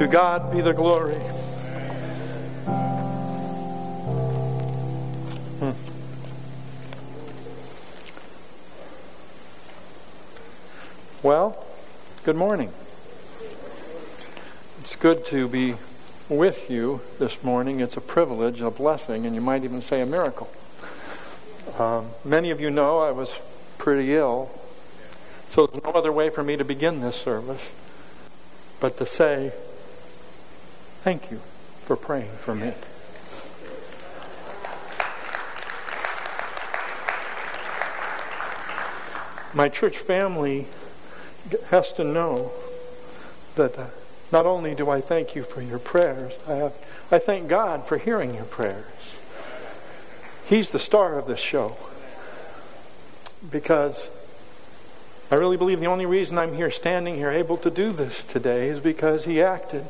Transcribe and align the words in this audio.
To 0.00 0.08
God 0.08 0.50
be 0.50 0.62
the 0.62 0.72
glory. 0.72 1.16
Hmm. 5.58 5.72
Well, 11.22 11.66
good 12.24 12.36
morning. 12.36 12.72
It's 14.80 14.96
good 14.96 15.26
to 15.26 15.46
be 15.46 15.74
with 16.30 16.70
you 16.70 17.02
this 17.18 17.44
morning. 17.44 17.80
It's 17.80 17.98
a 17.98 18.00
privilege, 18.00 18.62
a 18.62 18.70
blessing, 18.70 19.26
and 19.26 19.34
you 19.34 19.42
might 19.42 19.64
even 19.64 19.82
say 19.82 20.00
a 20.00 20.06
miracle. 20.06 20.48
Um, 21.78 22.06
many 22.24 22.50
of 22.50 22.58
you 22.58 22.70
know 22.70 23.00
I 23.00 23.10
was 23.10 23.38
pretty 23.76 24.14
ill, 24.14 24.50
so 25.50 25.66
there's 25.66 25.84
no 25.84 25.90
other 25.90 26.10
way 26.10 26.30
for 26.30 26.42
me 26.42 26.56
to 26.56 26.64
begin 26.64 27.02
this 27.02 27.16
service 27.16 27.70
but 28.80 28.96
to 28.96 29.04
say, 29.04 29.52
Thank 31.02 31.30
you 31.30 31.38
for 31.84 31.96
praying 31.96 32.30
for 32.40 32.54
me. 32.54 32.74
My 39.54 39.70
church 39.70 39.96
family 39.96 40.66
has 41.70 41.90
to 41.94 42.04
know 42.04 42.50
that 43.54 43.78
uh, 43.78 43.86
not 44.30 44.44
only 44.44 44.74
do 44.74 44.90
I 44.90 45.00
thank 45.00 45.34
you 45.34 45.42
for 45.42 45.62
your 45.62 45.78
prayers, 45.78 46.34
I, 46.46 46.52
have, 46.56 46.74
I 47.10 47.18
thank 47.18 47.48
God 47.48 47.86
for 47.86 47.96
hearing 47.96 48.34
your 48.34 48.44
prayers. 48.44 49.16
He's 50.44 50.70
the 50.70 50.78
star 50.78 51.18
of 51.18 51.26
this 51.26 51.40
show. 51.40 51.78
Because 53.50 54.10
I 55.30 55.36
really 55.36 55.56
believe 55.56 55.80
the 55.80 55.86
only 55.86 56.04
reason 56.04 56.36
I'm 56.36 56.54
here 56.54 56.70
standing 56.70 57.16
here 57.16 57.30
able 57.30 57.56
to 57.56 57.70
do 57.70 57.90
this 57.90 58.22
today 58.22 58.68
is 58.68 58.80
because 58.80 59.24
He 59.24 59.40
acted 59.40 59.86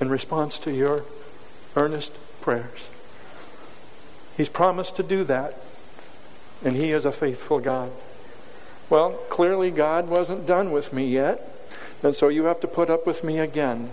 in 0.00 0.08
response 0.08 0.58
to 0.58 0.72
your 0.72 1.04
earnest 1.76 2.12
prayers. 2.40 2.88
He's 4.36 4.48
promised 4.48 4.96
to 4.96 5.02
do 5.02 5.24
that, 5.24 5.54
and 6.64 6.74
He 6.74 6.90
is 6.90 7.04
a 7.04 7.12
faithful 7.12 7.60
God. 7.60 7.92
Well, 8.88 9.12
clearly 9.28 9.70
God 9.70 10.08
wasn't 10.08 10.46
done 10.46 10.72
with 10.72 10.92
me 10.92 11.06
yet, 11.06 11.46
and 12.02 12.16
so 12.16 12.28
you 12.28 12.44
have 12.44 12.60
to 12.60 12.66
put 12.66 12.90
up 12.90 13.06
with 13.06 13.22
me 13.22 13.38
again. 13.38 13.90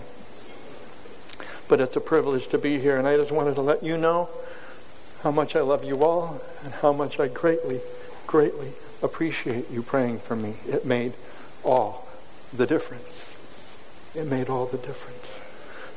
But 1.68 1.80
it's 1.80 1.96
a 1.96 2.00
privilege 2.00 2.48
to 2.48 2.58
be 2.58 2.78
here, 2.80 2.96
and 2.96 3.06
I 3.06 3.16
just 3.16 3.30
wanted 3.30 3.54
to 3.56 3.60
let 3.60 3.82
you 3.82 3.98
know 3.98 4.28
how 5.22 5.30
much 5.30 5.54
I 5.54 5.60
love 5.60 5.84
you 5.84 6.02
all 6.02 6.40
and 6.64 6.72
how 6.74 6.92
much 6.92 7.20
I 7.20 7.28
greatly, 7.28 7.80
greatly 8.26 8.72
appreciate 9.02 9.70
you 9.70 9.82
praying 9.82 10.20
for 10.20 10.34
me. 10.34 10.54
It 10.66 10.86
made 10.86 11.12
all 11.62 12.08
the 12.52 12.66
difference. 12.66 13.32
It 14.14 14.26
made 14.26 14.48
all 14.48 14.66
the 14.66 14.78
difference. 14.78 15.38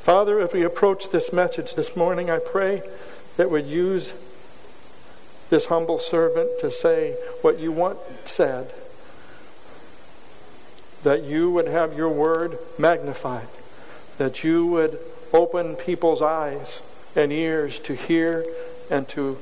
Father, 0.01 0.39
as 0.39 0.51
we 0.51 0.63
approach 0.63 1.11
this 1.11 1.31
message 1.31 1.75
this 1.75 1.95
morning, 1.95 2.31
I 2.31 2.39
pray 2.39 2.81
that 3.37 3.51
we 3.51 3.61
use 3.61 4.15
this 5.51 5.65
humble 5.65 5.99
servant 5.99 6.59
to 6.61 6.71
say 6.71 7.11
what 7.43 7.59
you 7.59 7.71
want 7.71 7.99
said. 8.25 8.73
That 11.03 11.21
you 11.21 11.51
would 11.51 11.67
have 11.67 11.95
your 11.95 12.09
word 12.09 12.57
magnified. 12.79 13.47
That 14.17 14.43
you 14.43 14.65
would 14.65 14.97
open 15.31 15.75
people's 15.75 16.23
eyes 16.23 16.81
and 17.15 17.31
ears 17.31 17.77
to 17.81 17.93
hear 17.93 18.43
and 18.89 19.07
to 19.09 19.37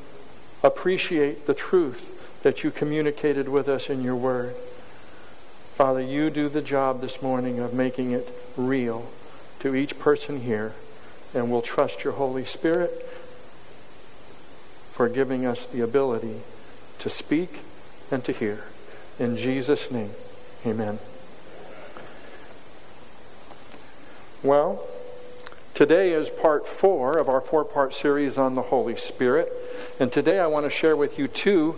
appreciate 0.61 1.47
the 1.47 1.53
truth 1.53 2.41
that 2.43 2.65
you 2.65 2.71
communicated 2.71 3.47
with 3.47 3.69
us 3.69 3.89
in 3.89 4.03
your 4.03 4.17
word. 4.17 4.55
Father, 5.75 6.01
you 6.01 6.29
do 6.29 6.49
the 6.49 6.61
job 6.61 6.99
this 6.99 7.21
morning 7.21 7.59
of 7.59 7.73
making 7.73 8.11
it 8.11 8.27
real 8.57 9.09
to 9.59 9.75
each 9.75 9.99
person 9.99 10.41
here, 10.41 10.73
and 11.33 11.51
we'll 11.51 11.61
trust 11.61 12.03
your 12.03 12.13
Holy 12.13 12.45
Spirit 12.45 12.91
for 14.91 15.09
giving 15.09 15.45
us 15.45 15.65
the 15.65 15.81
ability 15.81 16.41
to 16.99 17.09
speak 17.09 17.59
and 18.11 18.23
to 18.23 18.31
hear. 18.31 18.63
In 19.17 19.37
Jesus' 19.37 19.91
name, 19.91 20.11
amen. 20.65 20.99
Well, 24.41 24.81
today 25.73 26.13
is 26.13 26.29
part 26.29 26.65
four 26.65 27.17
of 27.17 27.27
our 27.27 27.41
four 27.41 27.65
part 27.65 27.93
series 27.93 28.37
on 28.37 28.55
the 28.55 28.61
Holy 28.63 28.95
Spirit. 28.95 29.51
And 29.99 30.11
today 30.11 30.39
I 30.39 30.47
want 30.47 30.65
to 30.65 30.69
share 30.69 30.95
with 30.95 31.19
you 31.19 31.27
two 31.27 31.77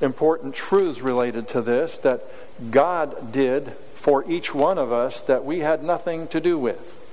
important 0.00 0.54
truths 0.54 1.00
related 1.00 1.48
to 1.48 1.62
this 1.62 1.98
that 1.98 2.22
God 2.70 3.32
did 3.32 3.72
for 3.94 4.24
each 4.30 4.54
one 4.54 4.78
of 4.78 4.92
us 4.92 5.20
that 5.22 5.44
we 5.44 5.60
had 5.60 5.82
nothing 5.82 6.28
to 6.28 6.40
do 6.40 6.58
with. 6.58 7.05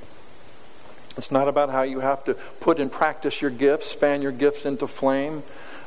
It's 1.17 1.31
not 1.31 1.47
about 1.47 1.69
how 1.69 1.83
you 1.83 1.99
have 1.99 2.23
to 2.25 2.33
put 2.59 2.79
in 2.79 2.89
practice 2.89 3.41
your 3.41 3.51
gifts, 3.51 3.91
fan 3.91 4.21
your 4.21 4.31
gifts 4.31 4.65
into 4.65 4.87
flame, 4.87 5.43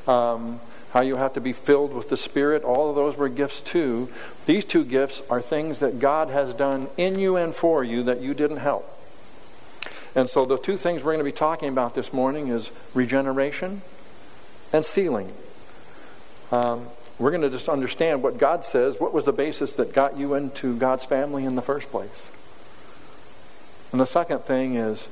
um, 0.07 0.61
how 0.93 1.03
you 1.03 1.17
have 1.17 1.33
to 1.35 1.41
be 1.41 1.53
filled 1.53 1.93
with 1.93 2.09
the 2.11 2.17
Spirit. 2.17 2.63
All 2.63 2.89
of 2.89 2.97
those 2.97 3.17
were 3.17 3.29
gifts 3.29 3.61
too. 3.61 4.09
These 4.47 4.65
two 4.65 4.85
gifts 4.85 5.23
are 5.29 5.43
things 5.43 5.81
that 5.81 5.99
God 5.99 6.31
has 6.31 6.55
done 6.55 6.89
in 6.97 7.19
you 7.19 7.37
and 7.37 7.55
for 7.55 7.83
you 7.83 8.03
that 8.05 8.21
you 8.21 8.35
didn't 8.35 8.59
help. 8.59 8.93
And 10.15 10.31
so 10.31 10.47
the 10.47 10.57
two 10.57 10.79
things 10.79 11.03
we're 11.03 11.13
going 11.13 11.25
to 11.25 11.31
be 11.31 11.37
talking 11.37 11.69
about 11.69 11.95
this 11.95 12.13
morning 12.13 12.49
is 12.49 12.71
regeneration 12.95 13.83
and 14.73 14.85
sealing. 14.85 15.33
Um, 16.51 16.87
we're 17.19 17.31
going 17.31 17.43
to 17.43 17.51
just 17.51 17.69
understand 17.69 18.23
what 18.23 18.39
God 18.39 18.65
says. 18.65 19.01
What 19.01 19.13
was 19.13 19.25
the 19.25 19.33
basis 19.33 19.73
that 19.75 19.93
got 19.93 20.17
you 20.17 20.35
into 20.35 20.77
God's 20.77 21.05
family 21.05 21.45
in 21.45 21.55
the 21.55 21.63
first 21.63 21.91
place? 21.91 22.31
And 23.93 24.01
the 24.01 24.07
second 24.07 24.41
thing 24.41 24.75
is, 24.75 25.07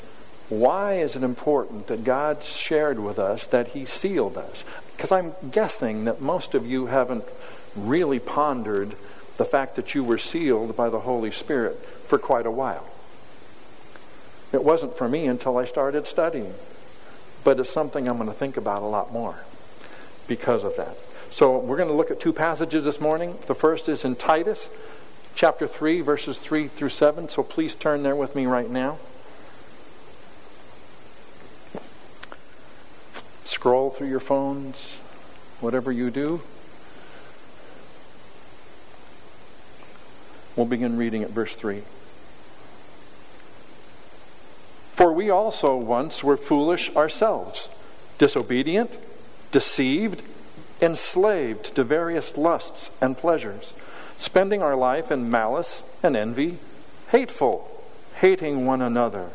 why 0.48 0.94
is 0.94 1.16
it 1.16 1.22
important 1.22 1.86
that 1.86 2.04
God 2.04 2.42
shared 2.42 3.00
with 3.00 3.18
us 3.18 3.46
that 3.46 3.68
He 3.68 3.84
sealed 3.84 4.36
us? 4.36 4.64
Because 4.94 5.10
I'm 5.10 5.34
guessing 5.50 6.04
that 6.04 6.20
most 6.20 6.54
of 6.54 6.66
you 6.66 6.86
haven't 6.86 7.24
really 7.74 8.18
pondered 8.18 8.94
the 9.36 9.44
fact 9.44 9.76
that 9.76 9.94
you 9.94 10.04
were 10.04 10.18
sealed 10.18 10.76
by 10.76 10.88
the 10.88 11.00
Holy 11.00 11.30
Spirit 11.30 11.76
for 11.84 12.18
quite 12.18 12.46
a 12.46 12.50
while. 12.50 12.86
It 14.52 14.62
wasn't 14.62 14.96
for 14.96 15.08
me 15.08 15.26
until 15.26 15.58
I 15.58 15.64
started 15.64 16.06
studying. 16.06 16.54
But 17.42 17.60
it's 17.60 17.70
something 17.70 18.08
I'm 18.08 18.16
going 18.16 18.28
to 18.28 18.34
think 18.34 18.56
about 18.56 18.82
a 18.82 18.86
lot 18.86 19.12
more 19.12 19.40
because 20.26 20.64
of 20.64 20.76
that. 20.76 20.96
So 21.30 21.58
we're 21.58 21.76
going 21.76 21.88
to 21.88 21.94
look 21.94 22.10
at 22.10 22.20
two 22.20 22.32
passages 22.32 22.84
this 22.84 23.00
morning. 23.00 23.36
The 23.46 23.54
first 23.54 23.88
is 23.88 24.04
in 24.04 24.16
Titus 24.16 24.70
chapter 25.34 25.66
3, 25.66 26.00
verses 26.00 26.38
3 26.38 26.68
through 26.68 26.88
7. 26.88 27.28
So 27.28 27.42
please 27.42 27.74
turn 27.74 28.02
there 28.02 28.16
with 28.16 28.34
me 28.34 28.46
right 28.46 28.70
now. 28.70 28.98
Scroll 33.44 33.90
through 33.90 34.08
your 34.08 34.20
phones, 34.20 34.94
whatever 35.60 35.90
you 35.90 36.10
do. 36.10 36.40
We'll 40.56 40.66
begin 40.66 40.96
reading 40.96 41.22
at 41.22 41.30
verse 41.30 41.54
3. 41.54 41.82
For 44.92 45.12
we 45.12 45.28
also 45.28 45.76
once 45.76 46.22
were 46.22 46.36
foolish 46.36 46.94
ourselves, 46.94 47.68
disobedient, 48.18 48.92
deceived, 49.50 50.22
enslaved 50.80 51.74
to 51.74 51.82
various 51.82 52.36
lusts 52.36 52.90
and 53.00 53.16
pleasures 53.16 53.74
spending 54.18 54.62
our 54.62 54.76
life 54.76 55.10
in 55.10 55.30
malice 55.30 55.82
and 56.02 56.16
envy, 56.16 56.58
hateful, 57.10 57.70
hating 58.16 58.66
one 58.66 58.82
another. 58.82 59.30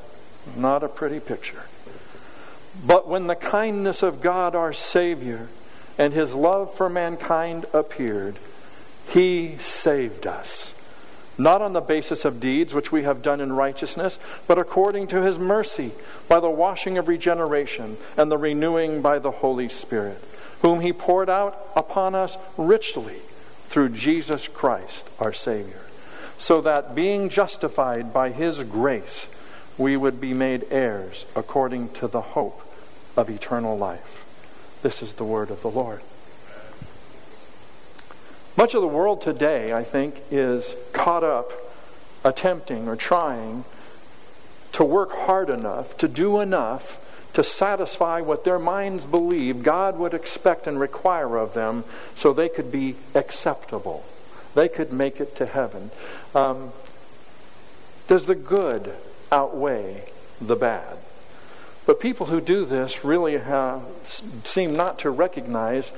Not 0.55 0.83
a 0.83 0.87
pretty 0.87 1.19
picture. 1.19 1.63
But 2.85 3.07
when 3.07 3.27
the 3.27 3.35
kindness 3.35 4.03
of 4.03 4.21
God 4.21 4.55
our 4.55 4.73
Savior 4.73 5.49
and 5.97 6.13
his 6.13 6.33
love 6.33 6.73
for 6.73 6.89
mankind 6.89 7.65
appeared, 7.73 8.37
he 9.07 9.57
saved 9.57 10.25
us. 10.25 10.73
Not 11.37 11.61
on 11.61 11.73
the 11.73 11.81
basis 11.81 12.25
of 12.25 12.39
deeds 12.39 12.73
which 12.73 12.91
we 12.91 13.03
have 13.03 13.21
done 13.21 13.39
in 13.39 13.53
righteousness, 13.53 14.19
but 14.47 14.57
according 14.57 15.07
to 15.07 15.21
his 15.21 15.39
mercy, 15.39 15.91
by 16.27 16.39
the 16.39 16.49
washing 16.49 16.97
of 16.97 17.07
regeneration 17.07 17.97
and 18.17 18.29
the 18.29 18.37
renewing 18.37 19.01
by 19.01 19.19
the 19.19 19.31
Holy 19.31 19.69
Spirit, 19.69 20.21
whom 20.61 20.81
he 20.81 20.91
poured 20.91 21.29
out 21.29 21.57
upon 21.75 22.13
us 22.13 22.37
richly 22.57 23.21
through 23.69 23.89
Jesus 23.89 24.47
Christ, 24.47 25.07
our 25.19 25.31
Savior, 25.31 25.83
so 26.39 26.59
that 26.61 26.95
being 26.95 27.29
justified 27.29 28.11
by 28.11 28.31
His 28.31 28.63
grace, 28.63 29.27
we 29.77 29.95
would 29.95 30.19
be 30.19 30.33
made 30.33 30.65
heirs 30.71 31.25
according 31.35 31.89
to 31.89 32.07
the 32.07 32.21
hope 32.21 32.61
of 33.15 33.29
eternal 33.29 33.77
life. 33.77 34.25
This 34.81 35.03
is 35.03 35.13
the 35.13 35.23
word 35.23 35.51
of 35.51 35.61
the 35.61 35.69
Lord. 35.69 36.01
Much 38.57 38.73
of 38.73 38.81
the 38.81 38.87
world 38.87 39.21
today, 39.21 39.71
I 39.71 39.83
think, 39.83 40.21
is 40.31 40.75
caught 40.91 41.23
up 41.23 41.51
attempting 42.23 42.87
or 42.87 42.95
trying 42.95 43.65
to 44.71 44.83
work 44.83 45.11
hard 45.11 45.49
enough, 45.49 45.95
to 45.99 46.07
do 46.07 46.39
enough 46.39 47.05
to 47.33 47.43
satisfy 47.43 48.21
what 48.21 48.43
their 48.43 48.59
minds 48.59 49.05
believe 49.05 49.63
God 49.63 49.97
would 49.97 50.13
expect 50.13 50.67
and 50.67 50.79
require 50.79 51.37
of 51.37 51.53
them 51.53 51.83
so 52.15 52.33
they 52.33 52.49
could 52.49 52.71
be 52.71 52.95
acceptable. 53.13 54.03
They 54.55 54.67
could 54.67 54.91
make 54.91 55.21
it 55.21 55.35
to 55.35 55.45
heaven. 55.45 55.91
Um, 56.33 56.71
does 58.07 58.25
the 58.25 58.35
good 58.35 58.93
outweigh 59.31 60.05
the 60.41 60.55
bad. 60.55 60.97
But 61.85 61.99
people 61.99 62.27
who 62.27 62.41
do 62.41 62.65
this 62.65 63.03
really 63.03 63.37
have, 63.37 63.83
seem 64.43 64.75
not 64.75 64.99
to 64.99 65.09
recognize 65.09 65.91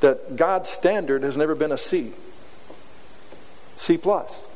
that 0.00 0.36
God's 0.36 0.68
standard 0.68 1.22
has 1.22 1.36
never 1.36 1.54
been 1.54 1.72
a 1.72 1.78
C. 1.78 2.12
C 3.76 3.96
plus. 3.96 4.46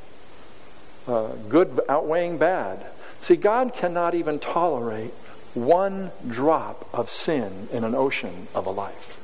Uh, 1.06 1.28
good 1.48 1.80
outweighing 1.88 2.38
bad. 2.38 2.84
See, 3.20 3.36
God 3.36 3.72
cannot 3.72 4.14
even 4.14 4.38
tolerate 4.38 5.12
one 5.54 6.12
drop 6.28 6.88
of 6.92 7.10
sin 7.10 7.68
in 7.72 7.84
an 7.84 7.94
ocean 7.94 8.48
of 8.54 8.66
a 8.66 8.70
life. 8.70 9.16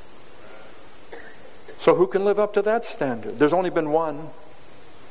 So, 1.78 1.94
who 1.94 2.06
can 2.06 2.25
live 2.25 2.38
up 2.38 2.52
to 2.55 2.62
that 2.62 2.84
standard? 2.84 3.38
There's 3.38 3.52
only 3.52 3.70
been 3.70 3.90
one. 3.90 4.31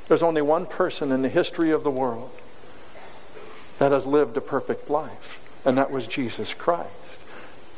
There's 0.08 0.24
only 0.24 0.42
one 0.42 0.66
person 0.66 1.12
in 1.12 1.22
the 1.22 1.30
history 1.30 1.72
of 1.72 1.84
the 1.84 1.92
world 1.92 2.32
that 3.80 3.92
has 3.92 4.06
lived 4.06 4.38
a 4.38 4.42
perfect 4.42 4.90
life, 4.90 5.62
and 5.66 5.78
that 5.78 5.92
was 5.92 6.08
Jesus 6.08 6.54
Christ. 6.54 6.92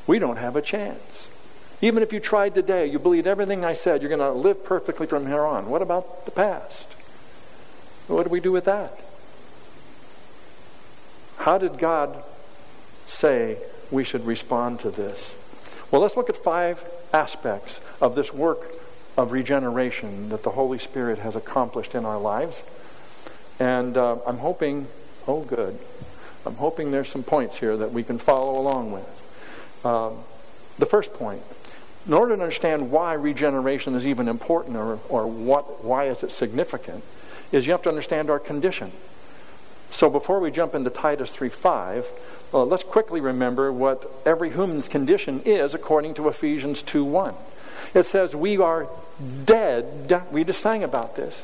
We 0.07 0.19
don't 0.19 0.38
have 0.38 0.56
a 0.56 0.62
chance. 0.62 1.28
Even 1.81 2.01
if 2.01 2.12
you 2.12 2.19
tried 2.19 2.56
today, 2.56 2.88
you 2.88 2.98
believed 2.98 3.28
everything 3.28 3.63
I 3.63 3.74
said, 3.74 4.01
you're 4.01 4.10
going 4.10 4.19
to 4.19 4.31
live 4.31 4.63
perfectly 4.63 5.06
from 5.06 5.28
here 5.28 5.45
on. 5.45 5.69
What 5.69 5.81
about 5.81 6.25
the 6.25 6.31
past? 6.31 6.88
What 8.07 8.24
do 8.24 8.30
we 8.30 8.40
do 8.40 8.51
with 8.51 8.66
that? 8.66 9.00
How 11.38 11.57
did 11.57 11.78
God 11.78 12.24
say 13.07 13.57
we 13.89 14.04
should 14.04 14.25
respond 14.25 14.80
to 14.81 14.92
this? 14.92 15.36
Well, 15.92 16.01
let's 16.01 16.18
look 16.18 16.30
at 16.30 16.38
five 16.38 16.83
aspects 17.13 17.80
of 18.01 18.15
this 18.15 18.33
work 18.33 18.71
of 19.18 19.31
regeneration 19.31 20.30
that 20.30 20.44
the 20.44 20.51
Holy 20.51 20.77
Spirit 20.77 21.19
has 21.19 21.36
accomplished 21.36 21.95
in 21.95 22.06
our 22.06 22.19
lives. 22.19 22.63
And 23.59 23.98
uh, 23.98 24.18
I'm 24.27 24.38
hoping, 24.38 24.88
oh, 25.27 25.42
good. 25.42 25.80
I'm 26.45 26.56
hoping 26.56 26.92
there's 26.92 27.09
some 27.09 27.24
points 27.24 27.57
here 27.57 27.75
that 27.77 27.92
we 27.92 28.04
can 28.04 28.19
follow 28.19 28.59
along 28.59 28.92
with. 28.92 29.86
Um, 29.86 30.19
the 30.77 30.86
first 30.86 31.13
point 31.13 31.42
in 32.07 32.13
order 32.13 32.36
to 32.36 32.42
understand 32.42 32.89
why 32.89 33.13
regeneration 33.13 33.94
is 33.94 34.07
even 34.07 34.30
important 34.30 34.77
or, 34.77 34.98
or 35.09 35.27
what, 35.27 35.83
why 35.83 36.06
is 36.06 36.24
it 36.24 36.31
significant, 36.31 37.04
is 37.51 37.65
you 37.65 37.74
have 37.74 37.81
to 37.81 37.89
understand 37.89 38.30
our 38.30 38.39
condition. 38.39 38.92
So 39.92 40.10
before 40.10 40.39
we 40.39 40.51
jump 40.51 40.75
into 40.75 40.89
Titus 40.89 41.31
3.5, 41.31 42.06
uh, 42.54 42.63
let's 42.63 42.84
quickly 42.84 43.19
remember 43.19 43.72
what 43.72 44.10
every 44.25 44.50
human's 44.50 44.88
condition 44.88 45.42
is 45.44 45.74
according 45.74 46.13
to 46.16 46.28
Ephesians 46.28 46.84
2.1. 46.84 47.36
It 47.94 48.06
says 48.06 48.36
we 48.36 48.57
are 48.57 48.88
dead. 49.45 50.24
We 50.31 50.44
just 50.44 50.62
sang 50.62 50.84
about 50.84 51.16
this. 51.16 51.42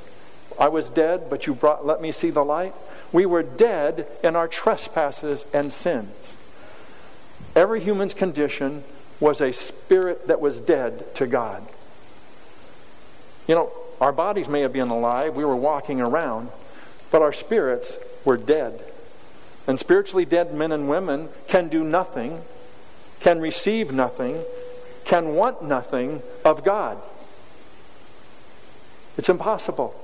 I 0.60 0.68
was 0.68 0.90
dead, 0.90 1.30
but 1.30 1.48
you 1.48 1.56
brought, 1.56 1.86
let 1.86 2.02
me 2.02 2.12
see 2.12 2.30
the 2.30 2.46
light. 2.46 2.74
We 3.12 3.26
were 3.26 3.44
dead 3.44 4.08
in 4.24 4.36
our 4.36 4.48
trespasses 4.48 5.46
and 5.54 5.74
sins. 5.74 6.38
Every 7.56 7.80
human's 7.80 8.14
condition 8.14 8.84
was 9.20 9.42
a 9.42 9.52
spirit 9.52 10.28
that 10.28 10.40
was 10.40 10.60
dead 10.60 11.16
to 11.16 11.28
God. 11.28 11.64
You 13.48 13.56
know, 13.56 13.72
our 14.00 14.12
bodies 14.12 14.48
may 14.48 14.62
have 14.62 14.74
been 14.74 14.90
alive, 14.90 15.36
we 15.36 15.46
were 15.46 15.56
walking 15.56 16.02
around, 16.02 16.50
but 17.12 17.22
our 17.22 17.34
spirits 17.34 17.98
were 18.26 18.38
dead. 18.38 18.84
And 19.68 19.80
spiritually 19.80 20.26
dead 20.26 20.54
men 20.54 20.72
and 20.72 20.90
women 20.90 21.30
can 21.48 21.70
do 21.70 21.84
nothing, 21.84 22.42
can 23.20 23.40
receive 23.40 23.92
nothing, 23.92 24.44
can 25.06 25.36
want 25.36 25.64
nothing 25.64 26.22
of 26.44 26.64
God. 26.64 26.98
It's 29.18 29.30
impossible. 29.30 29.96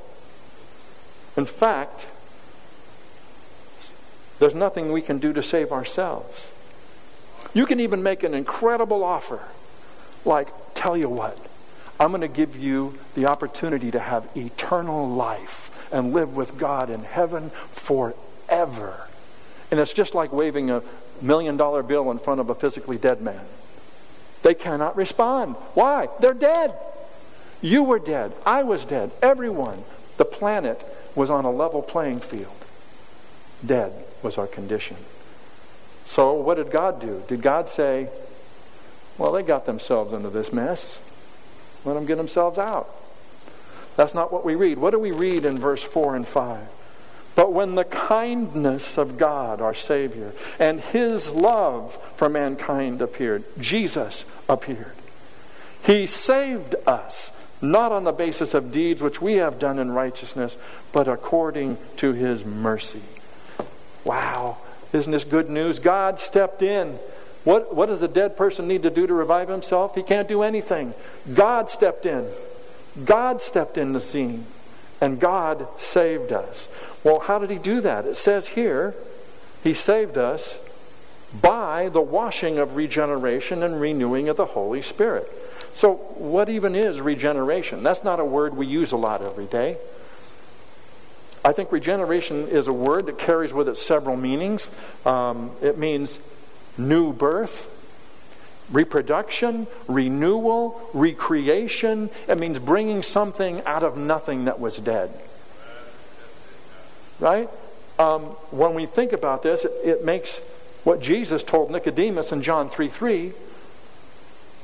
In 1.35 1.45
fact, 1.45 2.07
there's 4.39 4.55
nothing 4.55 4.91
we 4.91 5.01
can 5.01 5.19
do 5.19 5.33
to 5.33 5.43
save 5.43 5.71
ourselves. 5.71 6.47
You 7.53 7.65
can 7.65 7.79
even 7.79 8.03
make 8.03 8.23
an 8.23 8.33
incredible 8.33 9.03
offer, 9.03 9.41
like, 10.23 10.49
tell 10.75 10.95
you 10.95 11.09
what, 11.09 11.37
I'm 11.99 12.11
going 12.11 12.21
to 12.21 12.27
give 12.27 12.55
you 12.55 12.97
the 13.15 13.25
opportunity 13.25 13.91
to 13.91 13.99
have 13.99 14.29
eternal 14.35 15.09
life 15.09 15.68
and 15.91 16.13
live 16.13 16.35
with 16.35 16.57
God 16.57 16.89
in 16.89 17.03
heaven 17.03 17.49
forever. 17.49 19.07
And 19.71 19.79
it's 19.79 19.93
just 19.93 20.15
like 20.15 20.31
waving 20.31 20.69
a 20.69 20.83
million 21.21 21.57
dollar 21.57 21.83
bill 21.83 22.09
in 22.11 22.19
front 22.19 22.39
of 22.39 22.49
a 22.49 22.55
physically 22.55 22.97
dead 22.97 23.21
man. 23.21 23.45
They 24.41 24.53
cannot 24.53 24.95
respond. 24.95 25.55
Why? 25.73 26.07
They're 26.19 26.33
dead. 26.33 26.73
You 27.61 27.83
were 27.83 27.99
dead. 27.99 28.33
I 28.45 28.63
was 28.63 28.85
dead. 28.85 29.11
Everyone. 29.21 29.83
The 30.17 30.25
planet 30.25 30.83
was 31.15 31.29
on 31.29 31.45
a 31.45 31.51
level 31.51 31.81
playing 31.81 32.21
field. 32.21 32.65
Dead 33.65 33.93
was 34.23 34.37
our 34.37 34.47
condition. 34.47 34.97
So, 36.05 36.33
what 36.33 36.55
did 36.55 36.71
God 36.71 36.99
do? 36.99 37.23
Did 37.27 37.41
God 37.41 37.69
say, 37.69 38.09
well, 39.17 39.31
they 39.31 39.43
got 39.43 39.65
themselves 39.65 40.13
into 40.13 40.29
this 40.29 40.51
mess. 40.51 40.99
Let 41.85 41.93
them 41.93 42.05
get 42.05 42.15
themselves 42.15 42.57
out. 42.57 42.89
That's 43.95 44.13
not 44.13 44.31
what 44.31 44.45
we 44.45 44.55
read. 44.55 44.77
What 44.77 44.91
do 44.91 44.99
we 44.99 45.11
read 45.11 45.45
in 45.45 45.57
verse 45.57 45.83
4 45.83 46.15
and 46.15 46.27
5? 46.27 46.59
But 47.35 47.53
when 47.53 47.75
the 47.75 47.85
kindness 47.85 48.97
of 48.97 49.17
God, 49.17 49.61
our 49.61 49.73
Savior, 49.73 50.33
and 50.59 50.79
His 50.79 51.31
love 51.31 51.97
for 52.15 52.27
mankind 52.27 53.01
appeared, 53.01 53.43
Jesus 53.59 54.25
appeared. 54.47 54.93
He 55.83 56.05
saved 56.05 56.75
us, 56.85 57.31
not 57.61 57.91
on 57.91 58.03
the 58.03 58.11
basis 58.11 58.53
of 58.53 58.71
deeds 58.71 59.01
which 59.01 59.21
we 59.21 59.35
have 59.35 59.59
done 59.59 59.79
in 59.79 59.91
righteousness, 59.91 60.57
but 60.91 61.07
according 61.07 61.77
to 61.97 62.13
His 62.13 62.43
mercy. 62.43 63.01
Wow. 64.03 64.57
Isn't 64.91 65.11
this 65.11 65.23
good 65.23 65.49
news? 65.49 65.79
God 65.79 66.19
stepped 66.19 66.61
in. 66.61 66.99
What, 67.43 67.73
what 67.73 67.87
does 67.87 67.99
the 67.99 68.07
dead 68.07 68.35
person 68.35 68.67
need 68.67 68.83
to 68.83 68.89
do 68.89 69.07
to 69.07 69.13
revive 69.13 69.49
himself? 69.49 69.95
He 69.95 70.03
can't 70.03 70.27
do 70.27 70.43
anything. 70.43 70.93
God 71.33 71.69
stepped 71.69 72.05
in. 72.05 72.27
God 73.05 73.41
stepped 73.41 73.77
in 73.77 73.93
the 73.93 74.01
scene. 74.01 74.45
And 75.01 75.19
God 75.19 75.67
saved 75.79 76.33
us. 76.33 76.67
Well, 77.03 77.21
how 77.21 77.39
did 77.39 77.49
he 77.49 77.57
do 77.57 77.79
that? 77.81 78.05
It 78.05 78.17
says 78.17 78.49
here, 78.49 78.93
he 79.63 79.73
saved 79.73 80.17
us 80.17 80.59
by 81.41 81.89
the 81.89 82.01
washing 82.01 82.57
of 82.57 82.75
regeneration 82.75 83.63
and 83.63 83.79
renewing 83.79 84.27
of 84.29 84.35
the 84.35 84.45
Holy 84.45 84.81
Spirit. 84.81 85.29
So, 85.73 85.93
what 85.93 86.49
even 86.49 86.75
is 86.75 86.99
regeneration? 86.99 87.83
That's 87.83 88.03
not 88.03 88.19
a 88.19 88.25
word 88.25 88.57
we 88.57 88.65
use 88.67 88.91
a 88.91 88.97
lot 88.97 89.21
every 89.21 89.45
day. 89.45 89.77
I 91.45 91.53
think 91.53 91.71
regeneration 91.71 92.49
is 92.49 92.67
a 92.67 92.73
word 92.73 93.05
that 93.05 93.17
carries 93.17 93.53
with 93.53 93.69
it 93.69 93.77
several 93.77 94.17
meanings. 94.17 94.69
Um, 95.05 95.51
it 95.61 95.77
means 95.77 96.19
new 96.77 97.13
birth, 97.13 97.69
reproduction, 98.71 99.67
renewal, 99.87 100.79
recreation. 100.93 102.09
It 102.27 102.37
means 102.37 102.59
bringing 102.59 103.03
something 103.03 103.61
out 103.65 103.83
of 103.83 103.97
nothing 103.97 104.45
that 104.45 104.59
was 104.59 104.77
dead. 104.77 105.11
Right? 107.19 107.49
Um, 107.97 108.21
when 108.51 108.75
we 108.75 108.85
think 108.85 109.11
about 109.11 109.43
this, 109.43 109.65
it, 109.65 109.71
it 109.83 110.05
makes 110.05 110.39
what 110.83 111.01
Jesus 111.01 111.43
told 111.43 111.71
Nicodemus 111.71 112.31
in 112.31 112.41
John 112.41 112.69
3 112.69 112.87
3 112.87 113.33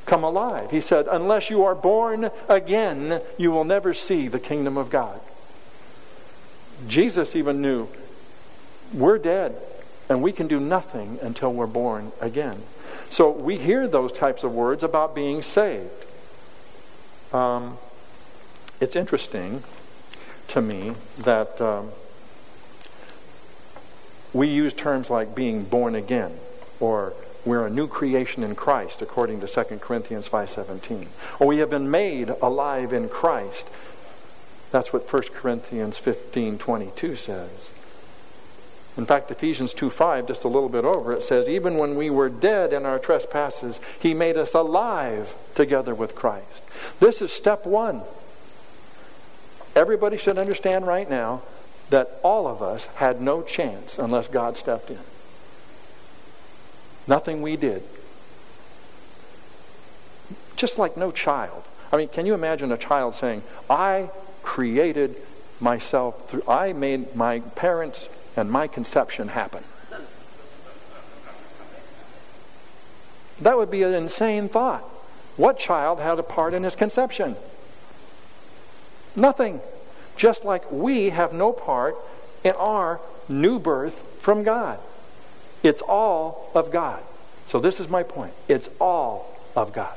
come 0.05 0.24
alive. 0.24 0.71
He 0.71 0.79
said, 0.79 1.07
Unless 1.09 1.50
you 1.50 1.63
are 1.63 1.75
born 1.75 2.29
again, 2.47 3.21
you 3.38 3.51
will 3.51 3.63
never 3.63 3.93
see 3.93 4.27
the 4.27 4.39
kingdom 4.39 4.77
of 4.77 4.89
God. 4.89 5.19
Jesus 6.88 7.35
even 7.35 7.62
knew 7.62 7.88
we're 8.93 9.17
dead 9.17 9.55
and 10.09 10.21
we 10.21 10.31
can 10.31 10.47
do 10.47 10.59
nothing 10.59 11.17
until 11.21 11.51
we're 11.51 11.67
born 11.67 12.12
again. 12.21 12.62
So 13.15 13.29
we 13.29 13.55
hear 13.55 13.88
those 13.88 14.12
types 14.12 14.43
of 14.43 14.53
words 14.53 14.84
about 14.84 15.15
being 15.15 15.41
saved. 15.41 15.89
Um, 17.31 17.77
it's 18.81 18.93
interesting 18.93 19.63
to 20.50 20.60
me 20.62 20.95
that 21.19 21.62
um, 21.62 21.91
we 24.34 24.50
use 24.50 24.74
terms 24.74 25.10
like 25.10 25.34
being 25.34 25.63
born 25.63 25.95
again 25.95 26.34
or 26.81 27.13
we're 27.45 27.65
a 27.65 27.69
new 27.69 27.88
creation 27.88 28.43
in 28.43 28.53
Christ 28.53 29.01
according 29.01 29.39
to 29.39 29.48
2 29.48 29.79
Corinthians 29.79 30.27
5:17 30.27 31.07
or 31.39 31.48
we 31.48 31.60
have 31.60 31.69
been 31.69 31.89
made 31.89 32.31
alive 32.41 32.91
in 32.91 33.07
Christ 33.07 33.65
that's 34.74 34.91
what 34.91 35.10
1 35.10 35.24
Corinthians 35.34 35.98
15:22 35.98 37.15
says. 37.15 37.69
In 38.97 39.05
fact, 39.05 39.29
Ephesians 39.29 39.73
2:5, 39.73 40.27
just 40.27 40.45
a 40.45 40.47
little 40.47 40.69
bit 40.69 40.85
over, 40.85 41.11
it 41.11 41.23
says, 41.23 41.49
Even 41.49 41.77
when 41.77 41.95
we 41.95 42.09
were 42.09 42.29
dead 42.29 42.71
in 42.71 42.85
our 42.85 42.97
trespasses, 42.97 43.79
he 43.99 44.13
made 44.13 44.37
us 44.37 44.53
alive 44.53 45.35
together 45.53 45.93
with 45.93 46.15
Christ. 46.15 46.63
This 46.99 47.21
is 47.21 47.31
step 47.31 47.65
one. 47.65 48.03
Everybody 49.75 50.15
should 50.15 50.37
understand 50.37 50.87
right 50.87 51.09
now 51.09 51.41
that 51.89 52.19
all 52.23 52.47
of 52.47 52.61
us 52.61 52.85
had 52.95 53.21
no 53.21 53.41
chance 53.41 53.99
unless 53.99 54.29
God 54.29 54.55
stepped 54.55 54.89
in. 54.89 54.99
Nothing 57.07 57.41
we 57.41 57.57
did. 57.57 57.83
Just 60.55 60.79
like 60.79 60.95
no 60.95 61.11
child. 61.11 61.63
I 61.91 61.97
mean, 61.97 62.07
can 62.07 62.25
you 62.25 62.33
imagine 62.33 62.71
a 62.71 62.77
child 62.77 63.15
saying, 63.15 63.43
I 63.69 64.09
created 64.41 65.17
myself 65.59 66.29
through, 66.29 66.43
I 66.47 66.71
made 66.73 67.15
my 67.15 67.39
parents 67.39 68.07
and 68.35 68.51
my 68.51 68.67
conception 68.67 69.29
happen. 69.29 69.63
That 73.41 73.57
would 73.57 73.69
be 73.69 73.83
an 73.83 73.93
insane 73.93 74.47
thought. 74.47 74.83
What 75.37 75.59
child 75.59 75.99
had 75.99 76.17
a 76.19 76.23
part 76.23 76.53
in 76.53 76.63
his 76.63 76.75
conception? 76.75 77.35
Nothing. 79.15 79.59
Just 80.15 80.45
like 80.45 80.71
we 80.71 81.09
have 81.09 81.33
no 81.33 81.51
part 81.51 81.97
in 82.43 82.53
our 82.53 83.01
new 83.27 83.59
birth 83.59 84.01
from 84.21 84.43
God. 84.43 84.79
It's 85.63 85.81
all 85.81 86.51
of 86.55 86.71
God. 86.71 87.03
So, 87.47 87.59
this 87.59 87.79
is 87.79 87.89
my 87.89 88.03
point. 88.03 88.33
It's 88.47 88.69
all 88.79 89.27
of 89.55 89.73
God. 89.73 89.95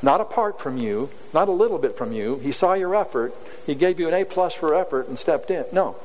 Not 0.00 0.20
apart 0.20 0.60
from 0.60 0.78
you, 0.78 1.10
not 1.34 1.48
a 1.48 1.52
little 1.52 1.78
bit 1.78 1.96
from 1.96 2.12
you. 2.12 2.36
He 2.38 2.52
saw 2.52 2.74
your 2.74 2.94
effort. 2.94 3.34
He 3.66 3.74
gave 3.74 3.98
you 3.98 4.06
an 4.08 4.14
A 4.14 4.24
plus 4.24 4.54
for 4.54 4.74
effort 4.74 5.08
and 5.08 5.18
stepped 5.18 5.50
in. 5.50 5.64
No, 5.72 5.96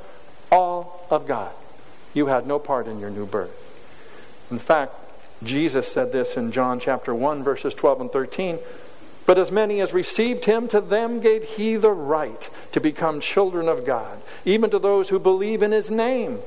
all 0.53 1.03
of 1.09 1.25
God. 1.25 1.51
You 2.13 2.27
had 2.27 2.45
no 2.45 2.59
part 2.59 2.87
in 2.87 2.99
your 2.99 3.09
new 3.09 3.25
birth. 3.25 3.59
In 4.51 4.59
fact, 4.59 4.93
Jesus 5.43 5.91
said 5.91 6.11
this 6.11 6.37
in 6.37 6.51
John 6.51 6.79
chapter 6.79 7.13
1, 7.13 7.43
verses 7.43 7.73
12 7.73 8.01
and 8.01 8.11
13. 8.11 8.59
But 9.25 9.39
as 9.39 9.51
many 9.51 9.81
as 9.81 9.93
received 9.93 10.45
him, 10.45 10.67
to 10.67 10.79
them 10.79 11.19
gave 11.19 11.43
he 11.43 11.75
the 11.75 11.91
right 11.91 12.49
to 12.71 12.79
become 12.79 13.19
children 13.19 13.67
of 13.67 13.83
God, 13.83 14.21
even 14.45 14.69
to 14.69 14.77
those 14.77 15.09
who 15.09 15.17
believe 15.17 15.63
in 15.63 15.71
his 15.71 15.89
name, 15.89 16.39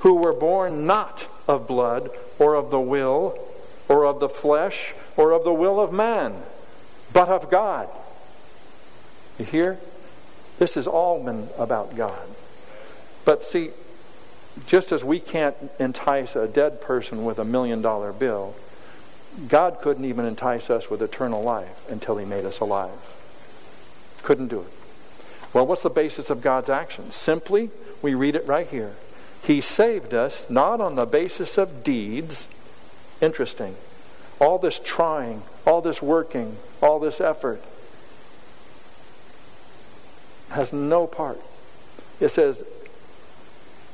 who 0.00 0.14
were 0.14 0.32
born 0.32 0.86
not 0.86 1.28
of 1.48 1.66
blood, 1.66 2.10
or 2.38 2.54
of 2.54 2.70
the 2.70 2.80
will, 2.80 3.36
or 3.88 4.04
of 4.04 4.20
the 4.20 4.28
flesh, 4.28 4.94
or 5.16 5.32
of 5.32 5.42
the 5.42 5.52
will 5.52 5.80
of 5.80 5.92
man, 5.92 6.34
but 7.12 7.28
of 7.28 7.50
God. 7.50 7.88
You 9.36 9.46
hear? 9.46 9.80
This 10.58 10.74
has 10.74 10.86
all 10.86 11.24
been 11.24 11.48
about 11.58 11.96
God. 11.96 12.28
But 13.26 13.44
see, 13.44 13.70
just 14.66 14.92
as 14.92 15.04
we 15.04 15.20
can't 15.20 15.56
entice 15.78 16.34
a 16.34 16.48
dead 16.48 16.80
person 16.80 17.24
with 17.24 17.38
a 17.38 17.44
million 17.44 17.82
dollar 17.82 18.12
bill, 18.12 18.54
God 19.48 19.80
couldn't 19.82 20.06
even 20.06 20.24
entice 20.24 20.70
us 20.70 20.88
with 20.88 21.02
eternal 21.02 21.42
life 21.42 21.84
until 21.90 22.16
He 22.16 22.24
made 22.24 22.46
us 22.46 22.60
alive. 22.60 23.14
Couldn't 24.22 24.48
do 24.48 24.60
it. 24.60 24.72
Well, 25.52 25.66
what's 25.66 25.82
the 25.82 25.90
basis 25.90 26.30
of 26.30 26.40
God's 26.40 26.70
action? 26.70 27.10
Simply, 27.10 27.70
we 28.00 28.14
read 28.14 28.36
it 28.36 28.46
right 28.46 28.68
here. 28.68 28.94
He 29.42 29.60
saved 29.60 30.14
us 30.14 30.48
not 30.48 30.80
on 30.80 30.94
the 30.94 31.04
basis 31.04 31.58
of 31.58 31.84
deeds. 31.84 32.48
Interesting. 33.20 33.76
All 34.40 34.58
this 34.58 34.80
trying, 34.82 35.42
all 35.66 35.80
this 35.80 36.00
working, 36.00 36.56
all 36.80 37.00
this 37.00 37.20
effort 37.20 37.60
has 40.50 40.72
no 40.72 41.06
part. 41.06 41.40
It 42.20 42.28
says, 42.28 42.64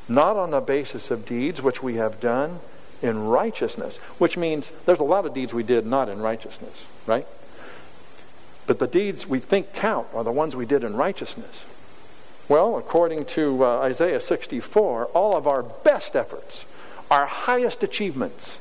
not 0.08 0.36
on 0.36 0.50
the 0.50 0.60
basis 0.60 1.10
of 1.10 1.26
deeds 1.26 1.62
which 1.62 1.82
we 1.82 1.94
have 1.94 2.20
done 2.20 2.60
in 3.00 3.26
righteousness, 3.26 3.96
which 4.18 4.36
means 4.36 4.70
there's 4.86 5.00
a 5.00 5.04
lot 5.04 5.26
of 5.26 5.34
deeds 5.34 5.52
we 5.52 5.62
did 5.62 5.86
not 5.86 6.08
in 6.08 6.20
righteousness, 6.20 6.84
right? 7.06 7.26
But 8.66 8.78
the 8.78 8.86
deeds 8.86 9.26
we 9.26 9.40
think 9.40 9.72
count 9.72 10.06
are 10.14 10.24
the 10.24 10.32
ones 10.32 10.54
we 10.54 10.66
did 10.66 10.84
in 10.84 10.94
righteousness. 10.94 11.64
Well, 12.48 12.76
according 12.76 13.24
to 13.26 13.64
uh, 13.64 13.78
Isaiah 13.80 14.20
64, 14.20 15.06
all 15.06 15.36
of 15.36 15.46
our 15.46 15.62
best 15.62 16.14
efforts, 16.14 16.64
our 17.10 17.26
highest 17.26 17.82
achievements, 17.82 18.60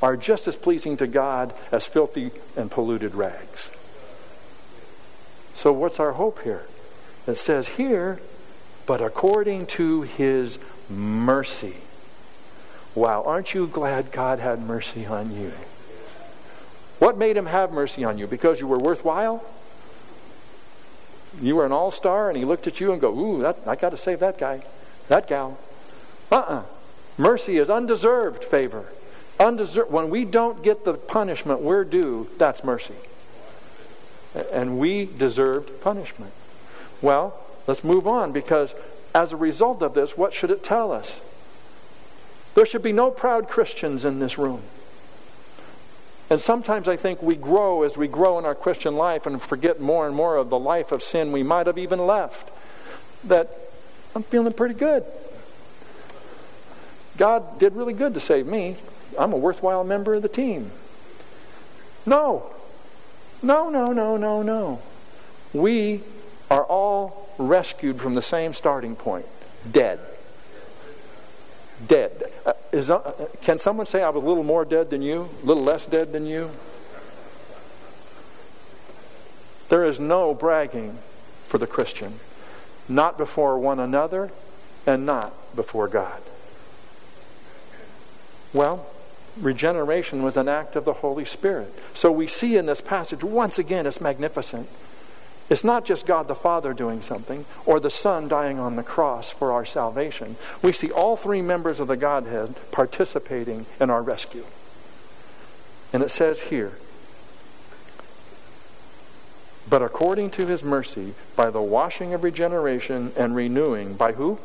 are 0.00 0.16
just 0.16 0.48
as 0.48 0.56
pleasing 0.56 0.96
to 0.96 1.06
God 1.06 1.54
as 1.70 1.84
filthy 1.84 2.32
and 2.56 2.70
polluted 2.70 3.14
rags. 3.14 3.70
So, 5.54 5.72
what's 5.72 6.00
our 6.00 6.12
hope 6.12 6.42
here? 6.42 6.64
It 7.26 7.36
says 7.36 7.68
here, 7.68 8.20
but 8.84 9.00
according 9.00 9.66
to 9.66 10.02
his 10.02 10.58
mercy. 10.92 11.76
Wow, 12.94 13.22
aren't 13.24 13.54
you 13.54 13.66
glad 13.66 14.12
God 14.12 14.38
had 14.38 14.60
mercy 14.60 15.06
on 15.06 15.34
you? 15.34 15.52
What 16.98 17.18
made 17.18 17.36
him 17.36 17.46
have 17.46 17.72
mercy 17.72 18.04
on 18.04 18.18
you? 18.18 18.26
Because 18.26 18.60
you 18.60 18.66
were 18.66 18.78
worthwhile? 18.78 19.42
You 21.40 21.56
were 21.56 21.66
an 21.66 21.72
all 21.72 21.90
star, 21.90 22.28
and 22.28 22.36
he 22.36 22.44
looked 22.44 22.66
at 22.66 22.80
you 22.80 22.92
and 22.92 23.00
go, 23.00 23.18
Ooh, 23.18 23.40
that, 23.42 23.58
I 23.66 23.74
got 23.74 23.90
to 23.90 23.96
save 23.96 24.20
that 24.20 24.38
guy, 24.38 24.62
that 25.08 25.26
gal. 25.26 25.58
Uh 26.30 26.36
uh-uh. 26.36 26.54
uh 26.54 26.62
Mercy 27.18 27.58
is 27.58 27.68
undeserved 27.68 28.44
favor. 28.44 28.86
Undeserved. 29.38 29.90
When 29.90 30.10
we 30.10 30.24
don't 30.24 30.62
get 30.62 30.84
the 30.84 30.94
punishment 30.94 31.60
we're 31.60 31.84
due, 31.84 32.28
that's 32.38 32.64
mercy. 32.64 32.94
And 34.52 34.78
we 34.78 35.06
deserved 35.06 35.82
punishment. 35.82 36.32
Well, 37.02 37.38
let's 37.66 37.84
move 37.84 38.06
on 38.06 38.32
because 38.32 38.74
as 39.14 39.32
a 39.32 39.36
result 39.36 39.82
of 39.82 39.94
this, 39.94 40.16
what 40.16 40.32
should 40.32 40.50
it 40.50 40.62
tell 40.62 40.92
us? 40.92 41.20
There 42.54 42.66
should 42.66 42.82
be 42.82 42.92
no 42.92 43.10
proud 43.10 43.48
Christians 43.48 44.04
in 44.04 44.18
this 44.18 44.38
room. 44.38 44.62
And 46.30 46.40
sometimes 46.40 46.88
I 46.88 46.96
think 46.96 47.22
we 47.22 47.34
grow 47.34 47.82
as 47.82 47.96
we 47.96 48.08
grow 48.08 48.38
in 48.38 48.44
our 48.44 48.54
Christian 48.54 48.96
life 48.96 49.26
and 49.26 49.40
forget 49.40 49.80
more 49.80 50.06
and 50.06 50.16
more 50.16 50.36
of 50.36 50.48
the 50.48 50.58
life 50.58 50.92
of 50.92 51.02
sin 51.02 51.30
we 51.32 51.42
might 51.42 51.66
have 51.66 51.78
even 51.78 52.06
left. 52.06 52.50
That 53.24 53.50
I'm 54.14 54.22
feeling 54.22 54.52
pretty 54.52 54.74
good. 54.74 55.04
God 57.16 57.58
did 57.58 57.74
really 57.74 57.92
good 57.92 58.14
to 58.14 58.20
save 58.20 58.46
me. 58.46 58.76
I'm 59.18 59.32
a 59.32 59.36
worthwhile 59.36 59.84
member 59.84 60.14
of 60.14 60.22
the 60.22 60.28
team. 60.28 60.70
No. 62.06 62.50
No, 63.42 63.68
no, 63.68 63.86
no, 63.86 64.16
no, 64.16 64.42
no. 64.42 64.80
We 65.52 66.00
are 66.50 66.64
all 66.64 67.21
rescued 67.38 68.00
from 68.00 68.14
the 68.14 68.22
same 68.22 68.52
starting 68.52 68.96
point 68.96 69.26
dead. 69.70 70.00
Dead. 71.86 72.24
Uh, 72.46 72.52
is, 72.72 72.90
uh, 72.90 73.28
can 73.42 73.58
someone 73.58 73.86
say 73.86 74.02
I 74.02 74.10
was 74.10 74.22
a 74.22 74.26
little 74.26 74.44
more 74.44 74.64
dead 74.64 74.90
than 74.90 75.02
you? 75.02 75.28
A 75.42 75.46
little 75.46 75.62
less 75.62 75.86
dead 75.86 76.12
than 76.12 76.26
you? 76.26 76.50
There 79.68 79.84
is 79.84 79.98
no 79.98 80.34
bragging 80.34 80.98
for 81.46 81.58
the 81.58 81.66
Christian, 81.66 82.20
not 82.88 83.16
before 83.16 83.58
one 83.58 83.80
another 83.80 84.30
and 84.86 85.06
not 85.06 85.56
before 85.56 85.88
God. 85.88 86.20
Well, 88.52 88.86
regeneration 89.40 90.22
was 90.22 90.36
an 90.36 90.48
act 90.48 90.76
of 90.76 90.84
the 90.84 90.92
Holy 90.94 91.24
Spirit. 91.24 91.72
So 91.94 92.12
we 92.12 92.26
see 92.26 92.56
in 92.56 92.66
this 92.66 92.80
passage, 92.80 93.24
once 93.24 93.58
again, 93.58 93.86
it's 93.86 94.00
magnificent. 94.00 94.68
It's 95.50 95.64
not 95.64 95.84
just 95.84 96.06
God 96.06 96.28
the 96.28 96.34
Father 96.34 96.72
doing 96.72 97.02
something 97.02 97.44
or 97.66 97.78
the 97.78 97.90
Son 97.90 98.28
dying 98.28 98.58
on 98.58 98.76
the 98.76 98.82
cross 98.82 99.30
for 99.30 99.52
our 99.52 99.64
salvation. 99.64 100.36
We 100.62 100.72
see 100.72 100.90
all 100.90 101.16
three 101.16 101.42
members 101.42 101.78
of 101.80 101.88
the 101.88 101.96
Godhead 101.96 102.54
participating 102.70 103.66
in 103.80 103.90
our 103.90 104.02
rescue. 104.02 104.44
And 105.92 106.02
it 106.02 106.10
says 106.10 106.42
here, 106.42 106.78
but 109.68 109.82
according 109.82 110.30
to 110.32 110.46
his 110.46 110.64
mercy, 110.64 111.14
by 111.36 111.50
the 111.50 111.62
washing 111.62 112.14
of 112.14 112.24
regeneration 112.24 113.12
and 113.16 113.36
renewing, 113.36 113.94
by 113.94 114.12
who? 114.12 114.38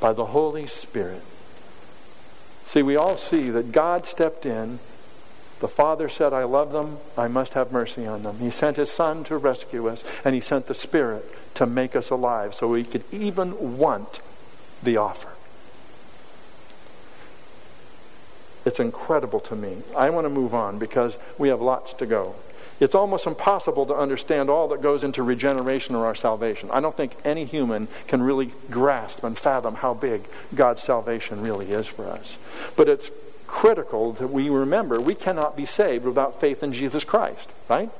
By 0.00 0.12
the 0.12 0.26
Holy 0.26 0.66
Spirit. 0.66 1.22
See, 2.64 2.82
we 2.82 2.96
all 2.96 3.16
see 3.16 3.50
that 3.50 3.70
God 3.70 4.06
stepped 4.06 4.46
in 4.46 4.78
the 5.62 5.68
Father 5.68 6.08
said, 6.08 6.32
I 6.32 6.42
love 6.42 6.72
them, 6.72 6.98
I 7.16 7.28
must 7.28 7.54
have 7.54 7.70
mercy 7.70 8.04
on 8.04 8.24
them. 8.24 8.40
He 8.40 8.50
sent 8.50 8.76
His 8.76 8.90
Son 8.90 9.22
to 9.24 9.36
rescue 9.36 9.88
us, 9.88 10.04
and 10.24 10.34
He 10.34 10.40
sent 10.40 10.66
the 10.66 10.74
Spirit 10.74 11.24
to 11.54 11.66
make 11.66 11.94
us 11.94 12.10
alive 12.10 12.52
so 12.52 12.66
we 12.66 12.82
could 12.82 13.04
even 13.12 13.78
want 13.78 14.20
the 14.82 14.96
offer. 14.96 15.28
It's 18.64 18.80
incredible 18.80 19.38
to 19.38 19.54
me. 19.54 19.76
I 19.96 20.10
want 20.10 20.24
to 20.24 20.30
move 20.30 20.52
on 20.52 20.80
because 20.80 21.16
we 21.38 21.48
have 21.48 21.60
lots 21.60 21.92
to 21.92 22.06
go. 22.06 22.34
It's 22.80 22.96
almost 22.96 23.28
impossible 23.28 23.86
to 23.86 23.94
understand 23.94 24.50
all 24.50 24.66
that 24.66 24.82
goes 24.82 25.04
into 25.04 25.22
regeneration 25.22 25.94
or 25.94 26.06
our 26.06 26.16
salvation. 26.16 26.70
I 26.72 26.80
don't 26.80 26.96
think 26.96 27.14
any 27.24 27.44
human 27.44 27.86
can 28.08 28.20
really 28.20 28.50
grasp 28.68 29.22
and 29.22 29.38
fathom 29.38 29.76
how 29.76 29.94
big 29.94 30.22
God's 30.56 30.82
salvation 30.82 31.40
really 31.40 31.70
is 31.70 31.86
for 31.86 32.08
us. 32.08 32.36
But 32.76 32.88
it's 32.88 33.12
critical 33.52 34.12
that 34.14 34.28
we 34.28 34.48
remember 34.48 34.98
we 34.98 35.14
cannot 35.14 35.54
be 35.54 35.66
saved 35.66 36.06
without 36.06 36.40
faith 36.40 36.62
in 36.62 36.72
Jesus 36.72 37.04
Christ, 37.04 37.50
right? 37.68 37.90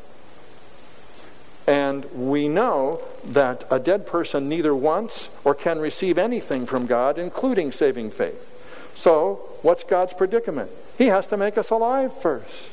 And 1.67 2.07
we 2.13 2.49
know 2.49 3.03
that 3.23 3.63
a 3.71 3.79
dead 3.79 4.07
person 4.07 4.49
neither 4.49 4.75
wants 4.75 5.29
or 5.45 5.55
can 5.55 5.79
receive 5.79 6.17
anything 6.17 6.65
from 6.65 6.87
God, 6.87 7.19
including 7.19 7.71
saving 7.71 8.11
faith. 8.11 8.49
So, 8.97 9.41
what's 9.61 9.85
God's 9.85 10.15
predicament? 10.15 10.71
He 10.97 11.07
has 11.07 11.27
to 11.29 11.37
make 11.37 11.59
us 11.59 11.69
alive 11.69 12.17
first. 12.19 12.71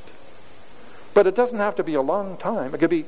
But 1.13 1.27
it 1.27 1.35
doesn't 1.35 1.59
have 1.59 1.75
to 1.75 1.83
be 1.83 1.95
a 1.95 2.01
long 2.01 2.37
time. 2.37 2.73
It 2.73 2.79
could 2.79 2.89
be, 2.89 3.05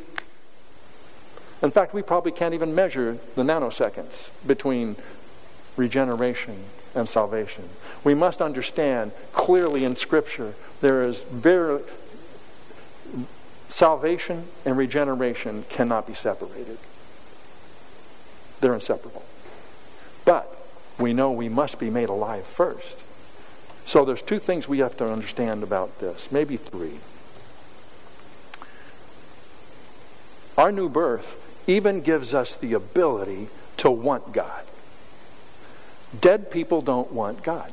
in 1.64 1.72
fact, 1.72 1.94
we 1.94 2.02
probably 2.02 2.34
can't 2.34 2.54
even 2.54 2.76
measure 2.76 3.18
the 3.36 3.44
nanoseconds 3.44 4.30
between 4.46 4.98
regeneration 5.78 6.66
and 6.96 7.08
salvation. 7.08 7.70
We 8.04 8.14
must 8.14 8.42
understand 8.42 9.12
clearly 9.34 9.86
in 9.86 9.96
Scripture 9.96 10.54
there 10.82 11.02
is 11.02 11.22
very 11.22 11.82
salvation 13.70 14.46
and 14.66 14.78
regeneration 14.78 15.66
cannot 15.70 16.06
be 16.06 16.14
separated. 16.14 16.78
They're 18.60 18.74
inseparable. 18.74 19.24
But 20.26 20.56
we 21.00 21.14
know 21.14 21.32
we 21.32 21.50
must 21.50 21.80
be 21.80 21.90
made 21.90 22.10
alive 22.10 22.46
first. 22.46 22.98
So 23.86 24.06
there's 24.06 24.22
two 24.22 24.40
things 24.40 24.68
we 24.68 24.80
have 24.80 24.96
to 24.98 25.12
understand 25.12 25.64
about 25.64 26.00
this, 26.00 26.32
maybe 26.32 26.58
three. 26.58 27.00
Our 30.58 30.72
new 30.72 30.90
birth 30.90 31.38
even 31.68 32.02
gives 32.02 32.34
us 32.34 32.56
the 32.56 32.74
ability 32.74 33.48
to 33.78 33.90
want 33.90 34.34
God. 34.34 34.64
Dead 36.20 36.52
people 36.52 36.82
don't 36.82 37.12
want 37.12 37.44
God. 37.44 37.72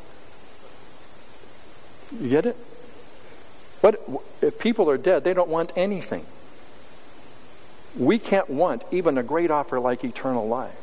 You 2.21 2.31
get 2.31 2.47
it? 2.47 2.57
What 3.81 4.01
if 4.41 4.59
people 4.59 4.89
are 4.91 4.99
dead, 4.99 5.25
they 5.25 5.35
don't 5.35 5.49
want 5.49 5.73
anything. 5.77 6.25
We 7.97 8.19
can't 8.19 8.49
want 8.49 8.85
even 8.91 9.19
a 9.19 9.23
great 9.23 9.51
offer 9.51 9.81
like 9.81 10.05
eternal 10.05 10.47
life. 10.47 10.75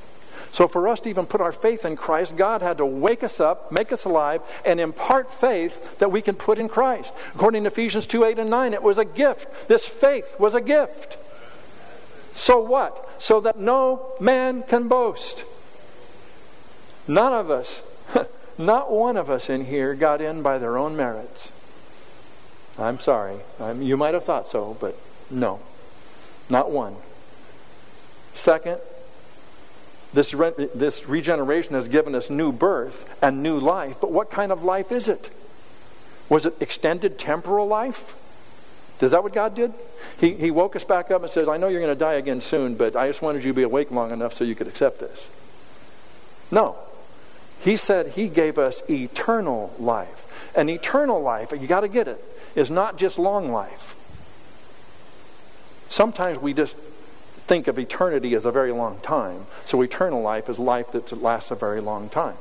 So, 0.52 0.68
for 0.68 0.88
us 0.88 1.00
to 1.02 1.10
even 1.10 1.26
put 1.26 1.42
our 1.42 1.52
faith 1.52 1.86
in 1.86 1.96
Christ, 1.96 2.38
God 2.38 2.62
had 2.62 2.78
to 2.78 2.86
wake 2.86 3.24
us 3.24 3.40
up, 3.40 3.72
make 3.72 3.92
us 3.92 4.06
alive, 4.06 4.42
and 4.66 4.80
impart 4.80 5.34
faith 5.34 6.00
that 6.00 6.12
we 6.12 6.22
can 6.22 6.36
put 6.36 6.58
in 6.58 6.70
Christ. 6.70 7.14
According 7.34 7.64
to 7.64 7.68
Ephesians 7.68 8.06
2 8.06 8.24
8 8.24 8.40
and 8.40 8.50
9, 8.50 8.74
it 8.74 8.84
was 8.84 8.98
a 8.98 9.06
gift. 9.06 9.68
This 9.68 9.86
faith 9.86 10.36
was 10.40 10.54
a 10.54 10.62
gift. 10.62 11.18
So 12.36 12.60
what? 12.60 13.10
So 13.20 13.40
that 13.42 13.58
no 13.58 14.14
man 14.20 14.64
can 14.64 14.88
boast. 14.88 15.44
None 17.08 17.34
of 17.34 17.52
us, 17.52 17.82
not 18.58 18.92
one 18.92 19.18
of 19.18 19.30
us 19.30 19.50
in 19.50 19.66
here, 19.66 19.94
got 19.96 20.22
in 20.22 20.42
by 20.42 20.58
their 20.58 20.78
own 20.78 20.96
merits. 20.96 21.52
I'm 22.78 23.00
sorry. 23.00 23.38
I'm, 23.60 23.82
you 23.82 23.96
might 23.96 24.14
have 24.14 24.24
thought 24.24 24.50
so, 24.50 24.76
but 24.80 24.98
no. 25.30 25.60
Not 26.50 26.72
one. 26.72 26.96
Second, 28.34 28.80
this, 30.14 30.34
re- 30.34 30.70
this 30.74 31.08
regeneration 31.08 31.74
has 31.76 31.88
given 31.88 32.16
us 32.16 32.30
new 32.30 32.52
birth 32.52 33.18
and 33.22 33.42
new 33.42 33.60
life, 33.60 33.98
but 34.02 34.12
what 34.12 34.30
kind 34.30 34.52
of 34.52 34.64
life 34.64 34.92
is 34.92 35.08
it? 35.08 35.30
Was 36.30 36.46
it 36.46 36.56
extended 36.60 37.18
temporal 37.18 37.68
life? 37.68 38.16
Is 39.02 39.12
that 39.12 39.24
what 39.24 39.34
God 39.34 39.56
did? 39.56 39.74
He, 40.20 40.34
he 40.34 40.52
woke 40.52 40.76
us 40.76 40.84
back 40.84 41.12
up 41.12 41.22
and 41.22 41.30
said, 41.30 41.50
I 41.50 41.58
know 41.58 41.68
you're 41.68 41.82
going 41.82 41.94
to 41.94 42.00
die 42.00 42.14
again 42.14 42.42
soon, 42.42 42.76
but 42.76 42.96
I 42.96 43.08
just 43.08 43.22
wanted 43.22 43.44
you 43.44 43.52
to 43.52 43.56
be 43.56 43.64
awake 43.64 43.92
long 43.92 44.12
enough 44.12 44.34
so 44.34 44.44
you 44.44 44.56
could 44.56 44.68
accept 44.68 45.00
this. 45.00 45.28
No. 46.50 46.78
He 47.60 47.78
said 47.78 48.10
He 48.10 48.28
gave 48.28 48.58
us 48.58 48.82
eternal 48.90 49.74
life. 49.80 50.52
And 50.56 50.70
eternal 50.70 51.22
life, 51.22 51.52
you 51.52 51.68
got 51.68 51.82
to 51.82 51.88
get 51.88 52.08
it, 52.08 52.24
is 52.56 52.72
not 52.72 52.98
just 52.98 53.20
long 53.20 53.52
life. 53.52 53.96
Sometimes 55.90 56.40
we 56.40 56.54
just 56.54 56.78
think 57.48 57.68
of 57.68 57.78
eternity 57.78 58.34
as 58.36 58.46
a 58.46 58.52
very 58.52 58.72
long 58.72 59.00
time. 59.00 59.46
So 59.66 59.82
eternal 59.82 60.22
life 60.22 60.50
is 60.50 60.58
life 60.58 60.92
that 60.92 61.12
lasts 61.22 61.52
a 61.52 61.56
very 61.56 61.82
long 61.82 62.10
time. 62.10 62.38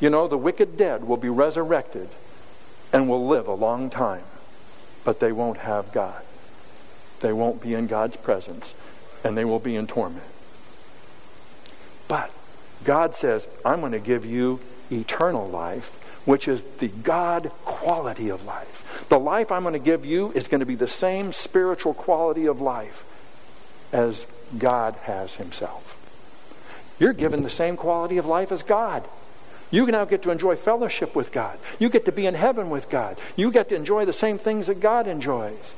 You 0.00 0.10
know, 0.10 0.28
the 0.28 0.38
wicked 0.38 0.76
dead 0.76 1.04
will 1.04 1.16
be 1.16 1.28
resurrected 1.28 2.08
and 2.92 3.08
will 3.08 3.26
live 3.26 3.48
a 3.48 3.54
long 3.54 3.90
time, 3.90 4.24
but 5.04 5.20
they 5.20 5.32
won't 5.32 5.58
have 5.58 5.92
God. 5.92 6.22
They 7.20 7.32
won't 7.32 7.62
be 7.62 7.74
in 7.74 7.86
God's 7.86 8.16
presence, 8.16 8.74
and 9.24 9.36
they 9.36 9.44
will 9.44 9.58
be 9.58 9.76
in 9.76 9.86
torment. 9.86 10.24
But 12.06 12.30
God 12.84 13.14
says, 13.14 13.48
I'm 13.64 13.80
going 13.80 13.92
to 13.92 13.98
give 13.98 14.24
you 14.24 14.60
eternal 14.90 15.48
life, 15.48 15.88
which 16.24 16.48
is 16.48 16.62
the 16.78 16.88
God 16.88 17.50
quality 17.64 18.28
of 18.28 18.44
life. 18.44 19.06
The 19.08 19.18
life 19.18 19.50
I'm 19.50 19.62
going 19.62 19.72
to 19.72 19.78
give 19.78 20.04
you 20.06 20.30
is 20.32 20.48
going 20.48 20.60
to 20.60 20.66
be 20.66 20.74
the 20.74 20.88
same 20.88 21.32
spiritual 21.32 21.94
quality 21.94 22.46
of 22.46 22.60
life 22.60 23.04
as 23.92 24.26
God 24.58 24.94
has 25.02 25.36
Himself. 25.36 26.00
You're 26.98 27.12
given 27.12 27.42
the 27.42 27.50
same 27.50 27.76
quality 27.76 28.18
of 28.18 28.26
life 28.26 28.52
as 28.52 28.62
God. 28.62 29.04
You 29.70 29.86
now 29.86 30.04
get 30.04 30.22
to 30.22 30.30
enjoy 30.30 30.56
fellowship 30.56 31.16
with 31.16 31.32
God. 31.32 31.58
You 31.80 31.88
get 31.88 32.04
to 32.04 32.12
be 32.12 32.26
in 32.26 32.34
heaven 32.34 32.70
with 32.70 32.88
God. 32.88 33.18
You 33.34 33.50
get 33.50 33.70
to 33.70 33.76
enjoy 33.76 34.04
the 34.04 34.12
same 34.12 34.38
things 34.38 34.68
that 34.68 34.80
God 34.80 35.08
enjoys. 35.08 35.74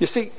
You 0.00 0.06
see, 0.06 0.32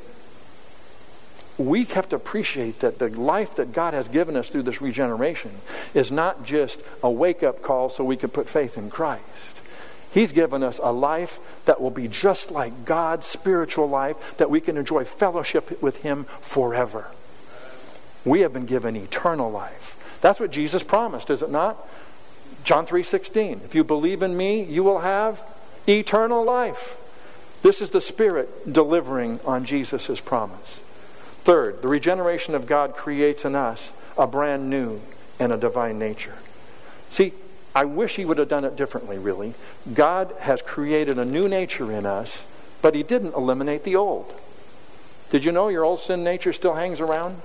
we 1.65 1.85
have 1.85 2.09
to 2.09 2.15
appreciate 2.15 2.79
that 2.79 2.99
the 2.99 3.09
life 3.09 3.55
that 3.55 3.73
God 3.73 3.93
has 3.93 4.07
given 4.07 4.35
us 4.35 4.49
through 4.49 4.63
this 4.63 4.81
regeneration 4.81 5.51
is 5.93 6.11
not 6.11 6.45
just 6.45 6.79
a 7.03 7.09
wake 7.09 7.43
up 7.43 7.61
call 7.61 7.89
so 7.89 8.03
we 8.03 8.17
can 8.17 8.29
put 8.29 8.49
faith 8.49 8.77
in 8.77 8.89
Christ. 8.89 9.61
He's 10.13 10.31
given 10.31 10.61
us 10.61 10.79
a 10.83 10.91
life 10.91 11.39
that 11.65 11.79
will 11.79 11.91
be 11.91 12.07
just 12.07 12.51
like 12.51 12.85
God's 12.85 13.25
spiritual 13.25 13.87
life, 13.87 14.37
that 14.37 14.49
we 14.49 14.59
can 14.59 14.77
enjoy 14.77 15.05
fellowship 15.05 15.81
with 15.81 15.97
Him 15.97 16.25
forever. 16.41 17.07
We 18.25 18.41
have 18.41 18.53
been 18.53 18.65
given 18.65 18.95
eternal 18.95 19.49
life. 19.49 20.19
That's 20.21 20.39
what 20.39 20.51
Jesus 20.51 20.83
promised, 20.83 21.29
is 21.29 21.41
it 21.41 21.49
not? 21.49 21.77
John 22.63 22.85
3:16. 22.85 23.61
If 23.63 23.73
you 23.73 23.83
believe 23.83 24.21
in 24.21 24.37
me, 24.37 24.63
you 24.63 24.83
will 24.83 24.99
have 24.99 25.41
eternal 25.87 26.43
life. 26.43 26.97
This 27.63 27.81
is 27.81 27.89
the 27.89 28.01
Spirit 28.01 28.71
delivering 28.71 29.39
on 29.45 29.65
Jesus' 29.65 30.19
promise. 30.19 30.79
Third, 31.43 31.81
the 31.81 31.87
regeneration 31.87 32.53
of 32.53 32.67
God 32.67 32.95
creates 32.95 33.45
in 33.45 33.55
us 33.55 33.91
a 34.17 34.27
brand 34.27 34.69
new 34.69 35.01
and 35.39 35.51
a 35.51 35.57
divine 35.57 35.97
nature. 35.97 36.35
See, 37.09 37.33
I 37.73 37.85
wish 37.85 38.15
he 38.15 38.25
would 38.25 38.37
have 38.37 38.49
done 38.49 38.63
it 38.63 38.75
differently, 38.75 39.17
really. 39.17 39.55
God 39.93 40.33
has 40.41 40.61
created 40.61 41.17
a 41.17 41.25
new 41.25 41.47
nature 41.47 41.91
in 41.91 42.05
us, 42.05 42.43
but 42.81 42.93
he 42.93 43.01
didn't 43.01 43.33
eliminate 43.33 43.83
the 43.83 43.95
old. 43.95 44.35
Did 45.31 45.43
you 45.43 45.51
know 45.51 45.69
your 45.69 45.83
old 45.83 45.99
sin 45.99 46.23
nature 46.23 46.53
still 46.53 46.75
hangs 46.75 46.99
around? 46.99 47.41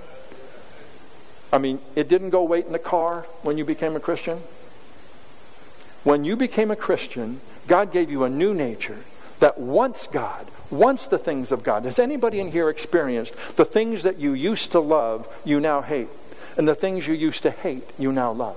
I 1.52 1.58
mean, 1.58 1.78
it 1.94 2.08
didn't 2.08 2.30
go 2.30 2.42
wait 2.42 2.66
in 2.66 2.72
the 2.72 2.78
car 2.78 3.26
when 3.42 3.56
you 3.56 3.64
became 3.64 3.96
a 3.96 4.00
Christian. 4.00 4.40
When 6.02 6.24
you 6.24 6.36
became 6.36 6.70
a 6.70 6.76
Christian, 6.76 7.40
God 7.66 7.92
gave 7.92 8.10
you 8.10 8.24
a 8.24 8.28
new 8.28 8.52
nature 8.52 8.98
that 9.40 9.58
wants 9.58 10.06
God, 10.06 10.46
wants 10.70 11.06
the 11.06 11.18
things 11.18 11.52
of 11.52 11.62
God. 11.62 11.84
Has 11.84 11.98
anybody 11.98 12.40
in 12.40 12.52
here 12.52 12.68
experienced 12.68 13.34
the 13.56 13.64
things 13.64 14.02
that 14.02 14.18
you 14.18 14.32
used 14.32 14.72
to 14.72 14.80
love, 14.80 15.28
you 15.44 15.60
now 15.60 15.82
hate? 15.82 16.08
And 16.56 16.66
the 16.66 16.74
things 16.74 17.06
you 17.06 17.14
used 17.14 17.42
to 17.42 17.50
hate, 17.50 17.84
you 17.98 18.12
now 18.12 18.32
love? 18.32 18.56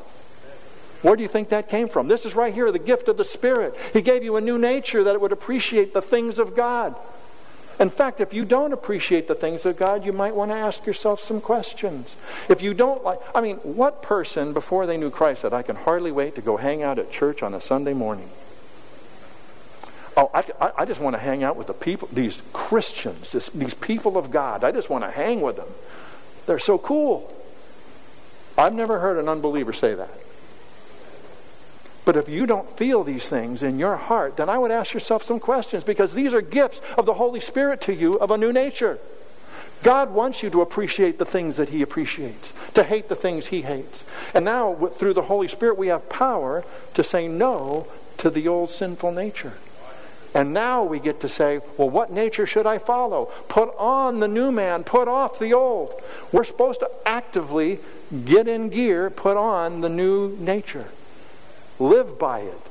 Where 1.01 1.15
do 1.15 1.21
you 1.21 1.29
think 1.29 1.49
that 1.49 1.69
came 1.69 1.87
from? 1.87 2.07
This 2.07 2.25
is 2.25 2.35
right 2.35 2.53
here, 2.53 2.71
the 2.71 2.79
gift 2.79 3.07
of 3.07 3.17
the 3.17 3.25
Spirit. 3.25 3.75
He 3.93 4.01
gave 4.01 4.23
you 4.23 4.35
a 4.35 4.41
new 4.41 4.57
nature 4.57 5.03
that 5.03 5.15
it 5.15 5.21
would 5.21 5.31
appreciate 5.31 5.93
the 5.93 6.01
things 6.01 6.39
of 6.39 6.55
God. 6.55 6.95
In 7.79 7.89
fact, 7.89 8.19
if 8.19 8.33
you 8.33 8.43
don't 8.43 8.73
appreciate 8.73 9.29
the 9.29 9.35
things 9.35 9.65
of 9.65 9.77
God, 9.77 10.05
you 10.05 10.11
might 10.11 10.35
want 10.35 10.51
to 10.51 10.55
ask 10.55 10.85
yourself 10.85 11.21
some 11.21 11.39
questions. 11.39 12.13
If 12.49 12.61
you 12.61 12.73
don't 12.73 13.05
like, 13.05 13.19
I 13.33 13.39
mean, 13.39 13.55
what 13.57 14.01
person 14.01 14.51
before 14.51 14.85
they 14.85 14.97
knew 14.97 15.09
Christ 15.09 15.43
said, 15.43 15.53
I 15.53 15.61
can 15.61 15.77
hardly 15.77 16.11
wait 16.11 16.35
to 16.35 16.41
go 16.41 16.57
hang 16.57 16.83
out 16.83 16.99
at 16.99 17.09
church 17.09 17.41
on 17.41 17.53
a 17.53 17.61
Sunday 17.61 17.93
morning? 17.93 18.29
Oh, 20.19 20.29
I, 20.34 20.71
I 20.79 20.86
just 20.86 20.99
want 20.99 21.15
to 21.15 21.17
hang 21.17 21.45
out 21.45 21.55
with 21.55 21.67
the 21.67 21.73
people, 21.73 22.10
these 22.12 22.41
Christians, 22.51 23.32
this, 23.32 23.47
these 23.49 23.73
people 23.73 24.17
of 24.17 24.32
God. 24.32 24.65
I 24.65 24.73
just 24.73 24.89
want 24.89 25.05
to 25.05 25.10
hang 25.10 25.39
with 25.39 25.55
them. 25.55 25.69
They're 26.45 26.60
so 26.60 26.77
cool. 26.77 27.34
I've 28.58 28.73
never 28.73 28.99
heard 28.99 29.17
an 29.17 29.29
unbeliever 29.29 29.71
say 29.71 29.93
that. 29.93 30.10
But 32.03 32.17
if 32.17 32.27
you 32.27 32.45
don't 32.45 32.69
feel 32.75 33.05
these 33.05 33.29
things 33.29 33.63
in 33.63 33.79
your 33.79 33.95
heart, 33.95 34.36
then 34.36 34.49
I 34.49 34.58
would 34.58 34.71
ask 34.71 34.93
yourself 34.93 35.23
some 35.23 35.39
questions 35.39 35.86
because 35.86 36.13
these 36.13 36.34
are 36.34 36.41
gifts 36.41 36.82
of 36.97 37.05
the 37.05 37.13
Holy 37.13 37.39
Spirit 37.39 37.79
to 37.82 37.95
you 37.95 38.15
of 38.15 38.29
a 38.29 38.38
new 38.38 38.51
nature. 38.51 38.99
God 39.84 40.12
wants 40.12 40.43
you 40.43 40.49
to 40.49 40.60
appreciate 40.60 41.17
the 41.17 41.23
things 41.23 41.55
that 41.55 41.69
He 41.69 41.82
appreciates, 41.82 42.51
to 42.73 42.84
hate 42.84 43.08
the 43.08 43.15
things 43.15 43.47
He 43.47 43.62
hates. 43.62 44.03
And 44.34 44.43
now, 44.43 44.75
through 44.75 45.13
the 45.13 45.21
Holy 45.21 45.47
Spirit, 45.47 45.77
we 45.77 45.88
have 45.88 46.10
power 46.10 46.65
to 46.95 47.05
say 47.05 47.29
no 47.29 47.88
to 48.17 48.29
the 48.29 48.49
old 48.49 48.69
sinful 48.69 49.13
nature. 49.13 49.53
And 50.33 50.53
now 50.53 50.83
we 50.83 50.99
get 50.99 51.21
to 51.21 51.29
say, 51.29 51.59
well, 51.77 51.89
what 51.89 52.11
nature 52.11 52.45
should 52.45 52.67
I 52.67 52.77
follow? 52.77 53.25
Put 53.47 53.75
on 53.77 54.19
the 54.19 54.27
new 54.27 54.51
man, 54.51 54.83
put 54.83 55.07
off 55.07 55.39
the 55.39 55.53
old. 55.53 55.93
We're 56.31 56.43
supposed 56.43 56.81
to 56.81 56.89
actively 57.05 57.79
get 58.25 58.47
in 58.47 58.69
gear, 58.69 59.09
put 59.09 59.37
on 59.37 59.81
the 59.81 59.89
new 59.89 60.37
nature. 60.37 60.89
Live 61.79 62.19
by 62.19 62.41
it. 62.41 62.61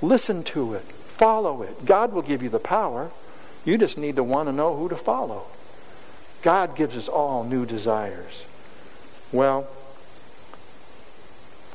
Listen 0.00 0.42
to 0.44 0.74
it. 0.74 0.82
Follow 0.84 1.62
it. 1.62 1.84
God 1.84 2.12
will 2.12 2.22
give 2.22 2.42
you 2.42 2.48
the 2.48 2.58
power. 2.58 3.10
You 3.64 3.78
just 3.78 3.98
need 3.98 4.16
to 4.16 4.22
want 4.22 4.48
to 4.48 4.52
know 4.52 4.76
who 4.76 4.88
to 4.88 4.96
follow. 4.96 5.44
God 6.42 6.76
gives 6.76 6.96
us 6.96 7.08
all 7.08 7.44
new 7.44 7.64
desires. 7.64 8.44
Well, 9.32 9.66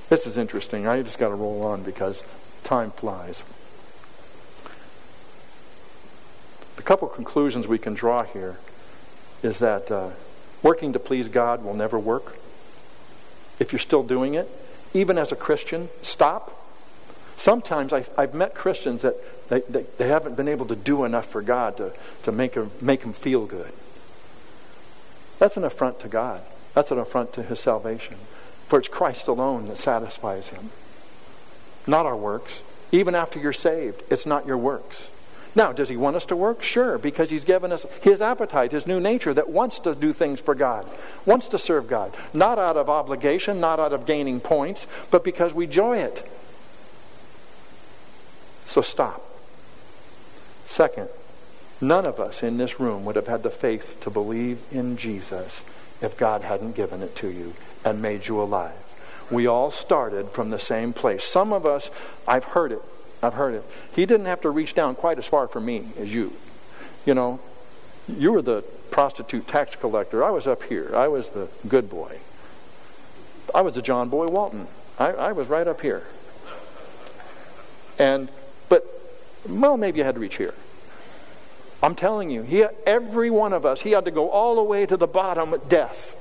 this 0.09 0.25
is 0.25 0.37
interesting. 0.37 0.87
I 0.87 1.01
just 1.01 1.19
got 1.19 1.29
to 1.29 1.35
roll 1.35 1.61
on 1.63 1.83
because 1.83 2.23
time 2.63 2.91
flies. 2.91 3.43
The 6.75 6.78
couple 6.89 7.07
conclusions 7.07 7.67
we 7.67 7.77
can 7.77 7.93
draw 7.93 8.23
here 8.23 8.57
is 9.43 9.59
that 9.59 9.91
uh, 9.91 10.09
working 10.63 10.91
to 10.91 10.97
please 10.97 11.29
God 11.29 11.63
will 11.63 11.75
never 11.75 11.99
work. 11.99 12.35
If 13.59 13.71
you're 13.71 13.77
still 13.77 14.01
doing 14.01 14.33
it, 14.33 14.49
even 14.95 15.15
as 15.15 15.31
a 15.31 15.35
Christian, 15.35 15.89
stop. 16.01 16.65
Sometimes 17.37 17.93
I, 17.93 18.03
have 18.17 18.33
met 18.33 18.55
Christians 18.55 19.03
that 19.03 19.13
they, 19.49 19.59
they, 19.69 19.85
they, 19.99 20.07
haven't 20.07 20.35
been 20.35 20.47
able 20.47 20.65
to 20.65 20.75
do 20.75 21.03
enough 21.03 21.27
for 21.27 21.43
God 21.43 21.77
to, 21.77 21.93
to 22.23 22.31
make, 22.31 22.55
a, 22.55 22.69
make 22.81 23.01
them 23.01 23.13
feel 23.13 23.45
good. 23.45 23.71
That's 25.37 25.57
an 25.57 25.65
affront 25.65 25.99
to 25.99 26.07
God. 26.07 26.41
That's 26.73 26.89
an 26.89 26.97
affront 26.97 27.33
to 27.33 27.43
his 27.43 27.59
salvation. 27.59 28.15
For 28.67 28.79
it's 28.79 28.87
Christ 28.87 29.27
alone 29.27 29.67
that 29.67 29.77
satisfies 29.77 30.47
him, 30.47 30.71
not 31.85 32.07
our 32.07 32.17
works. 32.17 32.63
even 32.91 33.13
after 33.13 33.39
you're 33.39 33.53
saved. 33.53 34.01
It's 34.09 34.25
not 34.25 34.47
your 34.47 34.57
works. 34.57 35.09
Now, 35.55 35.71
does 35.71 35.89
he 35.89 35.97
want 35.97 36.15
us 36.15 36.25
to 36.25 36.35
work? 36.35 36.61
Sure, 36.61 36.97
because 36.97 37.31
he's 37.31 37.43
given 37.43 37.71
us 37.71 37.85
his 38.01 38.21
appetite, 38.21 38.71
his 38.71 38.85
new 38.85 38.99
nature 38.99 39.33
that 39.33 39.49
wants 39.49 39.79
to 39.79 39.95
do 39.95 40.13
things 40.13 40.39
for 40.39 40.53
God, 40.53 40.87
wants 41.25 41.47
to 41.49 41.59
serve 41.59 41.87
God. 41.87 42.15
Not 42.33 42.59
out 42.59 42.77
of 42.77 42.89
obligation, 42.89 43.59
not 43.59 43.79
out 43.79 43.91
of 43.91 44.05
gaining 44.05 44.39
points, 44.39 44.85
but 45.09 45.23
because 45.23 45.53
we 45.53 45.65
enjoy 45.65 45.97
it. 45.97 46.29
So 48.65 48.81
stop. 48.81 49.25
Second, 50.67 51.09
none 51.81 52.05
of 52.05 52.19
us 52.19 52.43
in 52.43 52.57
this 52.57 52.79
room 52.79 53.03
would 53.05 53.15
have 53.15 53.27
had 53.27 53.41
the 53.41 53.49
faith 53.49 53.99
to 54.01 54.11
believe 54.11 54.61
in 54.71 54.97
Jesus 54.97 55.63
if 55.99 56.15
God 56.15 56.43
hadn't 56.43 56.75
given 56.75 57.01
it 57.01 57.15
to 57.17 57.27
you 57.27 57.53
and 57.83 58.01
made 58.01 58.27
you 58.27 58.39
alive. 58.39 58.75
We 59.31 59.47
all 59.47 59.71
started 59.71 60.29
from 60.29 60.51
the 60.51 60.59
same 60.59 60.93
place. 60.93 61.23
Some 61.23 61.51
of 61.53 61.65
us, 61.65 61.89
I've 62.27 62.45
heard 62.45 62.71
it, 62.71 62.81
I've 63.21 63.33
heard 63.33 63.53
it. 63.53 63.63
He 63.95 64.05
didn't 64.05 64.27
have 64.27 64.41
to 64.41 64.49
reach 64.49 64.73
down 64.73 64.95
quite 64.95 65.17
as 65.17 65.25
far 65.25 65.47
for 65.47 65.59
me 65.59 65.89
as 65.97 66.13
you. 66.13 66.33
You 67.05 67.13
know, 67.13 67.39
you 68.07 68.31
were 68.31 68.41
the 68.41 68.63
prostitute 68.91 69.47
tax 69.47 69.75
collector. 69.75 70.23
I 70.23 70.29
was 70.29 70.47
up 70.47 70.63
here. 70.63 70.95
I 70.95 71.07
was 71.07 71.31
the 71.31 71.49
good 71.67 71.89
boy. 71.89 72.19
I 73.53 73.61
was 73.61 73.75
the 73.75 73.81
John 73.81 74.09
Boy 74.09 74.27
Walton. 74.27 74.67
I, 74.97 75.11
I 75.11 75.31
was 75.31 75.47
right 75.47 75.67
up 75.67 75.81
here. 75.81 76.03
And, 77.97 78.29
but, 78.69 78.85
well, 79.47 79.75
maybe 79.75 80.01
I 80.01 80.05
had 80.05 80.15
to 80.15 80.21
reach 80.21 80.37
here. 80.37 80.53
I'm 81.81 81.95
telling 81.95 82.29
you, 82.29 82.43
he, 82.43 82.65
every 82.85 83.29
one 83.29 83.53
of 83.53 83.65
us, 83.65 83.81
he 83.81 83.91
had 83.91 84.05
to 84.05 84.11
go 84.11 84.29
all 84.29 84.55
the 84.55 84.63
way 84.63 84.85
to 84.85 84.97
the 84.97 85.07
bottom, 85.07 85.55
death 85.67 86.15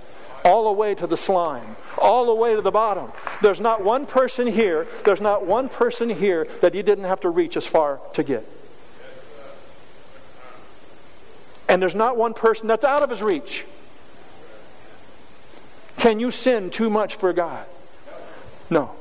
all 0.44 0.64
the 0.64 0.72
way 0.72 0.94
to 0.94 1.06
the 1.06 1.16
slime, 1.16 1.76
all 1.98 2.26
the 2.26 2.34
way 2.34 2.54
to 2.54 2.60
the 2.60 2.70
bottom. 2.70 3.12
There's 3.42 3.60
not 3.60 3.82
one 3.82 4.06
person 4.06 4.46
here, 4.46 4.86
there's 5.04 5.20
not 5.20 5.46
one 5.46 5.68
person 5.68 6.10
here 6.10 6.46
that 6.60 6.74
he 6.74 6.82
didn't 6.82 7.04
have 7.04 7.20
to 7.20 7.30
reach 7.30 7.56
as 7.56 7.66
far 7.66 8.00
to 8.14 8.22
get. 8.22 8.46
And 11.68 11.82
there's 11.82 11.94
not 11.94 12.16
one 12.16 12.34
person 12.34 12.66
that's 12.66 12.84
out 12.84 13.02
of 13.02 13.10
his 13.10 13.22
reach. 13.22 13.66
Can 15.98 16.20
you 16.20 16.30
sin 16.30 16.70
too 16.70 16.88
much 16.88 17.16
for 17.16 17.32
God? 17.32 17.66
No. 18.70 18.92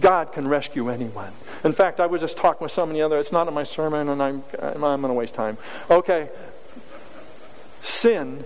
God 0.00 0.32
can 0.32 0.48
rescue 0.48 0.88
anyone. 0.88 1.32
In 1.62 1.72
fact, 1.72 2.00
I 2.00 2.06
was 2.06 2.22
just 2.22 2.36
talking 2.36 2.64
with 2.64 2.72
somebody 2.72 3.02
other. 3.02 3.18
It's 3.18 3.32
not 3.32 3.46
in 3.48 3.54
my 3.54 3.64
sermon, 3.64 4.08
and 4.08 4.22
I'm 4.22 4.42
I'm 4.62 4.80
going 4.80 5.02
to 5.02 5.12
waste 5.12 5.34
time. 5.34 5.58
Okay, 5.90 6.30
sin 7.82 8.44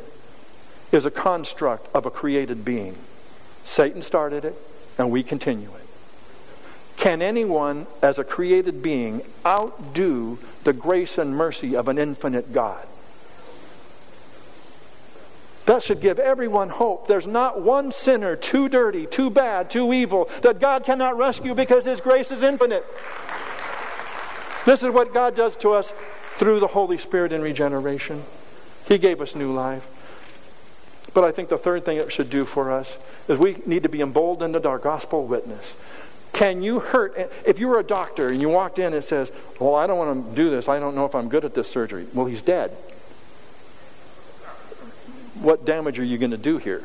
is 0.95 1.05
a 1.05 1.11
construct 1.11 1.89
of 1.95 2.07
a 2.07 2.11
created 2.11 2.65
being. 2.65 2.97
Satan 3.65 4.03
started 4.03 4.45
it, 4.45 4.55
and 4.99 5.11
we 5.11 5.23
continue 5.23 5.69
it. 5.75 5.87
Can 6.97 7.21
anyone, 7.21 7.87
as 8.01 8.19
a 8.19 8.25
created 8.25 8.83
being, 8.83 9.23
outdo 9.45 10.39
the 10.63 10.73
grace 10.73 11.19
and 11.19 11.37
mercy 11.37 11.75
of 11.77 11.89
an 11.89 11.99
infinite 11.99 12.53
God? 12.53 12.87
That 15.67 15.83
should 15.83 16.01
give 16.01 16.19
everyone 16.19 16.69
hope. 16.69 17.09
There's 17.09 17.27
not 17.27 17.61
one 17.61 17.91
sinner 17.91 18.37
too 18.37 18.69
dirty, 18.69 19.07
too 19.07 19.31
bad, 19.31 19.71
too 19.71 19.93
evil 19.93 20.29
that 20.43 20.61
God 20.61 20.85
cannot 20.85 21.17
rescue 21.17 21.55
because 21.55 21.87
His 21.87 22.01
grace 22.01 22.31
is 22.31 22.43
infinite. 22.43 22.85
This 24.67 24.83
is 24.83 24.91
what 24.91 25.13
God 25.13 25.35
does 25.35 25.57
to 25.57 25.73
us 25.73 25.93
through 26.35 26.61
the 26.61 26.69
Holy 26.69 26.99
Spirit 26.99 27.33
in 27.33 27.43
regeneration. 27.43 28.23
He 28.87 28.99
gave 28.99 29.21
us 29.21 29.35
new 29.35 29.53
life. 29.53 29.91
But 31.13 31.25
I 31.25 31.33
think 31.33 31.49
the 31.49 31.59
third 31.59 31.85
thing 31.85 31.99
it 31.99 32.11
should 32.11 32.31
do 32.31 32.45
for 32.45 32.73
us 32.73 32.99
is 33.29 33.39
we 33.39 33.59
need 33.67 33.83
to 33.83 33.89
be 33.89 34.01
emboldened 34.01 34.57
in 34.57 34.67
our 34.67 34.79
gospel 34.79 35.27
witness. 35.27 35.77
Can 36.33 36.63
you 36.63 36.81
hurt? 36.81 37.31
If 37.47 37.61
you 37.61 37.69
were 37.69 37.79
a 37.79 37.85
doctor 37.85 38.29
and 38.29 38.41
you 38.41 38.49
walked 38.49 38.81
in 38.81 38.93
and 38.93 39.05
says, 39.05 39.31
Well, 39.61 39.77
I 39.77 39.87
don't 39.87 39.99
want 39.99 40.31
to 40.31 40.35
do 40.35 40.51
this. 40.51 40.69
I 40.69 40.81
don't 40.81 40.97
know 40.97 41.05
if 41.05 41.15
I'm 41.15 41.29
good 41.29 41.45
at 41.45 41.55
this 41.55 41.71
surgery. 41.71 42.07
Well, 42.13 42.27
he's 42.27 42.43
dead. 42.43 42.71
What 45.41 45.65
damage 45.65 45.99
are 46.01 46.05
you 46.05 46.19
going 46.19 46.33
to 46.33 46.37
do 46.37 46.59
here? 46.59 46.83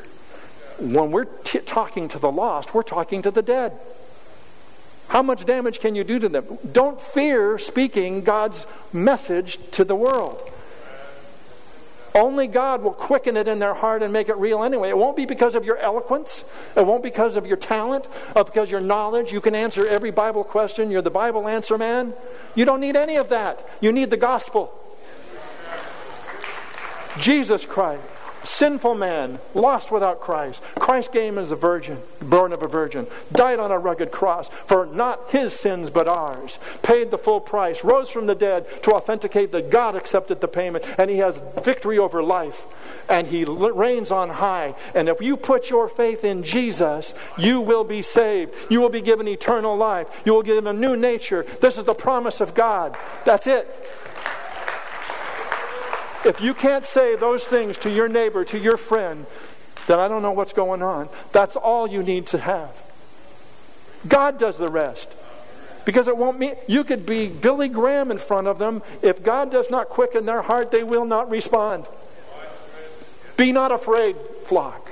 When 0.79 1.11
we're 1.11 1.25
t- 1.25 1.59
talking 1.59 2.07
to 2.09 2.19
the 2.19 2.31
lost, 2.31 2.73
we're 2.73 2.83
talking 2.83 3.21
to 3.23 3.31
the 3.31 3.41
dead. 3.41 3.79
How 5.09 5.23
much 5.23 5.45
damage 5.45 5.79
can 5.79 5.95
you 5.95 6.03
do 6.03 6.19
to 6.19 6.29
them? 6.29 6.59
Don't 6.71 7.01
fear 7.01 7.57
speaking 7.57 8.21
God's 8.21 8.67
message 8.93 9.57
to 9.71 9.83
the 9.83 9.95
world. 9.95 10.39
Only 12.15 12.47
God 12.47 12.81
will 12.81 12.93
quicken 12.93 13.37
it 13.37 13.47
in 13.47 13.59
their 13.59 13.73
heart 13.73 14.01
and 14.01 14.11
make 14.11 14.29
it 14.29 14.37
real 14.37 14.63
anyway. 14.63 14.89
It 14.89 14.97
won't 14.97 15.15
be 15.15 15.25
because 15.25 15.55
of 15.55 15.63
your 15.63 15.77
eloquence. 15.77 16.43
It 16.75 16.85
won't 16.85 17.03
be 17.03 17.09
because 17.09 17.35
of 17.35 17.45
your 17.45 17.57
talent 17.57 18.07
or 18.35 18.43
because 18.43 18.71
your 18.71 18.81
knowledge. 18.81 19.31
You 19.31 19.41
can 19.41 19.55
answer 19.55 19.87
every 19.87 20.11
Bible 20.11 20.43
question. 20.43 20.91
You're 20.91 21.01
the 21.01 21.11
Bible 21.11 21.47
answer 21.47 21.77
man. 21.77 22.13
You 22.55 22.65
don't 22.65 22.81
need 22.81 22.95
any 22.95 23.15
of 23.15 23.29
that. 23.29 23.67
You 23.79 23.91
need 23.91 24.09
the 24.09 24.17
gospel. 24.17 24.73
Jesus 27.19 27.65
Christ 27.65 28.18
sinful 28.43 28.95
man, 28.95 29.39
lost 29.53 29.91
without 29.91 30.19
Christ. 30.19 30.61
Christ 30.75 31.11
came 31.11 31.37
as 31.37 31.51
a 31.51 31.55
virgin, 31.55 31.97
born 32.21 32.53
of 32.53 32.63
a 32.63 32.67
virgin, 32.67 33.07
died 33.31 33.59
on 33.59 33.71
a 33.71 33.79
rugged 33.79 34.11
cross 34.11 34.49
for 34.49 34.85
not 34.85 35.29
his 35.29 35.53
sins 35.53 35.89
but 35.89 36.07
ours, 36.07 36.59
paid 36.81 37.11
the 37.11 37.17
full 37.17 37.39
price, 37.39 37.83
rose 37.83 38.09
from 38.09 38.25
the 38.25 38.35
dead 38.35 38.65
to 38.83 38.91
authenticate 38.91 39.51
that 39.51 39.69
God 39.69 39.95
accepted 39.95 40.41
the 40.41 40.47
payment, 40.47 40.85
and 40.97 41.09
he 41.09 41.17
has 41.17 41.41
victory 41.63 41.97
over 41.97 42.23
life, 42.23 42.65
and 43.09 43.27
he 43.27 43.45
reigns 43.45 44.11
on 44.11 44.29
high. 44.29 44.75
And 44.95 45.09
if 45.09 45.21
you 45.21 45.37
put 45.37 45.69
your 45.69 45.87
faith 45.87 46.23
in 46.23 46.43
Jesus, 46.43 47.13
you 47.37 47.61
will 47.61 47.83
be 47.83 48.01
saved. 48.01 48.53
You 48.69 48.81
will 48.81 48.89
be 48.89 49.01
given 49.01 49.27
eternal 49.27 49.75
life. 49.75 50.07
You 50.25 50.33
will 50.33 50.43
give 50.43 50.65
a 50.65 50.73
new 50.73 50.95
nature. 50.95 51.45
This 51.61 51.77
is 51.77 51.85
the 51.85 51.93
promise 51.93 52.41
of 52.41 52.53
God. 52.53 52.97
That's 53.25 53.47
it. 53.47 53.67
If 56.25 56.41
you 56.41 56.53
can't 56.53 56.85
say 56.85 57.15
those 57.15 57.45
things 57.45 57.77
to 57.77 57.91
your 57.91 58.09
neighbor, 58.09 58.43
to 58.45 58.59
your 58.59 58.77
friend, 58.77 59.25
then 59.87 59.99
I 59.99 60.07
don't 60.07 60.21
know 60.21 60.31
what's 60.31 60.53
going 60.53 60.81
on. 60.81 61.09
That's 61.31 61.55
all 61.55 61.87
you 61.87 62.03
need 62.03 62.27
to 62.27 62.37
have. 62.37 62.75
God 64.07 64.37
does 64.37 64.57
the 64.57 64.69
rest. 64.69 65.09
Because 65.85 66.07
it 66.07 66.17
won't 66.17 66.37
mean 66.37 66.55
you 66.67 66.83
could 66.83 67.05
be 67.05 67.27
Billy 67.27 67.67
Graham 67.67 68.11
in 68.11 68.19
front 68.19 68.47
of 68.47 68.59
them. 68.59 68.83
If 69.01 69.23
God 69.23 69.49
does 69.49 69.69
not 69.69 69.89
quicken 69.89 70.25
their 70.25 70.41
heart, 70.41 70.71
they 70.71 70.83
will 70.83 71.05
not 71.05 71.29
respond. 71.29 71.85
Be 73.37 73.51
not 73.51 73.71
afraid, 73.71 74.15
flock. 74.43 74.91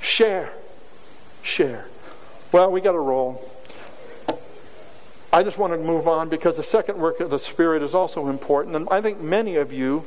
Share. 0.00 0.52
Share. 1.42 1.86
Well, 2.52 2.70
we 2.70 2.80
got 2.80 2.92
to 2.92 3.00
roll. 3.00 3.42
I 5.32 5.42
just 5.42 5.58
want 5.58 5.72
to 5.72 5.78
move 5.78 6.06
on 6.06 6.28
because 6.28 6.56
the 6.56 6.62
second 6.62 6.98
work 6.98 7.18
of 7.18 7.28
the 7.28 7.38
Spirit 7.38 7.82
is 7.82 7.94
also 7.94 8.28
important. 8.28 8.76
And 8.76 8.88
I 8.90 9.00
think 9.00 9.20
many 9.20 9.56
of 9.56 9.72
you 9.72 10.04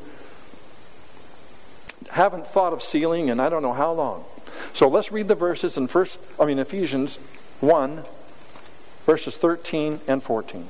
haven't 2.09 2.47
thought 2.47 2.73
of 2.73 2.81
sealing 2.81 3.29
in 3.29 3.39
I 3.39 3.49
don't 3.49 3.61
know 3.61 3.73
how 3.73 3.91
long. 3.91 4.25
So 4.73 4.87
let's 4.87 5.11
read 5.11 5.27
the 5.27 5.35
verses 5.35 5.77
in 5.77 5.87
first 5.87 6.19
I 6.39 6.45
mean 6.45 6.59
Ephesians 6.59 7.17
1 7.59 8.03
verses 9.05 9.37
13 9.37 10.01
and 10.07 10.21
14. 10.21 10.67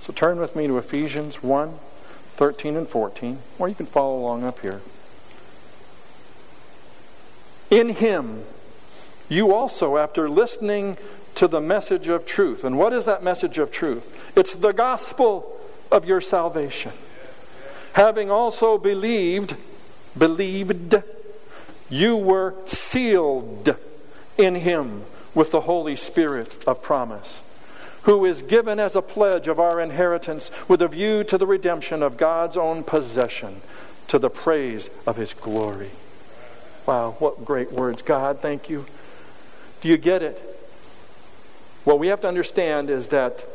So 0.00 0.12
turn 0.12 0.38
with 0.38 0.56
me 0.56 0.66
to 0.66 0.78
Ephesians 0.78 1.42
1 1.42 1.78
13 2.36 2.76
and 2.76 2.88
14 2.88 3.38
or 3.58 3.68
you 3.68 3.74
can 3.74 3.86
follow 3.86 4.18
along 4.18 4.44
up 4.44 4.60
here. 4.60 4.80
In 7.70 7.90
him 7.90 8.44
you 9.28 9.54
also 9.54 9.96
after 9.96 10.28
listening 10.28 10.96
to 11.34 11.48
the 11.48 11.60
message 11.60 12.08
of 12.08 12.24
truth. 12.24 12.64
And 12.64 12.78
what 12.78 12.92
is 12.92 13.06
that 13.06 13.22
message 13.22 13.58
of 13.58 13.70
truth? 13.70 14.32
It's 14.36 14.54
the 14.54 14.72
gospel 14.72 15.58
of 15.90 16.04
your 16.04 16.20
salvation 16.20 16.92
having 17.94 18.30
also 18.30 18.76
believed, 18.76 19.56
believed, 20.16 21.02
you 21.88 22.16
were 22.16 22.54
sealed 22.66 23.76
in 24.36 24.56
him 24.56 25.04
with 25.34 25.50
the 25.50 25.62
Holy 25.62 25.96
Spirit 25.96 26.62
of 26.66 26.82
promise, 26.82 27.42
who 28.02 28.24
is 28.24 28.42
given 28.42 28.78
as 28.78 28.94
a 28.94 29.02
pledge 29.02 29.48
of 29.48 29.58
our 29.58 29.80
inheritance 29.80 30.50
with 30.68 30.82
a 30.82 30.88
view 30.88 31.24
to 31.24 31.38
the 31.38 31.46
redemption 31.46 32.02
of 32.02 32.16
God's 32.16 32.56
own 32.56 32.84
possession, 32.84 33.60
to 34.08 34.18
the 34.18 34.30
praise 34.30 34.90
of 35.06 35.16
his 35.16 35.32
glory. 35.32 35.90
Wow, 36.86 37.16
what 37.18 37.44
great 37.44 37.72
words. 37.72 38.02
God, 38.02 38.40
thank 38.40 38.68
you. 38.68 38.86
Do 39.80 39.88
you 39.88 39.96
get 39.96 40.22
it? 40.22 40.38
What 41.84 41.98
we 41.98 42.08
have 42.08 42.20
to 42.22 42.28
understand 42.28 42.90
is 42.90 43.10
that 43.10 43.46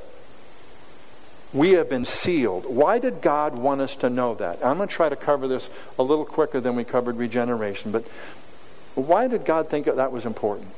we 1.53 1.71
have 1.71 1.89
been 1.89 2.05
sealed. 2.05 2.65
Why 2.65 2.99
did 2.99 3.21
God 3.21 3.57
want 3.57 3.81
us 3.81 3.95
to 3.97 4.09
know 4.09 4.35
that? 4.35 4.63
I'm 4.63 4.77
going 4.77 4.89
to 4.89 4.93
try 4.93 5.09
to 5.09 5.15
cover 5.15 5.47
this 5.47 5.69
a 5.97 6.03
little 6.03 6.25
quicker 6.25 6.59
than 6.59 6.75
we 6.75 6.83
covered 6.83 7.17
regeneration, 7.17 7.91
but 7.91 8.03
why 8.95 9.27
did 9.27 9.45
God 9.45 9.69
think 9.69 9.85
that, 9.85 9.95
that 9.95 10.11
was 10.11 10.25
important? 10.25 10.71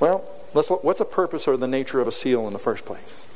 Well, 0.00 0.24
let's 0.54 0.70
look, 0.70 0.82
what's 0.82 0.98
the 0.98 1.04
purpose 1.04 1.46
or 1.46 1.56
the 1.56 1.68
nature 1.68 2.00
of 2.00 2.08
a 2.08 2.12
seal 2.12 2.46
in 2.46 2.52
the 2.52 2.58
first 2.58 2.84
place? 2.84 3.26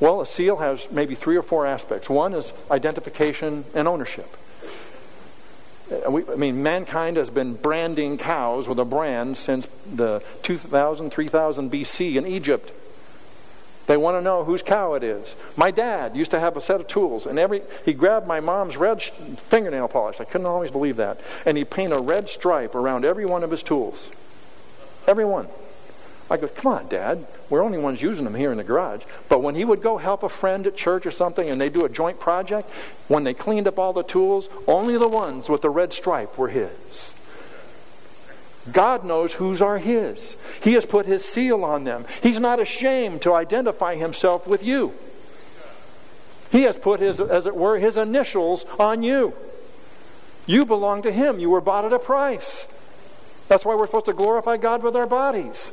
Well, 0.00 0.20
a 0.20 0.26
seal 0.26 0.56
has 0.56 0.86
maybe 0.90 1.14
three 1.14 1.36
or 1.36 1.42
four 1.42 1.66
aspects. 1.66 2.08
One 2.08 2.32
is 2.32 2.52
identification 2.70 3.64
and 3.74 3.88
ownership. 3.88 4.36
uh, 5.90 6.10
we, 6.10 6.22
I 6.30 6.36
mean, 6.36 6.62
mankind 6.62 7.16
has 7.16 7.30
been 7.30 7.54
branding 7.54 8.16
cows 8.16 8.68
with 8.68 8.78
a 8.78 8.84
brand 8.84 9.36
since 9.36 9.66
the 9.92 10.22
2000, 10.42 11.10
3000 11.10 11.72
BC 11.72 12.14
in 12.16 12.26
Egypt. 12.26 12.72
They 13.88 13.96
want 13.96 14.18
to 14.18 14.20
know 14.20 14.44
whose 14.44 14.62
cow 14.62 14.92
it 14.94 15.02
is. 15.02 15.34
My 15.56 15.70
dad 15.70 16.14
used 16.14 16.30
to 16.32 16.38
have 16.38 16.58
a 16.58 16.60
set 16.60 16.78
of 16.78 16.86
tools, 16.86 17.24
and 17.24 17.38
every 17.38 17.62
he 17.86 17.94
grabbed 17.94 18.26
my 18.26 18.38
mom's 18.38 18.76
red 18.76 19.02
fingernail 19.02 19.88
polish. 19.88 20.20
I 20.20 20.24
couldn't 20.24 20.46
always 20.46 20.70
believe 20.70 20.96
that, 20.96 21.18
and 21.46 21.56
he 21.56 21.64
painted 21.64 21.96
a 21.96 22.00
red 22.00 22.28
stripe 22.28 22.74
around 22.74 23.06
every 23.06 23.24
one 23.24 23.42
of 23.42 23.50
his 23.50 23.62
tools. 23.62 24.10
Every 25.06 25.24
one. 25.24 25.48
I 26.30 26.36
go, 26.36 26.48
come 26.48 26.70
on, 26.70 26.88
Dad. 26.88 27.26
We're 27.48 27.64
only 27.64 27.78
ones 27.78 28.02
using 28.02 28.24
them 28.24 28.34
here 28.34 28.52
in 28.52 28.58
the 28.58 28.64
garage. 28.64 29.04
But 29.30 29.42
when 29.42 29.54
he 29.54 29.64
would 29.64 29.80
go 29.80 29.96
help 29.96 30.22
a 30.22 30.28
friend 30.28 30.66
at 30.66 30.76
church 30.76 31.06
or 31.06 31.10
something 31.10 31.48
and 31.48 31.58
they 31.58 31.70
do 31.70 31.86
a 31.86 31.88
joint 31.88 32.20
project, 32.20 32.70
when 33.08 33.24
they 33.24 33.32
cleaned 33.32 33.66
up 33.66 33.78
all 33.78 33.94
the 33.94 34.02
tools, 34.02 34.50
only 34.66 34.98
the 34.98 35.08
ones 35.08 35.48
with 35.48 35.62
the 35.62 35.70
red 35.70 35.94
stripe 35.94 36.36
were 36.36 36.50
his. 36.50 37.14
God 38.72 39.04
knows 39.04 39.34
whose 39.34 39.60
are 39.60 39.78
His. 39.78 40.36
He 40.62 40.74
has 40.74 40.86
put 40.86 41.06
His 41.06 41.24
seal 41.24 41.64
on 41.64 41.84
them. 41.84 42.04
He's 42.22 42.40
not 42.40 42.60
ashamed 42.60 43.22
to 43.22 43.32
identify 43.32 43.96
Himself 43.96 44.46
with 44.46 44.62
you. 44.62 44.94
He 46.50 46.62
has 46.62 46.78
put 46.78 47.00
His, 47.00 47.20
as 47.20 47.46
it 47.46 47.54
were, 47.54 47.78
His 47.78 47.96
initials 47.96 48.64
on 48.78 49.02
you. 49.02 49.34
You 50.46 50.64
belong 50.64 51.02
to 51.02 51.12
Him. 51.12 51.38
You 51.38 51.50
were 51.50 51.60
bought 51.60 51.84
at 51.84 51.92
a 51.92 51.98
price. 51.98 52.66
That's 53.48 53.64
why 53.64 53.74
we're 53.74 53.86
supposed 53.86 54.06
to 54.06 54.12
glorify 54.12 54.56
God 54.56 54.82
with 54.82 54.96
our 54.96 55.06
bodies. 55.06 55.68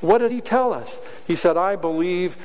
What 0.00 0.18
did 0.18 0.32
He 0.32 0.40
tell 0.40 0.72
us? 0.72 1.00
He 1.26 1.36
said, 1.36 1.56
I 1.56 1.76
believe 1.76 2.36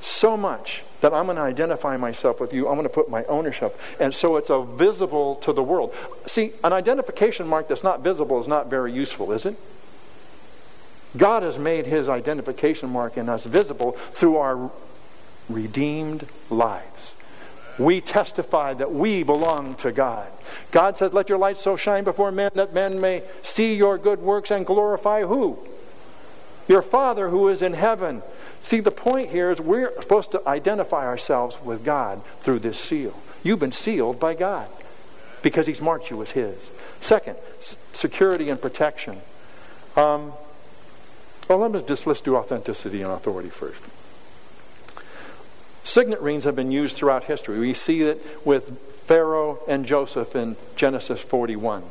so 0.00 0.36
much 0.36 0.82
that 1.00 1.14
I'm 1.14 1.26
going 1.26 1.36
to 1.36 1.42
identify 1.42 1.96
myself 1.96 2.40
with 2.40 2.52
you. 2.52 2.68
I'm 2.68 2.74
going 2.74 2.84
to 2.84 2.92
put 2.92 3.08
my 3.08 3.24
ownership. 3.24 3.78
And 4.00 4.14
so 4.14 4.36
it's 4.36 4.50
a 4.50 4.62
visible 4.62 5.36
to 5.36 5.52
the 5.52 5.62
world. 5.62 5.94
See, 6.26 6.52
an 6.64 6.72
identification 6.72 7.46
mark 7.46 7.68
that's 7.68 7.84
not 7.84 8.00
visible 8.00 8.40
is 8.40 8.48
not 8.48 8.68
very 8.68 8.92
useful, 8.92 9.32
is 9.32 9.46
it? 9.46 9.56
God 11.16 11.42
has 11.42 11.58
made 11.58 11.86
his 11.86 12.08
identification 12.08 12.90
mark 12.90 13.16
in 13.16 13.28
us 13.28 13.44
visible 13.44 13.92
through 13.92 14.36
our 14.36 14.70
redeemed 15.48 16.26
lives. 16.50 17.14
We 17.78 18.00
testify 18.00 18.74
that 18.74 18.92
we 18.92 19.22
belong 19.22 19.76
to 19.76 19.92
God. 19.92 20.30
God 20.72 20.98
says, 20.98 21.12
Let 21.12 21.28
your 21.28 21.38
light 21.38 21.58
so 21.58 21.76
shine 21.76 22.04
before 22.04 22.32
men 22.32 22.50
that 22.54 22.74
men 22.74 23.00
may 23.00 23.22
see 23.42 23.76
your 23.76 23.98
good 23.98 24.20
works 24.20 24.50
and 24.50 24.66
glorify 24.66 25.22
who? 25.22 25.58
Your 26.66 26.82
Father 26.82 27.30
who 27.30 27.48
is 27.48 27.62
in 27.62 27.72
heaven. 27.72 28.22
See, 28.68 28.80
the 28.80 28.90
point 28.90 29.30
here 29.30 29.50
is 29.50 29.62
we're 29.62 29.98
supposed 30.02 30.30
to 30.32 30.46
identify 30.46 31.06
ourselves 31.06 31.56
with 31.64 31.86
God 31.86 32.22
through 32.40 32.58
this 32.58 32.78
seal. 32.78 33.18
You've 33.42 33.60
been 33.60 33.72
sealed 33.72 34.20
by 34.20 34.34
God 34.34 34.68
because 35.40 35.66
He's 35.66 35.80
marked 35.80 36.10
you 36.10 36.20
as 36.20 36.32
His. 36.32 36.70
Second, 37.00 37.38
security 37.94 38.50
and 38.50 38.60
protection. 38.60 39.22
Um, 39.96 40.34
well, 41.48 41.56
let 41.56 41.70
me 41.70 41.82
just 41.88 42.06
let's 42.06 42.20
do 42.20 42.36
authenticity 42.36 43.00
and 43.00 43.10
authority 43.10 43.48
first. 43.48 43.80
Signet 45.82 46.20
rings 46.20 46.44
have 46.44 46.54
been 46.54 46.70
used 46.70 46.94
throughout 46.94 47.24
history. 47.24 47.58
We 47.58 47.72
see 47.72 48.02
it 48.02 48.22
with 48.44 48.78
Pharaoh 49.06 49.60
and 49.66 49.86
Joseph 49.86 50.36
in 50.36 50.56
Genesis 50.76 51.20
41. 51.20 51.84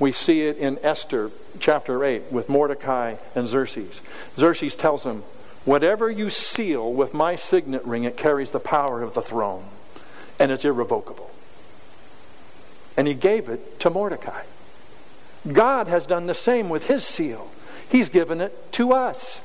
We 0.00 0.10
see 0.10 0.48
it 0.48 0.56
in 0.56 0.80
Esther 0.82 1.30
chapter 1.60 2.02
8 2.04 2.32
with 2.32 2.48
Mordecai 2.48 3.14
and 3.36 3.46
Xerxes. 3.46 4.02
Xerxes 4.36 4.74
tells 4.74 5.04
him, 5.04 5.22
Whatever 5.64 6.10
you 6.10 6.30
seal 6.30 6.92
with 6.92 7.14
my 7.14 7.36
signet 7.36 7.84
ring, 7.84 8.04
it 8.04 8.16
carries 8.16 8.50
the 8.50 8.60
power 8.60 9.02
of 9.02 9.14
the 9.14 9.22
throne, 9.22 9.64
and 10.38 10.52
it's 10.52 10.64
irrevocable. 10.64 11.30
And 12.96 13.08
he 13.08 13.14
gave 13.14 13.48
it 13.48 13.80
to 13.80 13.90
Mordecai. 13.90 14.42
God 15.50 15.88
has 15.88 16.06
done 16.06 16.26
the 16.26 16.34
same 16.34 16.68
with 16.68 16.86
his 16.86 17.04
seal, 17.04 17.50
he's 17.88 18.08
given 18.08 18.40
it 18.40 18.72
to 18.72 18.92
us. 18.92 19.40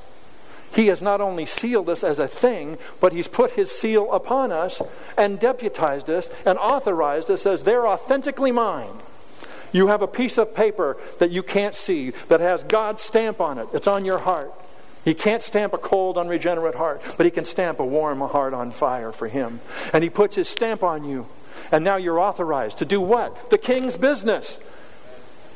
He 0.72 0.88
has 0.88 1.02
not 1.02 1.20
only 1.20 1.46
sealed 1.46 1.90
us 1.90 2.04
as 2.04 2.20
a 2.20 2.28
thing, 2.28 2.78
but 3.00 3.12
He's 3.12 3.28
put 3.28 3.54
His 3.54 3.72
seal 3.72 4.12
upon 4.12 4.52
us 4.52 4.82
and 5.18 5.40
deputized 5.40 6.10
us 6.10 6.30
and 6.46 6.60
authorized 6.60 7.32
us 7.32 7.46
as 7.46 7.64
they're 7.64 7.88
authentically 7.88 8.52
mine. 8.52 8.94
You 9.72 9.88
have 9.88 10.02
a 10.02 10.08
piece 10.08 10.38
of 10.38 10.56
paper 10.56 10.98
that 11.20 11.32
you 11.32 11.44
can't 11.44 11.76
see 11.76 12.12
that 12.28 12.40
has 12.40 12.64
God's 12.64 13.02
stamp 13.02 13.40
on 13.40 13.58
it. 13.58 13.68
It's 13.74 13.88
on 13.88 14.06
your 14.06 14.20
heart. 14.20 14.54
He 15.06 15.14
can't 15.14 15.42
stamp 15.42 15.74
a 15.74 15.78
cold, 15.78 16.18
unregenerate 16.18 16.76
heart, 16.76 17.02
but 17.18 17.26
He 17.26 17.32
can 17.32 17.46
stamp 17.46 17.80
a 17.80 17.86
warm 17.86 18.20
heart 18.20 18.54
on 18.54 18.72
fire 18.72 19.12
for 19.12 19.28
Him. 19.28 19.60
And 19.94 20.04
He 20.04 20.10
puts 20.10 20.36
His 20.36 20.50
stamp 20.50 20.84
on 20.84 21.04
you. 21.04 21.28
And 21.72 21.84
now 21.84 21.98
you're 21.98 22.20
authorized 22.20 22.80
to 22.80 22.86
do 22.86 23.02
what? 23.02 23.50
The 23.50 23.58
king's 23.58 23.98
business. 23.98 24.58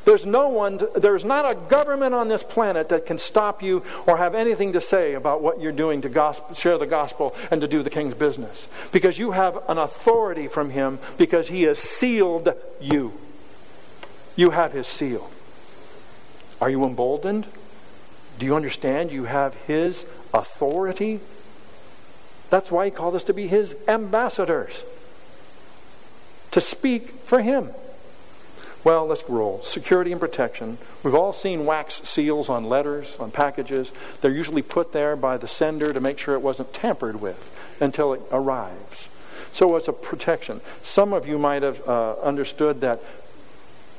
There's 0.06 0.26
no 0.26 0.50
one, 0.50 0.82
there's 0.96 1.24
not 1.24 1.50
a 1.50 1.56
government 1.56 2.14
on 2.14 2.28
this 2.28 2.44
planet 2.44 2.90
that 2.90 3.06
can 3.06 3.18
stop 3.18 3.64
you 3.64 3.84
or 4.06 4.18
have 4.18 4.36
anything 4.36 4.74
to 4.74 4.82
say 4.82 5.14
about 5.14 5.42
what 5.42 5.62
you're 5.62 5.72
doing 5.72 6.02
to 6.02 6.10
gospel, 6.10 6.54
share 6.56 6.78
the 6.78 6.86
gospel 6.86 7.34
and 7.52 7.62
to 7.62 7.68
do 7.68 7.82
the 7.82 7.90
king's 7.90 8.14
business. 8.14 8.68
Because 8.92 9.18
you 9.18 9.32
have 9.32 9.58
an 9.70 9.78
authority 9.78 10.48
from 10.48 10.72
him 10.72 11.00
because 11.18 11.48
he 11.48 11.64
has 11.64 11.80
sealed 11.80 12.54
you. 12.82 13.14
You 14.36 14.50
have 14.50 14.74
his 14.74 14.88
seal. 14.88 15.30
Are 16.60 16.70
you 16.70 16.84
emboldened? 16.84 17.46
Do 18.40 18.46
you 18.46 18.56
understand 18.56 19.12
you 19.12 19.26
have 19.26 19.56
his 19.68 20.06
authority? 20.34 21.20
That's 22.50 22.72
why 22.72 22.86
he 22.86 22.92
called 22.92 23.16
us 23.16 23.24
to 23.26 23.34
be 23.34 23.48
his 23.48 23.76
ambassadors, 23.88 24.84
to 26.52 26.62
speak 26.62 27.10
for 27.26 27.42
him. 27.42 27.70
Well, 28.84 29.06
let's 29.06 29.24
roll. 29.30 29.62
Security 29.62 30.12
and 30.12 30.20
protection. 30.20 30.78
We've 31.04 31.16
all 31.16 31.32
seen 31.32 31.66
wax 31.66 32.02
seals 32.04 32.50
on 32.50 32.66
letters, 32.66 33.16
on 33.18 33.32
packages. 33.32 33.92
They're 34.20 34.32
usually 34.32 34.62
put 34.62 34.92
there 34.92 35.16
by 35.16 35.38
the 35.38 35.48
sender 35.48 35.94
to 35.94 36.02
make 36.02 36.20
sure 36.20 36.36
it 36.36 36.42
wasn't 36.42 36.74
tampered 36.74 37.22
with 37.22 37.56
until 37.80 38.14
it 38.14 38.22
arrives. 38.30 39.08
So 39.54 39.76
it's 39.78 39.88
a 39.88 39.94
protection. 39.94 40.60
Some 40.84 41.14
of 41.14 41.26
you 41.28 41.38
might 41.38 41.64
have 41.64 41.88
uh, 41.88 42.16
understood 42.22 42.82
that 42.82 43.00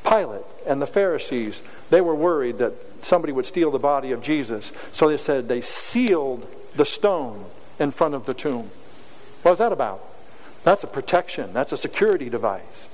Pilate 0.06 0.42
and 0.66 0.82
the 0.82 0.86
Pharisees, 0.86 1.62
they 1.88 2.02
were 2.02 2.14
worried 2.14 2.58
that 2.58 2.93
somebody 3.04 3.32
would 3.32 3.46
steal 3.46 3.70
the 3.70 3.78
body 3.78 4.12
of 4.12 4.22
Jesus. 4.22 4.72
So 4.92 5.08
they 5.08 5.16
said 5.16 5.48
they 5.48 5.60
sealed 5.60 6.48
the 6.76 6.86
stone 6.86 7.44
in 7.78 7.90
front 7.90 8.14
of 8.14 8.26
the 8.26 8.34
tomb. 8.34 8.70
What 9.42 9.52
was 9.52 9.58
that 9.58 9.72
about? 9.72 10.02
That's 10.62 10.82
a 10.82 10.86
protection. 10.86 11.52
That's 11.52 11.72
a 11.72 11.76
security 11.76 12.30
device. 12.30 12.88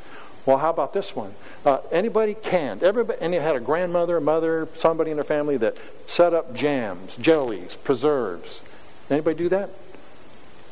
Well, 0.46 0.58
how 0.58 0.70
about 0.70 0.92
this 0.92 1.14
one? 1.14 1.34
Uh, 1.64 1.78
anybody 1.92 2.34
can. 2.34 2.82
Everybody, 2.82 3.18
and 3.20 3.34
had 3.34 3.56
a 3.56 3.60
grandmother, 3.60 4.16
a 4.16 4.20
mother, 4.20 4.68
somebody 4.74 5.10
in 5.10 5.16
their 5.16 5.24
family 5.24 5.56
that 5.58 5.76
set 6.06 6.34
up 6.34 6.54
jams, 6.54 7.14
jellies, 7.16 7.76
preserves. 7.76 8.62
Anybody 9.10 9.36
do 9.36 9.48
that? 9.50 9.70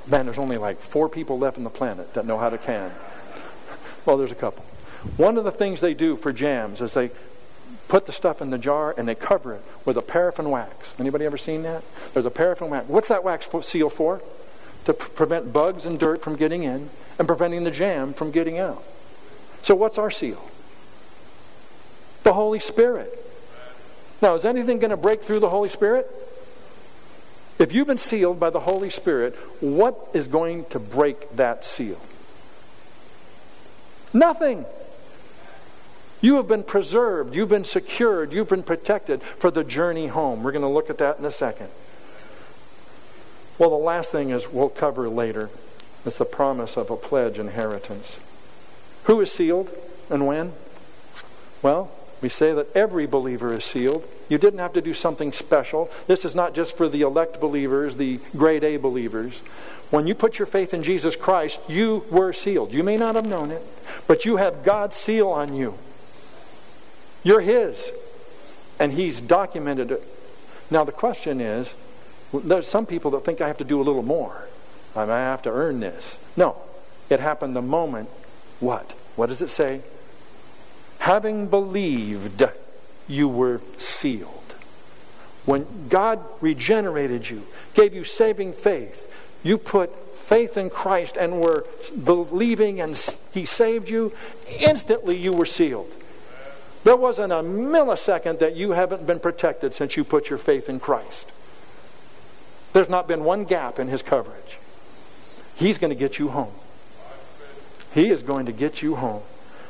Man, 0.06 0.24
there's 0.24 0.38
only 0.38 0.56
like 0.56 0.78
four 0.78 1.08
people 1.08 1.38
left 1.38 1.58
on 1.58 1.64
the 1.64 1.70
planet 1.70 2.14
that 2.14 2.26
know 2.26 2.38
how 2.38 2.50
to 2.50 2.58
can. 2.58 2.92
Well, 4.06 4.16
there's 4.16 4.32
a 4.32 4.36
couple. 4.36 4.64
One 5.18 5.36
of 5.36 5.44
the 5.44 5.50
things 5.50 5.82
they 5.82 5.92
do 5.92 6.16
for 6.16 6.32
jams 6.32 6.80
is 6.80 6.94
they 6.94 7.10
put 7.88 8.06
the 8.06 8.12
stuff 8.12 8.40
in 8.40 8.50
the 8.50 8.58
jar 8.58 8.94
and 8.96 9.08
they 9.08 9.14
cover 9.14 9.54
it 9.54 9.64
with 9.84 9.96
a 9.96 10.02
paraffin 10.02 10.50
wax. 10.50 10.94
Anybody 10.98 11.24
ever 11.24 11.38
seen 11.38 11.62
that? 11.62 11.82
There's 12.12 12.26
a 12.26 12.30
paraffin 12.30 12.70
wax. 12.70 12.86
What's 12.88 13.08
that 13.08 13.24
wax 13.24 13.48
seal 13.66 13.90
for? 13.90 14.20
To 14.84 14.94
pr- 14.94 15.08
prevent 15.10 15.52
bugs 15.52 15.84
and 15.84 15.98
dirt 15.98 16.22
from 16.22 16.36
getting 16.36 16.62
in 16.62 16.90
and 17.18 17.26
preventing 17.26 17.64
the 17.64 17.70
jam 17.70 18.14
from 18.14 18.30
getting 18.30 18.58
out. 18.58 18.82
So, 19.62 19.74
what's 19.74 19.98
our 19.98 20.10
seal? 20.10 20.48
The 22.22 22.32
Holy 22.32 22.60
Spirit. 22.60 23.12
Now, 24.20 24.34
is 24.34 24.44
anything 24.44 24.78
going 24.78 24.90
to 24.90 24.96
break 24.96 25.22
through 25.22 25.40
the 25.40 25.48
Holy 25.48 25.68
Spirit? 25.68 26.10
If 27.58 27.72
you've 27.72 27.86
been 27.86 27.98
sealed 27.98 28.38
by 28.38 28.50
the 28.50 28.60
Holy 28.60 28.90
Spirit, 28.90 29.34
what 29.60 29.96
is 30.14 30.26
going 30.26 30.64
to 30.66 30.78
break 30.78 31.36
that 31.36 31.64
seal? 31.64 32.00
Nothing. 34.12 34.64
You 36.20 36.36
have 36.36 36.48
been 36.48 36.64
preserved, 36.64 37.34
you've 37.34 37.48
been 37.48 37.64
secured, 37.64 38.32
you've 38.32 38.48
been 38.48 38.64
protected 38.64 39.22
for 39.22 39.50
the 39.50 39.62
journey 39.62 40.08
home. 40.08 40.42
We're 40.42 40.52
going 40.52 40.62
to 40.62 40.68
look 40.68 40.90
at 40.90 40.98
that 40.98 41.18
in 41.18 41.24
a 41.24 41.30
second. 41.30 41.68
Well, 43.58 43.70
the 43.70 43.76
last 43.76 44.10
thing 44.10 44.30
is 44.30 44.48
we'll 44.48 44.68
cover 44.68 45.08
later. 45.08 45.50
It's 46.04 46.18
the 46.18 46.24
promise 46.24 46.76
of 46.76 46.90
a 46.90 46.96
pledge 46.96 47.38
inheritance. 47.38 48.18
Who 49.04 49.20
is 49.20 49.30
sealed 49.30 49.70
and 50.10 50.26
when? 50.26 50.52
Well, 51.62 51.90
we 52.20 52.28
say 52.28 52.52
that 52.52 52.74
every 52.74 53.06
believer 53.06 53.54
is 53.54 53.64
sealed. 53.64 54.06
You 54.28 54.38
didn't 54.38 54.58
have 54.58 54.72
to 54.72 54.80
do 54.80 54.94
something 54.94 55.32
special. 55.32 55.90
This 56.06 56.24
is 56.24 56.34
not 56.34 56.54
just 56.54 56.76
for 56.76 56.88
the 56.88 57.02
elect 57.02 57.40
believers, 57.40 57.96
the 57.96 58.20
grade 58.36 58.64
A 58.64 58.76
believers. 58.76 59.38
When 59.90 60.06
you 60.06 60.14
put 60.14 60.38
your 60.38 60.46
faith 60.46 60.74
in 60.74 60.82
Jesus 60.82 61.16
Christ, 61.16 61.60
you 61.68 62.04
were 62.10 62.32
sealed. 62.32 62.74
You 62.74 62.82
may 62.82 62.96
not 62.96 63.14
have 63.14 63.26
known 63.26 63.50
it, 63.50 63.62
but 64.06 64.24
you 64.24 64.36
have 64.36 64.64
God's 64.64 64.96
seal 64.96 65.28
on 65.28 65.54
you. 65.54 65.74
You're 67.22 67.40
His. 67.40 67.92
And 68.78 68.92
He's 68.92 69.20
documented 69.20 69.90
it. 69.90 70.02
Now, 70.70 70.84
the 70.84 70.92
question 70.92 71.40
is 71.40 71.74
there's 72.32 72.68
some 72.68 72.86
people 72.86 73.10
that 73.12 73.24
think 73.24 73.40
I 73.40 73.46
have 73.46 73.58
to 73.58 73.64
do 73.64 73.80
a 73.80 73.84
little 73.84 74.02
more. 74.02 74.48
I, 74.94 75.04
have 75.04 75.42
to 75.42 75.50
earn 75.50 75.80
this. 75.80 76.18
No. 76.36 76.56
It 77.08 77.20
happened 77.20 77.54
the 77.54 77.62
moment 77.62 78.08
what? 78.60 78.90
What 79.16 79.26
does 79.28 79.40
it 79.40 79.50
say? 79.50 79.82
having 81.08 81.46
believed, 81.46 82.44
you 83.06 83.28
were 83.28 83.60
sealed. 83.78 84.34
When 85.46 85.88
God 85.88 86.20
regenerated 86.42 87.30
you, 87.30 87.44
gave 87.72 87.94
you 87.94 88.04
saving 88.04 88.52
faith, 88.52 89.10
you 89.42 89.56
put 89.56 89.90
faith 90.14 90.58
in 90.58 90.68
Christ 90.68 91.16
and 91.16 91.40
were 91.40 91.64
believing 92.04 92.80
and 92.80 92.90
He 93.32 93.46
saved 93.46 93.88
you, 93.88 94.12
instantly 94.60 95.16
you 95.16 95.32
were 95.32 95.46
sealed. 95.46 95.90
There 96.84 96.96
wasn't 96.96 97.32
a 97.32 97.36
millisecond 97.36 98.38
that 98.38 98.56
you 98.56 98.72
haven't 98.72 99.06
been 99.06 99.20
protected 99.20 99.74
since 99.74 99.96
you 99.96 100.04
put 100.04 100.30
your 100.30 100.38
faith 100.38 100.68
in 100.68 100.80
Christ. 100.80 101.32
There's 102.72 102.88
not 102.88 103.08
been 103.08 103.24
one 103.24 103.44
gap 103.44 103.78
in 103.78 103.88
His 103.88 104.02
coverage. 104.02 104.58
He's 105.56 105.78
going 105.78 105.90
to 105.90 105.96
get 105.96 106.18
you 106.18 106.28
home. 106.28 106.52
He 107.92 108.10
is 108.10 108.22
going 108.22 108.46
to 108.46 108.52
get 108.52 108.82
you 108.82 108.96
home. 108.96 109.22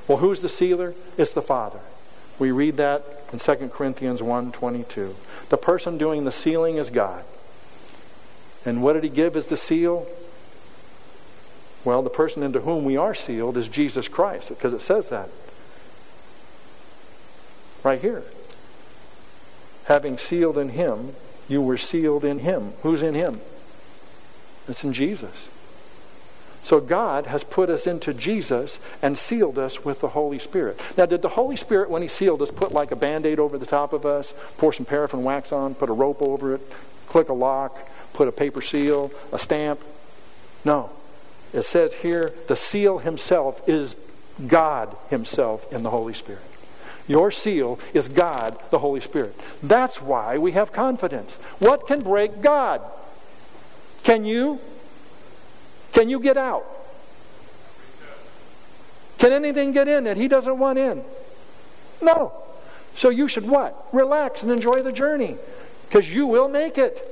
Well, 0.06 0.18
who's 0.18 0.42
the 0.42 0.48
sealer? 0.48 0.94
It's 1.16 1.32
the 1.32 1.42
Father. 1.42 1.80
We 2.38 2.50
read 2.50 2.76
that 2.76 3.04
in 3.32 3.38
2 3.38 3.68
Corinthians 3.68 4.20
1.22. 4.20 5.14
The 5.48 5.56
person 5.56 5.98
doing 5.98 6.24
the 6.24 6.32
sealing 6.32 6.76
is 6.76 6.90
God. 6.90 7.24
And 8.64 8.82
what 8.82 8.94
did 8.94 9.04
he 9.04 9.10
give 9.10 9.34
as 9.36 9.48
the 9.48 9.56
seal? 9.56 10.06
Well, 11.84 12.02
the 12.02 12.10
person 12.10 12.42
into 12.42 12.60
whom 12.60 12.84
we 12.84 12.96
are 12.96 13.14
sealed 13.14 13.56
is 13.56 13.68
Jesus 13.68 14.08
Christ, 14.08 14.50
because 14.50 14.72
it 14.72 14.80
says 14.80 15.08
that. 15.08 15.30
Right 17.82 18.00
here. 18.00 18.22
Having 19.84 20.18
sealed 20.18 20.58
in 20.58 20.70
him, 20.70 21.14
you 21.48 21.62
were 21.62 21.78
sealed 21.78 22.24
in 22.24 22.40
him. 22.40 22.72
Who's 22.82 23.02
in 23.02 23.14
him? 23.14 23.40
It's 24.68 24.84
in 24.84 24.92
Jesus. 24.92 25.48
So 26.62 26.80
God 26.80 27.26
has 27.28 27.44
put 27.44 27.70
us 27.70 27.86
into 27.86 28.12
Jesus 28.12 28.78
and 29.00 29.16
sealed 29.16 29.58
us 29.58 29.86
with 29.86 30.02
the 30.02 30.08
Holy 30.08 30.38
Spirit. 30.38 30.78
Now, 30.98 31.06
did 31.06 31.22
the 31.22 31.30
Holy 31.30 31.56
Spirit, 31.56 31.88
when 31.88 32.02
He 32.02 32.08
sealed 32.08 32.42
us, 32.42 32.50
put 32.50 32.72
like 32.72 32.90
a 32.90 32.96
band 32.96 33.24
aid 33.24 33.38
over 33.38 33.56
the 33.56 33.64
top 33.64 33.94
of 33.94 34.04
us, 34.04 34.34
pour 34.58 34.74
some 34.74 34.84
paraffin 34.84 35.24
wax 35.24 35.50
on, 35.50 35.74
put 35.74 35.88
a 35.88 35.94
rope 35.94 36.20
over 36.20 36.54
it, 36.54 36.60
click 37.06 37.30
a 37.30 37.32
lock, 37.32 37.78
put 38.12 38.28
a 38.28 38.32
paper 38.32 38.60
seal, 38.60 39.10
a 39.32 39.38
stamp? 39.38 39.80
No. 40.62 40.90
It 41.54 41.62
says 41.62 41.94
here 41.94 42.34
the 42.48 42.56
seal 42.56 42.98
Himself 42.98 43.66
is 43.66 43.96
God 44.46 44.94
Himself 45.08 45.72
in 45.72 45.82
the 45.82 45.90
Holy 45.90 46.12
Spirit. 46.12 46.42
Your 47.08 47.30
seal 47.30 47.80
is 47.94 48.06
God, 48.06 48.58
the 48.70 48.78
Holy 48.78 49.00
Spirit. 49.00 49.34
That's 49.62 50.00
why 50.00 50.38
we 50.38 50.52
have 50.52 50.72
confidence. 50.72 51.36
What 51.58 51.86
can 51.86 52.02
break 52.02 52.42
God? 52.42 52.82
Can 54.04 54.24
you? 54.24 54.60
Can 55.92 56.10
you 56.10 56.20
get 56.20 56.36
out? 56.36 56.66
Can 59.16 59.32
anything 59.32 59.72
get 59.72 59.88
in 59.88 60.04
that 60.04 60.16
he 60.16 60.28
doesn't 60.28 60.58
want 60.58 60.78
in? 60.78 61.02
No. 62.00 62.32
So 62.94 63.10
you 63.10 63.26
should 63.26 63.48
what? 63.48 63.88
Relax 63.92 64.42
and 64.42 64.52
enjoy 64.52 64.82
the 64.82 64.92
journey 64.92 65.36
because 65.88 66.08
you 66.08 66.26
will 66.26 66.48
make 66.48 66.78
it. 66.78 67.02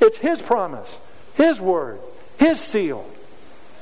It's 0.00 0.18
his 0.18 0.40
promise, 0.40 0.98
his 1.34 1.60
word, 1.60 2.00
his 2.38 2.60
seal. 2.60 3.06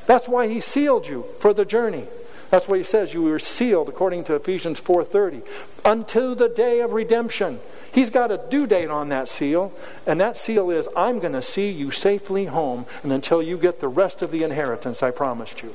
That's 0.07 0.27
why 0.27 0.49
he 0.49 0.61
sealed 0.61 1.07
you 1.07 1.27
for 1.39 1.53
the 1.53 1.65
journey. 1.65 2.07
That's 2.51 2.67
what 2.67 2.79
he 2.79 2.85
says. 2.85 3.13
You 3.13 3.23
were 3.23 3.39
sealed, 3.39 3.89
according 3.89 4.25
to 4.25 4.35
Ephesians 4.35 4.81
4.30, 4.81 5.43
unto 5.85 6.35
the 6.35 6.49
day 6.49 6.81
of 6.81 6.93
redemption. 6.93 7.61
He's 7.93 8.11
got 8.11 8.31
a 8.31 8.41
due 8.51 8.67
date 8.67 8.89
on 8.89 9.11
that 9.11 9.29
seal, 9.29 9.73
and 10.07 10.21
that 10.21 10.37
seal 10.37 10.71
is, 10.71 10.89
I'm 10.97 11.19
going 11.19 11.35
to 11.35 11.43
see 11.43 11.71
you 11.71 11.91
safely 11.91 12.47
home 12.47 12.87
and 13.03 13.13
until 13.13 13.43
you 13.43 13.59
get 13.59 13.81
the 13.81 13.89
rest 13.89 14.23
of 14.23 14.31
the 14.31 14.43
inheritance 14.43 15.03
I 15.03 15.11
promised 15.11 15.63
you. 15.63 15.75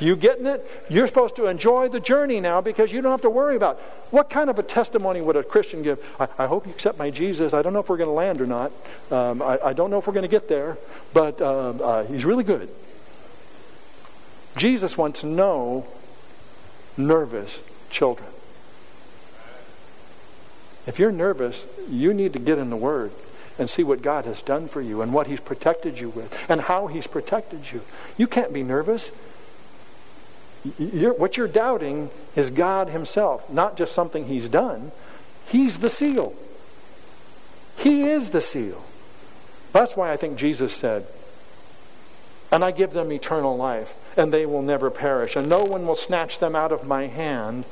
You 0.00 0.16
getting 0.16 0.46
it? 0.46 0.66
You're 0.90 1.06
supposed 1.06 1.36
to 1.36 1.46
enjoy 1.46 1.88
the 1.88 2.00
journey 2.00 2.40
now 2.40 2.60
because 2.60 2.92
you 2.92 3.00
don't 3.00 3.12
have 3.12 3.20
to 3.22 3.30
worry 3.30 3.54
about 3.54 3.78
it. 3.78 3.84
what 4.10 4.28
kind 4.28 4.50
of 4.50 4.58
a 4.58 4.62
testimony 4.62 5.20
would 5.20 5.36
a 5.36 5.44
Christian 5.44 5.82
give. 5.82 5.98
I, 6.18 6.28
I 6.38 6.46
hope 6.46 6.66
you 6.66 6.72
accept 6.72 6.98
my 6.98 7.10
Jesus. 7.10 7.54
I 7.54 7.62
don't 7.62 7.72
know 7.72 7.78
if 7.78 7.88
we're 7.88 7.98
going 7.98 8.08
to 8.08 8.14
land 8.14 8.40
or 8.40 8.46
not. 8.46 8.72
Um, 9.10 9.40
I, 9.40 9.60
I, 9.66 9.72
don't 9.72 9.90
know 9.90 9.98
if 9.98 10.06
we're 10.06 10.12
going 10.12 10.24
to 10.24 10.28
get 10.28 10.48
there, 10.48 10.76
but 11.14 11.40
uh, 11.40 11.70
uh, 11.70 12.04
he's 12.06 12.24
really 12.24 12.42
good. 12.42 12.68
Jesus 14.56 14.98
wants 14.98 15.22
no 15.22 15.86
nervous 16.96 17.62
children. 17.90 18.28
If 20.86 20.98
you're 20.98 21.12
nervous, 21.12 21.64
you 21.88 22.12
need 22.12 22.32
to 22.32 22.38
get 22.38 22.58
in 22.58 22.70
the 22.70 22.76
Word 22.76 23.12
and 23.58 23.68
see 23.70 23.84
what 23.84 24.02
God 24.02 24.24
has 24.24 24.42
done 24.42 24.66
for 24.68 24.80
you 24.80 25.00
and 25.00 25.12
what 25.12 25.26
He's 25.26 25.40
protected 25.40 25.98
you 25.98 26.08
with 26.08 26.50
and 26.50 26.62
how 26.62 26.88
He's 26.88 27.06
protected 27.06 27.72
you. 27.72 27.82
You 28.16 28.26
can't 28.26 28.52
be 28.52 28.62
nervous. 28.62 29.12
You're, 30.78 31.14
what 31.14 31.36
you're 31.36 31.48
doubting 31.48 32.10
is 32.34 32.50
God 32.50 32.88
Himself, 32.88 33.50
not 33.50 33.76
just 33.76 33.92
something 33.92 34.26
He's 34.26 34.48
done. 34.48 34.92
He's 35.46 35.78
the 35.78 35.90
seal. 35.90 36.34
He 37.76 38.02
is 38.04 38.30
the 38.30 38.40
seal. 38.40 38.82
That's 39.72 39.96
why 39.96 40.12
I 40.12 40.16
think 40.16 40.36
Jesus 40.36 40.72
said, 40.72 41.06
And 42.50 42.64
I 42.64 42.70
give 42.70 42.92
them 42.92 43.12
eternal 43.12 43.56
life, 43.56 43.96
and 44.16 44.32
they 44.32 44.46
will 44.46 44.62
never 44.62 44.90
perish, 44.90 45.36
and 45.36 45.48
no 45.48 45.64
one 45.64 45.86
will 45.86 45.96
snatch 45.96 46.38
them 46.38 46.54
out 46.54 46.72
of 46.72 46.86
my 46.86 47.06
hand. 47.06 47.64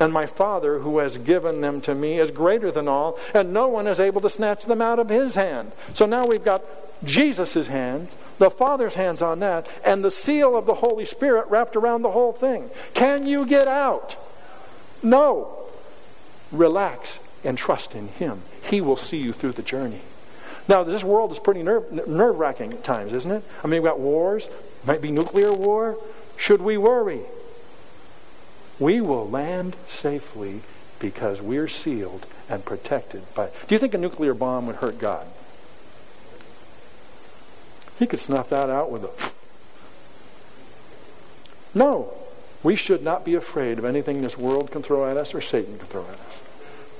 And 0.00 0.12
my 0.12 0.26
Father, 0.26 0.78
who 0.78 0.98
has 0.98 1.18
given 1.18 1.60
them 1.60 1.80
to 1.80 1.94
me, 1.94 2.20
is 2.20 2.30
greater 2.30 2.70
than 2.70 2.86
all, 2.86 3.18
and 3.34 3.52
no 3.52 3.66
one 3.66 3.88
is 3.88 3.98
able 3.98 4.20
to 4.20 4.30
snatch 4.30 4.66
them 4.66 4.80
out 4.80 5.00
of 5.00 5.08
his 5.08 5.34
hand. 5.34 5.72
So 5.94 6.06
now 6.06 6.26
we've 6.26 6.44
got 6.44 6.62
Jesus' 7.04 7.66
hand, 7.66 8.08
the 8.38 8.50
Father's 8.50 8.94
hands 8.94 9.20
on 9.20 9.40
that, 9.40 9.68
and 9.84 10.04
the 10.04 10.12
seal 10.12 10.56
of 10.56 10.66
the 10.66 10.74
Holy 10.74 11.04
Spirit 11.04 11.46
wrapped 11.48 11.74
around 11.74 12.02
the 12.02 12.12
whole 12.12 12.32
thing. 12.32 12.70
Can 12.94 13.26
you 13.26 13.44
get 13.44 13.66
out? 13.66 14.16
No. 15.02 15.64
Relax 16.52 17.18
and 17.42 17.58
trust 17.58 17.94
in 17.96 18.06
Him. 18.06 18.42
He 18.62 18.80
will 18.80 18.96
see 18.96 19.18
you 19.18 19.32
through 19.32 19.52
the 19.52 19.62
journey. 19.62 20.00
Now, 20.68 20.84
this 20.84 21.02
world 21.02 21.32
is 21.32 21.38
pretty 21.38 21.62
nerve, 21.62 22.06
nerve-wracking 22.06 22.72
at 22.72 22.84
times, 22.84 23.12
isn't 23.14 23.30
it? 23.30 23.42
I 23.64 23.66
mean, 23.66 23.82
we've 23.82 23.90
got 23.90 23.98
wars, 23.98 24.48
might 24.86 25.02
be 25.02 25.10
nuclear 25.10 25.52
war. 25.52 25.96
Should 26.36 26.62
we 26.62 26.76
worry? 26.78 27.22
We 28.78 29.00
will 29.00 29.28
land 29.28 29.76
safely 29.86 30.60
because 30.98 31.42
we're 31.42 31.68
sealed 31.68 32.26
and 32.48 32.64
protected 32.64 33.22
by. 33.34 33.50
Do 33.66 33.74
you 33.74 33.78
think 33.78 33.94
a 33.94 33.98
nuclear 33.98 34.34
bomb 34.34 34.66
would 34.66 34.76
hurt 34.76 34.98
God? 34.98 35.26
He 37.98 38.06
could 38.06 38.20
snuff 38.20 38.48
that 38.50 38.70
out 38.70 38.90
with 38.90 39.04
a. 39.04 39.10
No, 41.76 42.12
we 42.62 42.76
should 42.76 43.02
not 43.02 43.24
be 43.24 43.34
afraid 43.34 43.78
of 43.78 43.84
anything 43.84 44.22
this 44.22 44.38
world 44.38 44.70
can 44.70 44.82
throw 44.82 45.08
at 45.08 45.16
us 45.16 45.34
or 45.34 45.40
Satan 45.40 45.78
can 45.78 45.86
throw 45.86 46.04
at 46.04 46.20
us. 46.20 46.42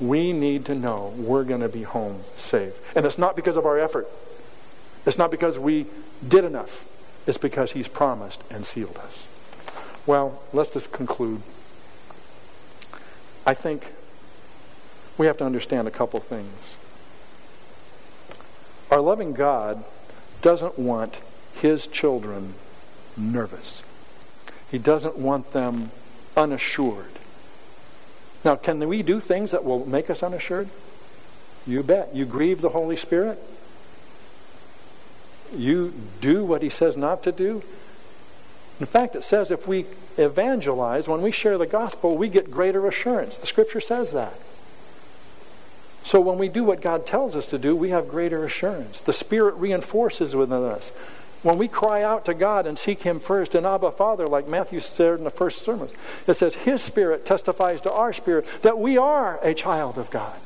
We 0.00 0.32
need 0.32 0.64
to 0.66 0.74
know 0.74 1.14
we're 1.16 1.44
going 1.44 1.60
to 1.60 1.68
be 1.68 1.82
home 1.82 2.20
safe. 2.36 2.74
And 2.96 3.06
it's 3.06 3.18
not 3.18 3.34
because 3.34 3.56
of 3.56 3.66
our 3.66 3.78
effort. 3.78 4.08
It's 5.06 5.18
not 5.18 5.30
because 5.30 5.58
we 5.58 5.86
did 6.26 6.44
enough. 6.44 6.84
It's 7.28 7.36
because 7.36 7.72
he's 7.72 7.88
promised 7.88 8.42
and 8.50 8.64
sealed 8.64 8.96
us. 8.96 9.28
Well, 10.06 10.42
let's 10.54 10.70
just 10.70 10.92
conclude. 10.92 11.42
I 13.46 13.52
think 13.52 13.92
we 15.18 15.26
have 15.26 15.36
to 15.36 15.44
understand 15.44 15.86
a 15.86 15.90
couple 15.90 16.20
things. 16.20 16.76
Our 18.90 19.02
loving 19.02 19.34
God 19.34 19.84
doesn't 20.40 20.78
want 20.78 21.20
his 21.52 21.86
children 21.86 22.54
nervous. 23.14 23.82
He 24.70 24.78
doesn't 24.78 25.18
want 25.18 25.52
them 25.52 25.90
unassured. 26.34 27.12
Now, 28.42 28.56
can 28.56 28.78
we 28.88 29.02
do 29.02 29.20
things 29.20 29.50
that 29.50 29.64
will 29.64 29.84
make 29.84 30.08
us 30.08 30.22
unassured? 30.22 30.70
You 31.66 31.82
bet. 31.82 32.14
You 32.14 32.24
grieve 32.24 32.62
the 32.62 32.70
Holy 32.70 32.96
Spirit. 32.96 33.38
You 35.54 35.92
do 36.20 36.44
what 36.44 36.62
he 36.62 36.68
says 36.68 36.96
not 36.96 37.22
to 37.24 37.32
do. 37.32 37.62
In 38.80 38.86
fact, 38.86 39.16
it 39.16 39.24
says 39.24 39.50
if 39.50 39.66
we 39.66 39.86
evangelize, 40.16 41.08
when 41.08 41.22
we 41.22 41.30
share 41.30 41.58
the 41.58 41.66
gospel, 41.66 42.16
we 42.16 42.28
get 42.28 42.50
greater 42.50 42.86
assurance. 42.86 43.36
The 43.36 43.46
scripture 43.46 43.80
says 43.80 44.12
that. 44.12 44.34
So 46.04 46.20
when 46.20 46.38
we 46.38 46.48
do 46.48 46.64
what 46.64 46.80
God 46.80 47.06
tells 47.06 47.36
us 47.36 47.46
to 47.48 47.58
do, 47.58 47.76
we 47.76 47.90
have 47.90 48.08
greater 48.08 48.44
assurance. 48.44 49.00
The 49.00 49.12
Spirit 49.12 49.56
reinforces 49.56 50.34
within 50.34 50.62
us. 50.62 50.90
When 51.42 51.58
we 51.58 51.68
cry 51.68 52.02
out 52.02 52.24
to 52.24 52.34
God 52.34 52.66
and 52.66 52.78
seek 52.78 53.02
Him 53.02 53.20
first, 53.20 53.54
and 53.54 53.66
Abba 53.66 53.92
Father, 53.92 54.26
like 54.26 54.48
Matthew 54.48 54.80
said 54.80 55.18
in 55.18 55.24
the 55.24 55.30
first 55.30 55.62
sermon, 55.62 55.88
it 56.26 56.34
says 56.34 56.54
His 56.54 56.82
Spirit 56.82 57.26
testifies 57.26 57.80
to 57.82 57.92
our 57.92 58.12
spirit 58.12 58.46
that 58.62 58.78
we 58.78 58.96
are 58.96 59.38
a 59.42 59.54
child 59.54 59.98
of 59.98 60.10
God. 60.10 60.36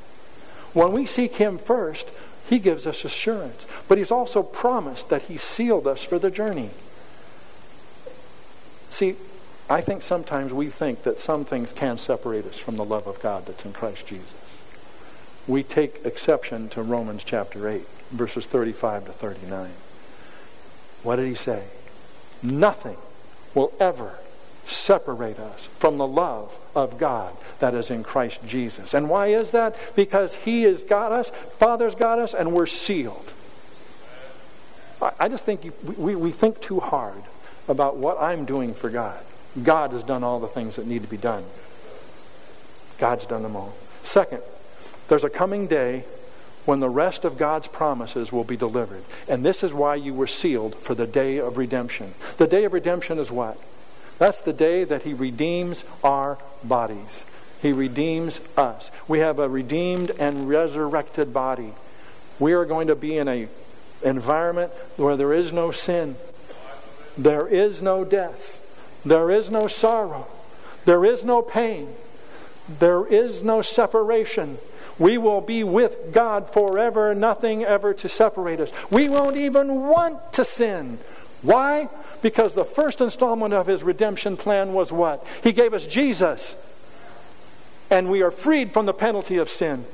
When 0.72 0.92
we 0.92 1.06
seek 1.06 1.36
Him 1.36 1.58
first, 1.58 2.10
He 2.52 2.58
gives 2.58 2.86
us 2.86 3.02
assurance. 3.02 3.66
But 3.88 3.96
He's 3.96 4.10
also 4.10 4.42
promised 4.42 5.08
that 5.08 5.22
He 5.22 5.38
sealed 5.38 5.86
us 5.86 6.02
for 6.02 6.18
the 6.18 6.30
journey. 6.30 6.68
See, 8.90 9.16
I 9.70 9.80
think 9.80 10.02
sometimes 10.02 10.52
we 10.52 10.68
think 10.68 11.04
that 11.04 11.18
some 11.18 11.46
things 11.46 11.72
can 11.72 11.96
separate 11.96 12.44
us 12.44 12.58
from 12.58 12.76
the 12.76 12.84
love 12.84 13.06
of 13.06 13.22
God 13.22 13.46
that's 13.46 13.64
in 13.64 13.72
Christ 13.72 14.06
Jesus. 14.06 14.34
We 15.48 15.62
take 15.62 16.04
exception 16.04 16.68
to 16.68 16.82
Romans 16.82 17.24
chapter 17.24 17.66
8, 17.66 17.88
verses 18.10 18.44
35 18.44 19.06
to 19.06 19.12
39. 19.12 19.70
What 21.02 21.16
did 21.16 21.28
he 21.28 21.34
say? 21.34 21.64
Nothing 22.42 22.98
will 23.54 23.72
ever 23.80 24.16
separate 24.66 25.38
us 25.38 25.64
from 25.64 25.96
the 25.96 26.06
love 26.06 26.58
of 26.74 26.98
God 26.98 27.36
that 27.58 27.74
is 27.74 27.90
in 27.90 28.02
Christ 28.02 28.40
Jesus. 28.46 28.94
And 28.94 29.08
why 29.08 29.28
is 29.28 29.50
that? 29.50 29.76
Because 29.94 30.34
He 30.34 30.62
has 30.62 30.84
got 30.84 31.12
us, 31.12 31.30
Father's 31.30 31.94
got 31.94 32.18
us, 32.18 32.34
and 32.34 32.52
we're 32.52 32.66
sealed. 32.66 33.32
I 35.18 35.28
just 35.28 35.44
think 35.44 35.72
we, 35.96 36.14
we 36.14 36.30
think 36.30 36.60
too 36.60 36.80
hard 36.80 37.22
about 37.68 37.96
what 37.96 38.20
I'm 38.20 38.44
doing 38.44 38.72
for 38.72 38.88
God. 38.88 39.18
God 39.62 39.92
has 39.92 40.02
done 40.02 40.22
all 40.22 40.40
the 40.40 40.46
things 40.46 40.76
that 40.76 40.86
need 40.86 41.02
to 41.02 41.08
be 41.08 41.16
done. 41.16 41.44
God's 42.98 43.26
done 43.26 43.42
them 43.42 43.56
all. 43.56 43.74
Second, 44.04 44.42
there's 45.08 45.24
a 45.24 45.30
coming 45.30 45.66
day 45.66 46.04
when 46.64 46.80
the 46.80 46.88
rest 46.88 47.24
of 47.24 47.36
God's 47.36 47.66
promises 47.66 48.32
will 48.32 48.44
be 48.44 48.56
delivered. 48.56 49.02
And 49.28 49.44
this 49.44 49.64
is 49.64 49.72
why 49.72 49.96
you 49.96 50.14
were 50.14 50.28
sealed 50.28 50.76
for 50.76 50.94
the 50.94 51.06
day 51.06 51.38
of 51.38 51.56
redemption. 51.56 52.14
The 52.38 52.46
day 52.46 52.64
of 52.64 52.72
redemption 52.72 53.18
is 53.18 53.30
what? 53.30 53.58
That's 54.18 54.40
the 54.40 54.52
day 54.52 54.84
that 54.84 55.02
He 55.02 55.14
redeems 55.14 55.84
our 56.04 56.38
bodies. 56.62 57.24
He 57.60 57.72
redeems 57.72 58.40
us. 58.56 58.90
We 59.06 59.20
have 59.20 59.38
a 59.38 59.48
redeemed 59.48 60.10
and 60.18 60.48
resurrected 60.48 61.32
body. 61.32 61.72
We 62.38 62.52
are 62.54 62.64
going 62.64 62.88
to 62.88 62.96
be 62.96 63.16
in 63.16 63.28
an 63.28 63.48
environment 64.02 64.72
where 64.96 65.16
there 65.16 65.32
is 65.32 65.52
no 65.52 65.70
sin, 65.70 66.16
there 67.16 67.46
is 67.46 67.80
no 67.80 68.04
death, 68.04 68.58
there 69.04 69.30
is 69.30 69.48
no 69.50 69.68
sorrow, 69.68 70.26
there 70.86 71.04
is 71.04 71.24
no 71.24 71.40
pain, 71.40 71.94
there 72.80 73.06
is 73.06 73.42
no 73.42 73.62
separation. 73.62 74.58
We 74.98 75.18
will 75.18 75.40
be 75.40 75.64
with 75.64 76.12
God 76.12 76.52
forever, 76.52 77.14
nothing 77.14 77.64
ever 77.64 77.94
to 77.94 78.08
separate 78.08 78.60
us. 78.60 78.72
We 78.90 79.08
won't 79.08 79.36
even 79.36 79.82
want 79.82 80.32
to 80.34 80.44
sin. 80.44 80.98
Why? 81.42 81.88
Because 82.22 82.54
the 82.54 82.64
first 82.64 83.00
installment 83.00 83.52
of 83.52 83.66
his 83.66 83.82
redemption 83.82 84.36
plan 84.36 84.72
was 84.72 84.92
what? 84.92 85.26
He 85.42 85.52
gave 85.52 85.74
us 85.74 85.86
Jesus. 85.86 86.56
And 87.90 88.10
we 88.10 88.22
are 88.22 88.30
freed 88.30 88.72
from 88.72 88.86
the 88.86 88.94
penalty 88.94 89.36
of 89.36 89.50
sin. 89.50 89.84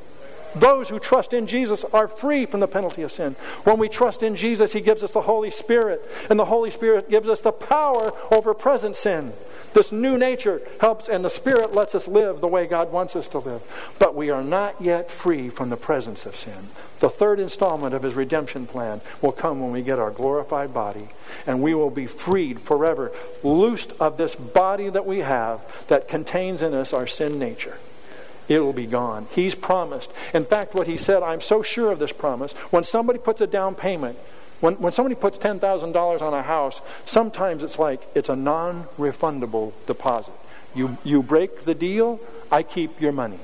Those 0.54 0.88
who 0.88 0.98
trust 0.98 1.32
in 1.32 1.46
Jesus 1.46 1.84
are 1.92 2.08
free 2.08 2.46
from 2.46 2.60
the 2.60 2.68
penalty 2.68 3.02
of 3.02 3.12
sin. 3.12 3.34
When 3.64 3.78
we 3.78 3.88
trust 3.88 4.22
in 4.22 4.36
Jesus, 4.36 4.72
He 4.72 4.80
gives 4.80 5.02
us 5.02 5.12
the 5.12 5.22
Holy 5.22 5.50
Spirit, 5.50 6.02
and 6.30 6.38
the 6.38 6.46
Holy 6.46 6.70
Spirit 6.70 7.10
gives 7.10 7.28
us 7.28 7.40
the 7.40 7.52
power 7.52 8.12
over 8.30 8.54
present 8.54 8.96
sin. 8.96 9.32
This 9.74 9.92
new 9.92 10.16
nature 10.16 10.62
helps, 10.80 11.08
and 11.08 11.24
the 11.24 11.30
Spirit 11.30 11.74
lets 11.74 11.94
us 11.94 12.08
live 12.08 12.40
the 12.40 12.48
way 12.48 12.66
God 12.66 12.90
wants 12.90 13.14
us 13.14 13.28
to 13.28 13.38
live. 13.38 13.62
But 13.98 14.14
we 14.14 14.30
are 14.30 14.42
not 14.42 14.80
yet 14.80 15.10
free 15.10 15.48
from 15.50 15.68
the 15.68 15.76
presence 15.76 16.24
of 16.24 16.36
sin. 16.36 16.68
The 17.00 17.10
third 17.10 17.38
installment 17.38 17.94
of 17.94 18.02
His 18.02 18.14
redemption 18.14 18.66
plan 18.66 19.00
will 19.20 19.32
come 19.32 19.60
when 19.60 19.72
we 19.72 19.82
get 19.82 19.98
our 19.98 20.10
glorified 20.10 20.72
body, 20.72 21.08
and 21.46 21.62
we 21.62 21.74
will 21.74 21.90
be 21.90 22.06
freed 22.06 22.60
forever, 22.60 23.12
loosed 23.42 23.92
of 24.00 24.16
this 24.16 24.34
body 24.34 24.88
that 24.88 25.06
we 25.06 25.18
have 25.18 25.86
that 25.88 26.08
contains 26.08 26.62
in 26.62 26.74
us 26.74 26.92
our 26.92 27.06
sin 27.06 27.38
nature 27.38 27.78
it 28.48 28.60
will 28.60 28.72
be 28.72 28.86
gone. 28.86 29.26
He's 29.30 29.54
promised. 29.54 30.10
In 30.32 30.44
fact, 30.44 30.74
what 30.74 30.86
he 30.86 30.96
said, 30.96 31.22
I'm 31.22 31.40
so 31.40 31.62
sure 31.62 31.92
of 31.92 31.98
this 31.98 32.12
promise. 32.12 32.52
When 32.70 32.84
somebody 32.84 33.18
puts 33.18 33.40
a 33.40 33.46
down 33.46 33.74
payment, 33.74 34.18
when, 34.60 34.74
when 34.74 34.92
somebody 34.92 35.14
puts 35.14 35.38
$10,000 35.38 36.22
on 36.22 36.34
a 36.34 36.42
house, 36.42 36.80
sometimes 37.06 37.62
it's 37.62 37.78
like 37.78 38.02
it's 38.14 38.28
a 38.28 38.36
non 38.36 38.84
refundable 38.98 39.72
deposit. 39.86 40.34
You, 40.74 40.98
you 41.04 41.22
break 41.22 41.64
the 41.64 41.74
deal, 41.74 42.20
I 42.50 42.62
keep 42.62 43.00
your 43.00 43.12
money. 43.12 43.38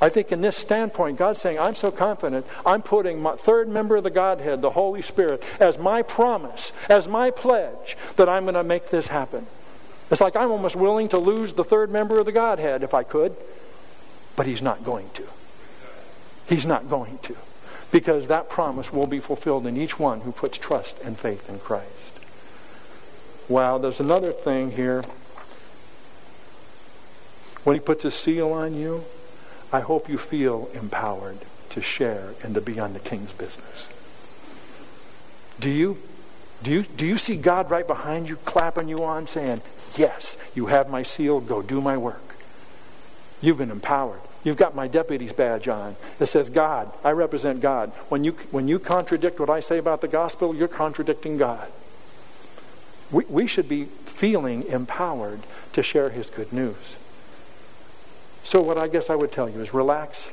I 0.00 0.08
think 0.08 0.30
in 0.30 0.40
this 0.40 0.56
standpoint, 0.56 1.18
God's 1.18 1.40
saying, 1.40 1.58
I'm 1.58 1.74
so 1.74 1.90
confident, 1.90 2.46
I'm 2.64 2.82
putting 2.82 3.20
my 3.20 3.34
third 3.34 3.68
member 3.68 3.96
of 3.96 4.04
the 4.04 4.10
Godhead, 4.10 4.62
the 4.62 4.70
Holy 4.70 5.02
Spirit, 5.02 5.42
as 5.58 5.76
my 5.76 6.02
promise, 6.02 6.72
as 6.88 7.08
my 7.08 7.30
pledge 7.32 7.96
that 8.16 8.28
I'm 8.28 8.44
going 8.44 8.54
to 8.54 8.62
make 8.62 8.90
this 8.90 9.08
happen. 9.08 9.46
It's 10.10 10.20
like 10.20 10.36
I'm 10.36 10.50
almost 10.50 10.76
willing 10.76 11.08
to 11.08 11.18
lose 11.18 11.52
the 11.52 11.64
third 11.64 11.90
member 11.90 12.18
of 12.18 12.26
the 12.26 12.32
Godhead 12.32 12.82
if 12.82 12.94
I 12.94 13.02
could. 13.02 13.36
But 14.38 14.46
he's 14.46 14.62
not 14.62 14.84
going 14.84 15.10
to. 15.14 15.24
He's 16.48 16.64
not 16.64 16.88
going 16.88 17.18
to. 17.24 17.36
Because 17.90 18.28
that 18.28 18.48
promise 18.48 18.92
will 18.92 19.08
be 19.08 19.18
fulfilled 19.18 19.66
in 19.66 19.76
each 19.76 19.98
one 19.98 20.20
who 20.20 20.30
puts 20.30 20.56
trust 20.56 20.96
and 21.02 21.18
faith 21.18 21.50
in 21.50 21.58
Christ. 21.58 21.90
Wow, 23.48 23.78
there's 23.78 23.98
another 23.98 24.30
thing 24.30 24.70
here. 24.70 25.02
When 27.64 27.74
he 27.74 27.80
puts 27.80 28.04
a 28.04 28.12
seal 28.12 28.52
on 28.52 28.74
you, 28.74 29.02
I 29.72 29.80
hope 29.80 30.08
you 30.08 30.18
feel 30.18 30.70
empowered 30.72 31.38
to 31.70 31.82
share 31.82 32.34
and 32.40 32.54
to 32.54 32.60
be 32.60 32.78
on 32.78 32.92
the 32.92 33.00
king's 33.00 33.32
business. 33.32 33.88
Do 35.58 35.68
you? 35.68 35.98
Do 36.62 36.70
you, 36.70 36.82
do 36.84 37.06
you 37.06 37.18
see 37.18 37.36
God 37.36 37.72
right 37.72 37.86
behind 37.86 38.28
you, 38.28 38.36
clapping 38.36 38.88
you 38.88 39.02
on, 39.02 39.26
saying, 39.26 39.62
Yes, 39.96 40.36
you 40.54 40.66
have 40.66 40.88
my 40.88 41.02
seal, 41.02 41.40
go 41.40 41.60
do 41.60 41.80
my 41.80 41.96
work? 41.96 42.27
You've 43.40 43.58
been 43.58 43.70
empowered. 43.70 44.20
You've 44.44 44.56
got 44.56 44.74
my 44.74 44.88
deputy's 44.88 45.32
badge 45.32 45.68
on 45.68 45.96
that 46.18 46.26
says 46.26 46.48
God. 46.48 46.90
I 47.04 47.10
represent 47.10 47.60
God. 47.60 47.90
When 48.08 48.24
you, 48.24 48.32
when 48.50 48.68
you 48.68 48.78
contradict 48.78 49.40
what 49.40 49.50
I 49.50 49.60
say 49.60 49.78
about 49.78 50.00
the 50.00 50.08
gospel, 50.08 50.54
you're 50.54 50.68
contradicting 50.68 51.36
God. 51.36 51.70
We, 53.10 53.24
we 53.26 53.46
should 53.46 53.68
be 53.68 53.84
feeling 53.84 54.62
empowered 54.64 55.40
to 55.72 55.82
share 55.82 56.10
his 56.10 56.30
good 56.30 56.52
news. 56.52 56.96
So, 58.44 58.62
what 58.62 58.78
I 58.78 58.88
guess 58.88 59.10
I 59.10 59.14
would 59.14 59.32
tell 59.32 59.48
you 59.48 59.60
is 59.60 59.74
relax 59.74 60.30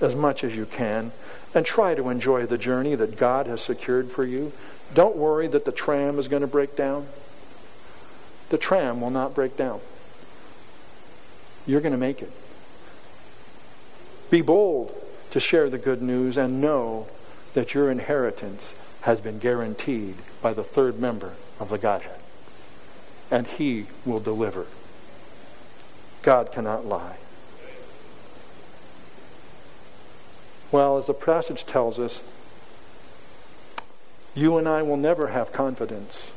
as 0.00 0.16
much 0.16 0.44
as 0.44 0.56
you 0.56 0.64
can 0.64 1.12
and 1.54 1.66
try 1.66 1.94
to 1.94 2.08
enjoy 2.08 2.46
the 2.46 2.58
journey 2.58 2.94
that 2.94 3.16
God 3.16 3.46
has 3.46 3.60
secured 3.60 4.10
for 4.10 4.24
you. 4.24 4.52
Don't 4.94 5.16
worry 5.16 5.46
that 5.48 5.64
the 5.64 5.72
tram 5.72 6.18
is 6.18 6.28
going 6.28 6.42
to 6.42 6.48
break 6.48 6.76
down. 6.76 7.06
The 8.48 8.58
tram 8.58 9.00
will 9.00 9.10
not 9.10 9.34
break 9.34 9.56
down. 9.56 9.80
You're 11.68 11.82
going 11.82 11.92
to 11.92 11.98
make 11.98 12.22
it. 12.22 12.32
Be 14.30 14.40
bold 14.40 14.92
to 15.30 15.38
share 15.38 15.68
the 15.68 15.76
good 15.76 16.00
news 16.00 16.38
and 16.38 16.62
know 16.62 17.06
that 17.52 17.74
your 17.74 17.90
inheritance 17.90 18.74
has 19.02 19.20
been 19.20 19.38
guaranteed 19.38 20.16
by 20.40 20.54
the 20.54 20.64
third 20.64 20.98
member 20.98 21.34
of 21.60 21.68
the 21.68 21.76
Godhead. 21.76 22.18
And 23.30 23.46
he 23.46 23.86
will 24.06 24.18
deliver. 24.18 24.66
God 26.22 26.50
cannot 26.50 26.86
lie. 26.86 27.16
Well, 30.72 30.96
as 30.96 31.06
the 31.06 31.14
passage 31.14 31.66
tells 31.66 31.98
us, 31.98 32.24
you 34.34 34.56
and 34.56 34.66
I 34.66 34.82
will 34.82 34.96
never 34.96 35.28
have 35.28 35.52
confidence 35.52 36.30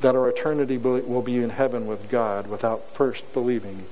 that 0.00 0.14
our 0.14 0.28
eternity 0.28 0.78
will 0.78 1.22
be 1.22 1.36
in 1.36 1.50
heaven 1.50 1.86
with 1.86 2.10
God 2.10 2.46
without 2.46 2.90
first 2.94 3.32
believing 3.32 3.84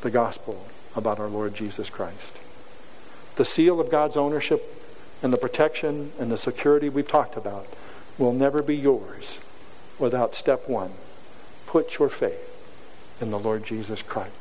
the 0.00 0.10
gospel 0.10 0.66
about 0.96 1.18
our 1.18 1.28
Lord 1.28 1.54
Jesus 1.54 1.88
Christ. 1.88 2.36
The 3.36 3.44
seal 3.44 3.80
of 3.80 3.90
God's 3.90 4.16
ownership 4.16 4.76
and 5.22 5.32
the 5.32 5.38
protection 5.38 6.12
and 6.18 6.30
the 6.30 6.36
security 6.36 6.88
we've 6.88 7.08
talked 7.08 7.36
about 7.36 7.66
will 8.18 8.32
never 8.32 8.62
be 8.62 8.76
yours 8.76 9.38
without 9.98 10.34
step 10.34 10.68
one. 10.68 10.90
Put 11.66 11.98
your 11.98 12.08
faith 12.08 12.48
in 13.20 13.30
the 13.30 13.38
Lord 13.38 13.64
Jesus 13.64 14.02
Christ. 14.02 14.34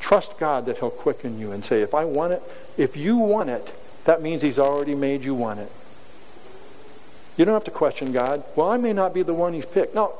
Trust 0.00 0.38
God 0.38 0.64
that 0.66 0.78
He'll 0.78 0.90
quicken 0.90 1.38
you 1.38 1.52
and 1.52 1.64
say, 1.64 1.82
if 1.82 1.92
I 1.92 2.04
want 2.04 2.32
it, 2.32 2.42
if 2.78 2.96
you 2.96 3.16
want 3.16 3.50
it, 3.50 3.74
that 4.04 4.22
means 4.22 4.40
He's 4.40 4.58
already 4.58 4.94
made 4.94 5.24
you 5.24 5.34
want 5.34 5.60
it. 5.60 5.70
You 7.38 7.44
don't 7.44 7.54
have 7.54 7.64
to 7.64 7.70
question 7.70 8.12
God. 8.12 8.44
Well, 8.56 8.68
I 8.68 8.76
may 8.76 8.92
not 8.92 9.14
be 9.14 9.22
the 9.22 9.32
one 9.32 9.54
He's 9.54 9.64
picked. 9.64 9.94
No. 9.94 10.12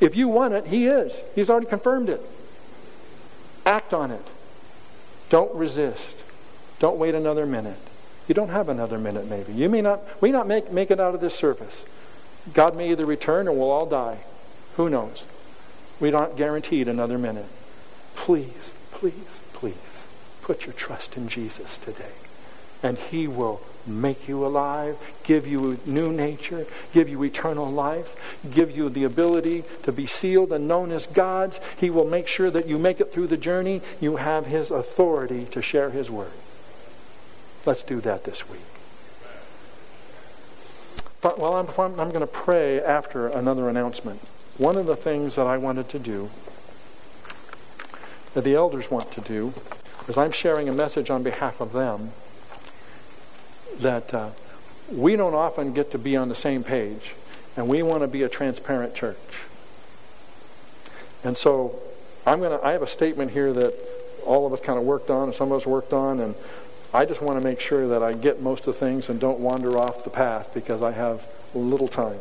If 0.00 0.16
you 0.16 0.26
want 0.26 0.54
it, 0.54 0.66
He 0.66 0.86
is. 0.86 1.20
He's 1.34 1.48
already 1.48 1.66
confirmed 1.66 2.08
it. 2.08 2.20
Act 3.64 3.94
on 3.94 4.10
it. 4.10 4.26
Don't 5.28 5.54
resist. 5.54 6.16
Don't 6.80 6.98
wait 6.98 7.14
another 7.14 7.46
minute. 7.46 7.78
You 8.26 8.34
don't 8.34 8.48
have 8.48 8.68
another 8.68 8.98
minute, 8.98 9.28
maybe. 9.28 9.52
You 9.52 9.68
may 9.68 9.82
not, 9.82 10.00
we 10.20 10.32
not 10.32 10.48
make, 10.48 10.72
make 10.72 10.90
it 10.90 10.98
out 10.98 11.14
of 11.14 11.20
this 11.20 11.34
service. 11.34 11.84
God 12.52 12.76
may 12.76 12.90
either 12.90 13.06
return 13.06 13.46
or 13.48 13.52
we'll 13.52 13.70
all 13.70 13.86
die. 13.86 14.18
Who 14.76 14.88
knows? 14.88 15.24
We're 16.00 16.12
not 16.12 16.36
guaranteed 16.36 16.88
another 16.88 17.18
minute. 17.18 17.46
Please, 18.14 18.72
please, 18.92 19.40
please 19.52 20.06
put 20.42 20.64
your 20.64 20.72
trust 20.72 21.16
in 21.16 21.28
Jesus 21.28 21.78
today. 21.78 22.12
And 22.82 22.98
He 22.98 23.28
will 23.28 23.60
make 23.86 24.28
you 24.28 24.44
alive, 24.44 24.96
give 25.24 25.46
you 25.46 25.72
a 25.72 25.88
new 25.88 26.12
nature, 26.12 26.66
give 26.92 27.08
you 27.08 27.22
eternal 27.22 27.70
life, 27.70 28.40
give 28.50 28.76
you 28.76 28.88
the 28.88 29.04
ability 29.04 29.64
to 29.82 29.92
be 29.92 30.06
sealed 30.06 30.52
and 30.52 30.66
known 30.66 30.90
as 30.90 31.06
God's. 31.06 31.60
He 31.76 31.90
will 31.90 32.06
make 32.06 32.26
sure 32.26 32.50
that 32.50 32.66
you 32.66 32.78
make 32.78 33.00
it 33.00 33.12
through 33.12 33.28
the 33.28 33.36
journey. 33.36 33.80
You 34.00 34.16
have 34.16 34.46
His 34.46 34.70
authority 34.70 35.46
to 35.46 35.62
share 35.62 35.90
His 35.90 36.10
word. 36.10 36.32
Let's 37.64 37.82
do 37.82 38.00
that 38.02 38.24
this 38.24 38.48
week. 38.48 38.60
But, 41.20 41.38
well, 41.38 41.54
I'm, 41.54 41.68
I'm 41.98 42.10
going 42.10 42.20
to 42.20 42.26
pray 42.26 42.80
after 42.80 43.26
another 43.26 43.68
announcement. 43.68 44.20
One 44.58 44.76
of 44.76 44.86
the 44.86 44.96
things 44.96 45.34
that 45.34 45.46
I 45.46 45.58
wanted 45.58 45.88
to 45.90 45.98
do, 45.98 46.30
that 48.34 48.44
the 48.44 48.54
elders 48.54 48.90
want 48.90 49.10
to 49.12 49.20
do, 49.20 49.52
is 50.08 50.16
I'm 50.16 50.30
sharing 50.30 50.68
a 50.68 50.72
message 50.72 51.10
on 51.10 51.22
behalf 51.22 51.60
of 51.60 51.72
them 51.72 52.12
that 53.80 54.12
uh, 54.14 54.30
we 54.92 55.16
don't 55.16 55.34
often 55.34 55.72
get 55.72 55.90
to 55.92 55.98
be 55.98 56.16
on 56.16 56.28
the 56.28 56.34
same 56.34 56.62
page. 56.62 57.14
And 57.56 57.68
we 57.68 57.82
want 57.82 58.02
to 58.02 58.08
be 58.08 58.22
a 58.22 58.28
transparent 58.28 58.94
church. 58.94 59.44
And 61.24 61.36
so 61.36 61.78
I'm 62.26 62.40
to, 62.40 62.60
I 62.62 62.72
have 62.72 62.82
a 62.82 62.86
statement 62.86 63.30
here 63.30 63.52
that 63.52 63.74
all 64.26 64.46
of 64.46 64.52
us 64.52 64.60
kind 64.60 64.78
of 64.78 64.84
worked 64.84 65.10
on, 65.10 65.24
and 65.24 65.34
some 65.34 65.52
of 65.52 65.58
us 65.58 65.66
worked 65.66 65.92
on, 65.92 66.20
and 66.20 66.34
I 66.92 67.04
just 67.04 67.22
want 67.22 67.40
to 67.40 67.44
make 67.44 67.60
sure 67.60 67.88
that 67.88 68.02
I 68.02 68.12
get 68.12 68.42
most 68.42 68.66
of 68.66 68.76
things 68.76 69.08
and 69.08 69.18
don't 69.18 69.38
wander 69.38 69.78
off 69.78 70.04
the 70.04 70.10
path 70.10 70.52
because 70.52 70.82
I 70.82 70.92
have 70.92 71.26
little 71.54 71.88
time. 71.88 72.18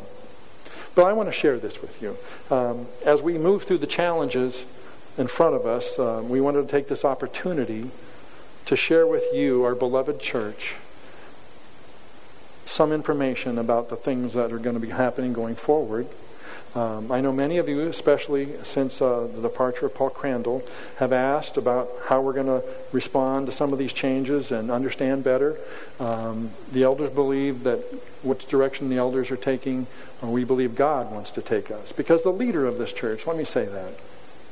But 0.96 1.06
I 1.06 1.14
want 1.14 1.28
to 1.28 1.34
share 1.34 1.58
this 1.58 1.82
with 1.82 2.02
you. 2.02 2.18
Um, 2.50 2.88
as 3.06 3.22
we 3.22 3.38
move 3.38 3.64
through 3.64 3.80
the 3.80 3.88
challenges 3.88 4.66
in 5.18 5.28
front 5.28 5.56
of 5.56 5.66
us, 5.66 6.00
uh, 6.00 6.24
we 6.26 6.40
wanted 6.40 6.62
to 6.64 6.68
take 6.68 6.88
this 6.88 7.04
opportunity 7.04 7.92
to 8.66 8.76
share 8.76 9.06
with 9.06 9.26
you, 9.34 9.64
our 9.64 9.76
beloved 9.76 10.20
church, 10.20 10.76
some 12.66 12.92
information 12.92 13.58
about 13.58 13.90
the 13.90 13.96
things 13.96 14.34
that 14.34 14.52
are 14.52 14.60
going 14.60 14.76
to 14.76 14.80
be 14.80 14.90
happening 14.90 15.34
going 15.34 15.56
forward. 15.56 16.08
Um, 16.76 17.10
I 17.10 17.22
know 17.22 17.32
many 17.32 17.58
of 17.58 17.70
you, 17.70 17.88
especially 17.88 18.50
since 18.64 19.02
uh, 19.02 19.30
the 19.34 19.42
departure 19.42 19.86
of 19.86 19.96
Paul 19.96 20.10
Crandall, 20.10 20.62
have 20.98 21.14
asked 21.14 21.56
about 21.56 21.90
how 22.08 22.20
we're 22.22 22.34
going 22.34 22.48
to 22.48 22.64
respond 22.92 23.46
to 23.48 23.54
some 23.54 23.72
of 23.72 23.80
these 23.80 23.94
changes 23.94 24.52
and 24.52 24.70
understand 24.70 25.24
better. 25.24 25.58
Um, 26.02 26.52
the 26.74 26.84
elders 26.84 27.12
believe 27.12 27.64
that 27.64 27.80
which 28.24 28.46
direction 28.48 28.90
the 28.90 28.98
elders 28.98 29.32
are 29.32 29.38
taking, 29.38 29.88
or 30.22 30.30
we 30.30 30.44
believe 30.44 30.76
God 30.76 31.14
wants 31.14 31.32
to 31.32 31.42
take 31.42 31.72
us. 31.72 31.94
Because 31.94 32.24
the 32.24 32.34
leader 32.34 32.66
of 32.66 32.78
this 32.78 32.92
church, 32.92 33.26
let 33.26 33.38
me 33.38 33.46
say 33.46 33.64
that, 33.64 33.94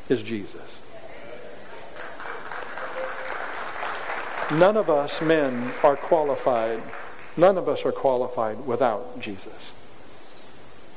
is 0.08 0.24
Jesus. 0.24 0.80
None 4.50 4.78
of 4.78 4.90
us 4.90 5.22
men 5.22 5.74
are 5.84 5.98
qualified. 5.98 6.82
None 7.36 7.58
of 7.58 7.68
us 7.68 7.86
are 7.86 7.92
qualified 7.92 8.66
without 8.66 9.20
Jesus. 9.20 9.74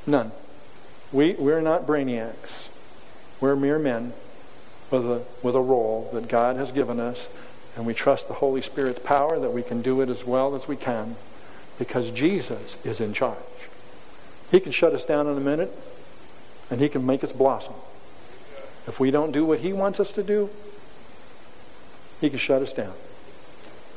None. 0.06 0.32
We, 1.12 1.34
we're 1.34 1.60
not 1.60 1.86
brainiacs. 1.86 2.68
We're 3.40 3.56
mere 3.56 3.78
men 3.78 4.12
with 4.90 5.04
a, 5.04 5.22
with 5.42 5.54
a 5.54 5.60
role 5.60 6.10
that 6.12 6.28
God 6.28 6.56
has 6.56 6.72
given 6.72 7.00
us, 7.00 7.28
and 7.76 7.86
we 7.86 7.94
trust 7.94 8.28
the 8.28 8.34
Holy 8.34 8.62
Spirit's 8.62 9.00
power 9.00 9.38
that 9.38 9.50
we 9.50 9.62
can 9.62 9.82
do 9.82 10.00
it 10.00 10.08
as 10.08 10.24
well 10.24 10.54
as 10.54 10.68
we 10.68 10.76
can 10.76 11.16
because 11.78 12.10
Jesus 12.10 12.78
is 12.84 13.00
in 13.00 13.12
charge. 13.12 13.36
He 14.50 14.60
can 14.60 14.72
shut 14.72 14.94
us 14.94 15.04
down 15.04 15.26
in 15.26 15.36
a 15.36 15.40
minute, 15.40 15.72
and 16.70 16.80
He 16.80 16.88
can 16.88 17.04
make 17.04 17.24
us 17.24 17.32
blossom. 17.32 17.74
If 18.86 19.00
we 19.00 19.10
don't 19.10 19.32
do 19.32 19.44
what 19.44 19.60
He 19.60 19.72
wants 19.72 20.00
us 20.00 20.12
to 20.12 20.22
do, 20.22 20.50
He 22.20 22.30
can 22.30 22.38
shut 22.38 22.62
us 22.62 22.72
down. 22.72 22.94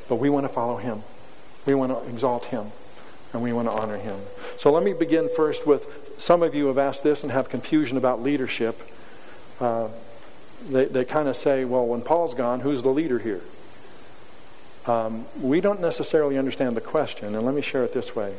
But 0.08 0.16
we 0.16 0.30
want 0.30 0.46
to 0.46 0.54
follow 0.54 0.78
Him. 0.78 1.04
We 1.66 1.76
want 1.76 1.92
to 1.92 2.10
exalt 2.10 2.46
Him 2.46 2.72
and 3.34 3.42
we 3.42 3.54
want 3.54 3.68
to 3.68 3.74
honor 3.74 3.98
him. 3.98 4.20
So 4.58 4.72
let 4.72 4.84
me 4.84 4.94
begin 4.94 5.30
first 5.36 5.68
with 5.68 6.16
some 6.18 6.42
of 6.42 6.56
you 6.56 6.68
have 6.68 6.78
asked 6.78 7.04
this 7.04 7.24
and 7.24 7.32
have 7.32 7.50
confusion 7.50 7.98
about 7.98 8.22
leadership. 8.22 8.82
Uh, 9.60 9.90
they 10.70 10.86
they 10.86 11.06
kind 11.06 11.28
of 11.28 11.36
say, 11.36 11.66
well, 11.66 11.86
when 11.86 12.02
Paul's 12.02 12.34
gone, 12.34 12.62
who's 12.62 12.82
the 12.82 12.90
leader 12.90 13.20
here? 13.20 13.42
Um, 14.86 15.26
we 15.40 15.62
don't 15.62 15.82
necessarily 15.82 16.38
understand 16.38 16.76
the 16.76 16.82
question, 16.82 17.36
and 17.36 17.46
let 17.46 17.54
me 17.54 17.62
share 17.62 17.84
it 17.84 17.94
this 17.94 18.16
way. 18.16 18.34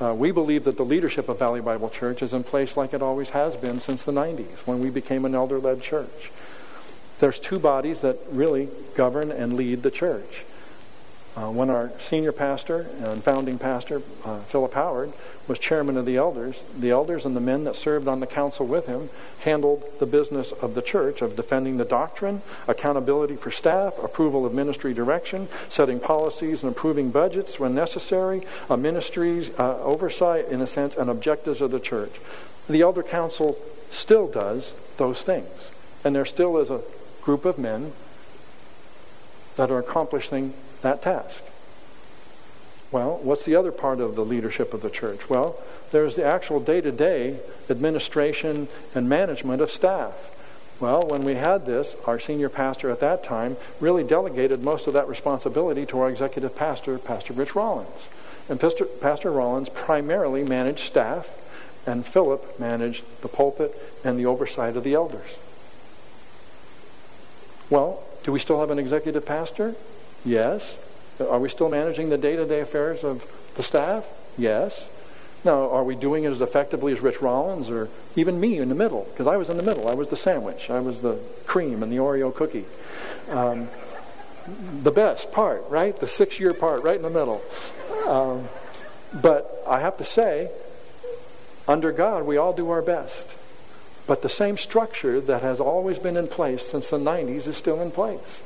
Uh, 0.00 0.14
we 0.14 0.30
believe 0.30 0.64
that 0.64 0.76
the 0.76 0.84
leadership 0.84 1.28
of 1.28 1.38
Valley 1.38 1.60
Bible 1.60 1.90
Church 1.90 2.22
is 2.22 2.32
in 2.32 2.42
place 2.42 2.76
like 2.76 2.94
it 2.94 3.02
always 3.02 3.30
has 3.30 3.56
been 3.56 3.80
since 3.80 4.02
the 4.02 4.12
90s 4.12 4.66
when 4.66 4.80
we 4.80 4.90
became 4.90 5.24
an 5.24 5.34
elder 5.34 5.58
led 5.58 5.82
church. 5.82 6.30
There's 7.18 7.38
two 7.38 7.58
bodies 7.58 8.00
that 8.00 8.18
really 8.30 8.68
govern 8.94 9.30
and 9.30 9.54
lead 9.54 9.82
the 9.82 9.90
church. 9.90 10.44
Uh, 11.36 11.48
when 11.48 11.70
our 11.70 11.92
senior 12.00 12.32
pastor 12.32 12.88
and 13.04 13.22
founding 13.22 13.56
pastor, 13.56 14.02
uh, 14.24 14.40
Philip 14.40 14.74
Howard, 14.74 15.12
was 15.46 15.60
chairman 15.60 15.96
of 15.96 16.04
the 16.04 16.16
elders, 16.16 16.64
the 16.76 16.90
elders 16.90 17.24
and 17.24 17.36
the 17.36 17.40
men 17.40 17.62
that 17.64 17.76
served 17.76 18.08
on 18.08 18.18
the 18.18 18.26
council 18.26 18.66
with 18.66 18.86
him 18.86 19.08
handled 19.40 19.84
the 20.00 20.06
business 20.06 20.50
of 20.50 20.74
the 20.74 20.82
church 20.82 21.22
of 21.22 21.36
defending 21.36 21.76
the 21.76 21.84
doctrine, 21.84 22.42
accountability 22.66 23.36
for 23.36 23.50
staff, 23.50 23.96
approval 24.02 24.44
of 24.44 24.52
ministry 24.52 24.92
direction, 24.92 25.46
setting 25.68 26.00
policies 26.00 26.64
and 26.64 26.72
approving 26.72 27.12
budgets 27.12 27.60
when 27.60 27.74
necessary, 27.76 28.42
a 28.68 28.76
ministry's 28.76 29.50
uh, 29.58 29.80
oversight, 29.82 30.48
in 30.48 30.60
a 30.60 30.66
sense, 30.66 30.96
and 30.96 31.08
objectives 31.08 31.60
of 31.60 31.70
the 31.70 31.80
church. 31.80 32.20
The 32.68 32.82
elder 32.82 33.04
council 33.04 33.56
still 33.90 34.26
does 34.26 34.74
those 34.96 35.22
things. 35.22 35.70
And 36.04 36.14
there 36.14 36.24
still 36.24 36.58
is 36.58 36.70
a 36.70 36.80
group 37.22 37.44
of 37.44 37.56
men 37.58 37.92
that 39.56 39.70
are 39.70 39.78
accomplishing 39.78 40.54
that 40.82 41.02
task. 41.02 41.42
Well, 42.90 43.20
what's 43.22 43.44
the 43.44 43.54
other 43.54 43.70
part 43.70 44.00
of 44.00 44.16
the 44.16 44.24
leadership 44.24 44.74
of 44.74 44.82
the 44.82 44.90
church? 44.90 45.30
Well, 45.30 45.56
there's 45.92 46.16
the 46.16 46.24
actual 46.24 46.58
day 46.58 46.80
to 46.80 46.90
day 46.90 47.38
administration 47.68 48.68
and 48.94 49.08
management 49.08 49.62
of 49.62 49.70
staff. 49.70 50.36
Well, 50.80 51.06
when 51.06 51.24
we 51.24 51.34
had 51.34 51.66
this, 51.66 51.94
our 52.06 52.18
senior 52.18 52.48
pastor 52.48 52.90
at 52.90 53.00
that 53.00 53.22
time 53.22 53.56
really 53.80 54.02
delegated 54.02 54.62
most 54.62 54.86
of 54.86 54.94
that 54.94 55.06
responsibility 55.06 55.84
to 55.86 56.00
our 56.00 56.08
executive 56.08 56.56
pastor, 56.56 56.98
Pastor 56.98 57.34
Rich 57.34 57.54
Rollins. 57.54 58.08
And 58.48 58.58
Pastor, 58.58 58.86
pastor 58.86 59.30
Rollins 59.30 59.68
primarily 59.68 60.42
managed 60.42 60.80
staff, 60.80 61.28
and 61.86 62.04
Philip 62.04 62.58
managed 62.58 63.04
the 63.20 63.28
pulpit 63.28 63.74
and 64.02 64.18
the 64.18 64.26
oversight 64.26 64.76
of 64.76 64.82
the 64.82 64.94
elders. 64.94 65.38
Well, 67.68 68.02
do 68.24 68.32
we 68.32 68.38
still 68.40 68.58
have 68.60 68.70
an 68.70 68.78
executive 68.78 69.24
pastor? 69.24 69.76
Yes. 70.24 70.78
Are 71.20 71.38
we 71.38 71.48
still 71.48 71.68
managing 71.68 72.08
the 72.08 72.18
day 72.18 72.36
to 72.36 72.46
day 72.46 72.60
affairs 72.60 73.04
of 73.04 73.24
the 73.56 73.62
staff? 73.62 74.06
Yes. 74.38 74.88
Now, 75.44 75.70
are 75.70 75.84
we 75.84 75.94
doing 75.94 76.24
it 76.24 76.30
as 76.30 76.42
effectively 76.42 76.92
as 76.92 77.00
Rich 77.00 77.22
Rollins 77.22 77.70
or 77.70 77.88
even 78.14 78.38
me 78.38 78.58
in 78.58 78.68
the 78.68 78.74
middle? 78.74 79.06
Because 79.10 79.26
I 79.26 79.36
was 79.36 79.48
in 79.48 79.56
the 79.56 79.62
middle. 79.62 79.88
I 79.88 79.94
was 79.94 80.08
the 80.08 80.16
sandwich. 80.16 80.68
I 80.68 80.80
was 80.80 81.00
the 81.00 81.18
cream 81.46 81.82
and 81.82 81.90
the 81.90 81.96
Oreo 81.96 82.34
cookie. 82.34 82.66
Um, 83.30 83.68
the 84.82 84.90
best 84.90 85.32
part, 85.32 85.64
right? 85.68 85.98
The 85.98 86.06
six 86.06 86.38
year 86.38 86.52
part, 86.52 86.82
right 86.82 86.96
in 86.96 87.02
the 87.02 87.10
middle. 87.10 87.42
Um, 88.06 88.48
but 89.14 89.62
I 89.66 89.80
have 89.80 89.96
to 89.98 90.04
say, 90.04 90.50
under 91.66 91.90
God, 91.92 92.26
we 92.26 92.36
all 92.36 92.52
do 92.52 92.70
our 92.70 92.82
best. 92.82 93.36
But 94.06 94.22
the 94.22 94.28
same 94.28 94.56
structure 94.56 95.20
that 95.20 95.42
has 95.42 95.60
always 95.60 95.98
been 95.98 96.16
in 96.16 96.26
place 96.26 96.66
since 96.66 96.90
the 96.90 96.98
90s 96.98 97.46
is 97.46 97.56
still 97.56 97.80
in 97.80 97.90
place. 97.90 98.42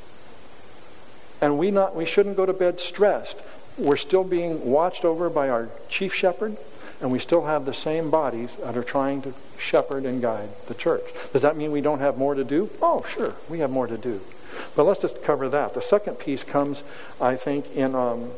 And 1.45 1.59
we, 1.59 1.69
not, 1.69 1.95
we 1.95 2.05
shouldn't 2.05 2.37
go 2.37 2.47
to 2.47 2.53
bed 2.53 2.79
stressed. 2.79 3.37
We're 3.77 3.97
still 3.97 4.23
being 4.23 4.65
watched 4.65 5.05
over 5.05 5.29
by 5.29 5.47
our 5.47 5.69
chief 5.87 6.11
shepherd, 6.11 6.57
and 6.99 7.11
we 7.11 7.19
still 7.19 7.45
have 7.45 7.65
the 7.65 7.73
same 7.73 8.09
bodies 8.09 8.55
that 8.55 8.75
are 8.75 8.83
trying 8.83 9.21
to 9.21 9.33
shepherd 9.55 10.05
and 10.05 10.23
guide 10.23 10.49
the 10.67 10.73
church. 10.73 11.03
Does 11.33 11.43
that 11.43 11.55
mean 11.55 11.71
we 11.71 11.81
don't 11.81 11.99
have 11.99 12.17
more 12.17 12.33
to 12.33 12.43
do? 12.43 12.71
Oh, 12.81 13.05
sure, 13.07 13.35
we 13.47 13.59
have 13.59 13.69
more 13.69 13.85
to 13.85 13.95
do. 13.95 14.21
But 14.75 14.85
let's 14.85 15.01
just 15.01 15.21
cover 15.21 15.47
that. 15.49 15.75
The 15.75 15.83
second 15.83 16.15
piece 16.15 16.43
comes, 16.43 16.81
I 17.21 17.35
think, 17.35 17.69
in 17.75 17.93
um, 17.93 18.31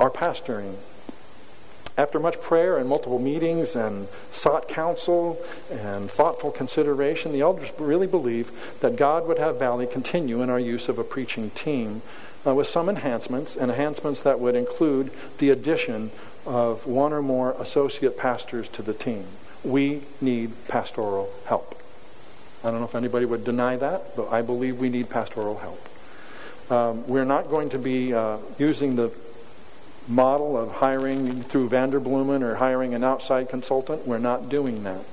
our 0.00 0.08
pastoring 0.08 0.76
after 1.98 2.18
much 2.18 2.40
prayer 2.40 2.78
and 2.78 2.88
multiple 2.88 3.18
meetings 3.18 3.76
and 3.76 4.08
sought 4.32 4.66
counsel 4.66 5.38
and 5.70 6.10
thoughtful 6.10 6.50
consideration, 6.50 7.32
the 7.32 7.42
elders 7.42 7.72
really 7.78 8.06
believe 8.06 8.78
that 8.80 8.96
God 8.96 9.26
would 9.26 9.38
have 9.38 9.58
Valley 9.58 9.86
continue 9.86 10.40
in 10.40 10.48
our 10.48 10.60
use 10.60 10.88
of 10.88 10.98
a 10.98 11.04
preaching 11.04 11.50
team 11.50 12.00
uh, 12.46 12.54
with 12.54 12.66
some 12.66 12.88
enhancements, 12.88 13.54
and 13.54 13.70
enhancements 13.70 14.22
that 14.22 14.40
would 14.40 14.56
include 14.56 15.12
the 15.38 15.50
addition 15.50 16.10
of 16.46 16.86
one 16.86 17.12
or 17.12 17.22
more 17.22 17.52
associate 17.60 18.16
pastors 18.16 18.68
to 18.70 18.82
the 18.82 18.94
team. 18.94 19.24
We 19.62 20.02
need 20.20 20.52
pastoral 20.68 21.30
help. 21.46 21.80
I 22.64 22.70
don't 22.70 22.80
know 22.80 22.86
if 22.86 22.94
anybody 22.94 23.26
would 23.26 23.44
deny 23.44 23.76
that, 23.76 24.16
but 24.16 24.32
I 24.32 24.42
believe 24.42 24.78
we 24.78 24.88
need 24.88 25.08
pastoral 25.10 25.58
help. 25.58 25.88
Um, 26.70 27.06
we're 27.06 27.24
not 27.24 27.48
going 27.48 27.68
to 27.70 27.78
be 27.78 28.14
uh, 28.14 28.38
using 28.58 28.96
the 28.96 29.12
model 30.08 30.56
of 30.56 30.72
hiring 30.72 31.42
through 31.42 31.68
Vanderbloemen 31.68 32.42
or 32.42 32.56
hiring 32.56 32.94
an 32.94 33.04
outside 33.04 33.48
consultant. 33.48 34.06
We're 34.06 34.18
not 34.18 34.48
doing 34.48 34.82
that. 34.84 35.04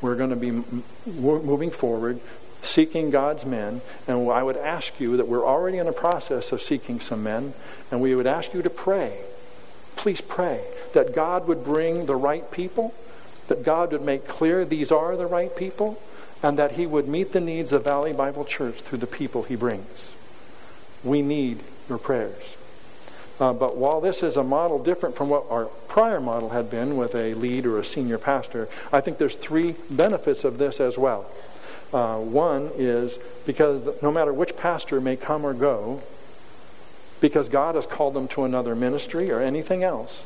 We're 0.00 0.16
going 0.16 0.30
to 0.30 0.36
be 0.36 0.62
moving 1.06 1.70
forward, 1.70 2.20
seeking 2.62 3.10
God's 3.10 3.44
men. 3.44 3.80
And 4.06 4.30
I 4.30 4.42
would 4.42 4.56
ask 4.56 5.00
you 5.00 5.16
that 5.16 5.28
we're 5.28 5.46
already 5.46 5.78
in 5.78 5.86
the 5.86 5.92
process 5.92 6.52
of 6.52 6.62
seeking 6.62 7.00
some 7.00 7.22
men, 7.22 7.54
and 7.90 8.00
we 8.00 8.14
would 8.14 8.26
ask 8.26 8.54
you 8.54 8.62
to 8.62 8.70
pray. 8.70 9.20
Please 9.96 10.20
pray 10.20 10.64
that 10.94 11.14
God 11.14 11.48
would 11.48 11.64
bring 11.64 12.06
the 12.06 12.16
right 12.16 12.48
people, 12.52 12.94
that 13.48 13.64
God 13.64 13.92
would 13.92 14.02
make 14.02 14.28
clear 14.28 14.64
these 14.64 14.92
are 14.92 15.16
the 15.16 15.26
right 15.26 15.54
people, 15.56 16.00
and 16.42 16.56
that 16.58 16.72
He 16.72 16.86
would 16.86 17.08
meet 17.08 17.32
the 17.32 17.40
needs 17.40 17.72
of 17.72 17.84
Valley 17.84 18.12
Bible 18.12 18.44
Church 18.44 18.82
through 18.82 18.98
the 18.98 19.06
people 19.06 19.42
He 19.42 19.56
brings. 19.56 20.14
We 21.02 21.22
need 21.22 21.62
your 21.88 21.98
prayers. 21.98 22.57
Uh, 23.40 23.52
but 23.52 23.76
while 23.76 24.00
this 24.00 24.22
is 24.22 24.36
a 24.36 24.42
model 24.42 24.82
different 24.82 25.14
from 25.14 25.28
what 25.28 25.44
our 25.48 25.66
prior 25.86 26.20
model 26.20 26.50
had 26.50 26.70
been 26.70 26.96
with 26.96 27.14
a 27.14 27.34
lead 27.34 27.66
or 27.66 27.78
a 27.78 27.84
senior 27.84 28.18
pastor, 28.18 28.68
I 28.92 29.00
think 29.00 29.18
there's 29.18 29.36
three 29.36 29.76
benefits 29.88 30.44
of 30.44 30.58
this 30.58 30.80
as 30.80 30.98
well. 30.98 31.26
Uh, 31.92 32.18
one 32.18 32.70
is 32.76 33.18
because 33.46 34.02
no 34.02 34.10
matter 34.10 34.32
which 34.32 34.56
pastor 34.56 35.00
may 35.00 35.16
come 35.16 35.44
or 35.44 35.54
go, 35.54 36.02
because 37.20 37.48
God 37.48 37.74
has 37.74 37.86
called 37.86 38.14
them 38.14 38.28
to 38.28 38.44
another 38.44 38.74
ministry 38.74 39.30
or 39.30 39.40
anything 39.40 39.82
else, 39.82 40.24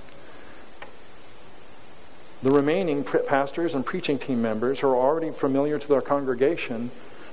The 2.42 2.50
remaining 2.50 3.04
pastors 3.04 3.72
and 3.72 3.86
preaching 3.86 4.18
team 4.18 4.42
members 4.42 4.80
who 4.80 4.88
are 4.88 4.96
already 4.96 5.30
familiar 5.30 5.78
to 5.78 5.88
their 5.88 6.00
congregation 6.00 6.90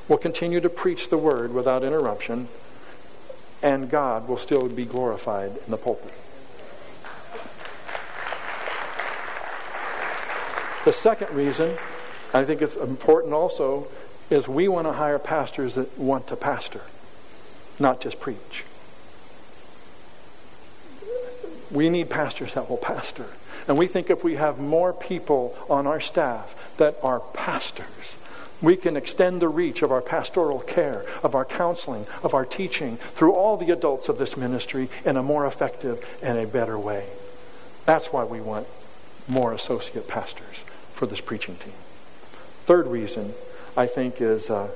will 0.07 0.19
continue 0.19 0.61
to 0.61 0.69
preach 0.69 1.09
the 1.09 1.17
word 1.17 1.51
without 1.51 1.83
interruption, 1.83 2.47
and 3.61 3.89
God 3.89 4.27
will 4.27 4.37
still 4.37 4.67
be 4.67 4.85
glorified 4.85 5.51
in 5.51 5.71
the 5.71 5.77
pulpit. 5.77 6.13
The 10.85 10.93
second 10.93 11.35
reason, 11.35 11.77
I 12.33 12.45
think 12.45 12.61
it's 12.61 12.75
important 12.77 13.33
also, 13.33 13.87
is 14.29 14.47
we 14.47 14.67
want 14.67 14.87
to 14.87 14.93
hire 14.93 15.19
pastors 15.19 15.75
that 15.75 15.97
want 15.99 16.27
to 16.27 16.35
pastor, 16.35 16.81
not 17.79 17.99
just 17.99 18.19
preach. 18.19 18.63
We 21.71 21.89
need 21.89 22.09
pastors 22.09 22.53
that 22.53 22.69
will 22.69 22.77
pastor. 22.77 23.27
And 23.67 23.77
we 23.77 23.87
think 23.87 24.09
if 24.09 24.23
we 24.23 24.35
have 24.35 24.57
more 24.57 24.93
people 24.93 25.55
on 25.69 25.85
our 25.85 25.99
staff 25.99 26.73
that 26.77 26.97
are 27.03 27.19
pastors, 27.19 28.17
we 28.61 28.75
can 28.75 28.97
extend 28.97 29.41
the 29.41 29.47
reach 29.47 29.81
of 29.81 29.91
our 29.91 30.01
pastoral 30.01 30.59
care, 30.59 31.05
of 31.23 31.33
our 31.35 31.45
counseling, 31.45 32.05
of 32.23 32.33
our 32.33 32.45
teaching 32.45 32.97
through 32.97 33.33
all 33.33 33.57
the 33.57 33.71
adults 33.71 34.09
of 34.09 34.17
this 34.17 34.35
ministry 34.35 34.89
in 35.05 35.15
a 35.15 35.23
more 35.23 35.45
effective 35.45 36.05
and 36.21 36.37
a 36.37 36.45
better 36.45 36.77
way. 36.77 37.07
That's 37.85 38.07
why 38.07 38.23
we 38.23 38.41
want 38.41 38.67
more 39.27 39.53
associate 39.53 40.07
pastors 40.07 40.63
for 40.93 41.05
this 41.05 41.21
preaching 41.21 41.55
team. 41.55 41.73
Third 42.63 42.87
reason, 42.87 43.33
I 43.77 43.85
think, 43.85 44.21
is 44.21 44.49
uh, 44.49 44.69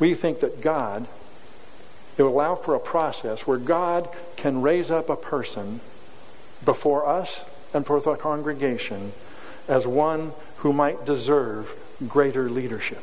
we 0.00 0.14
think 0.14 0.40
that 0.40 0.60
God, 0.60 1.06
will 2.16 2.28
allow 2.28 2.54
for 2.54 2.74
a 2.74 2.80
process 2.80 3.46
where 3.46 3.58
God 3.58 4.08
can 4.36 4.62
raise 4.62 4.90
up 4.90 5.10
a 5.10 5.16
person 5.16 5.80
before 6.64 7.06
us 7.06 7.44
and 7.72 7.84
for 7.84 8.00
the 8.00 8.14
congregation 8.14 9.12
as 9.68 9.86
one 9.86 10.32
who 10.58 10.72
might 10.72 11.04
deserve 11.04 11.74
greater 12.08 12.48
leadership. 12.48 13.02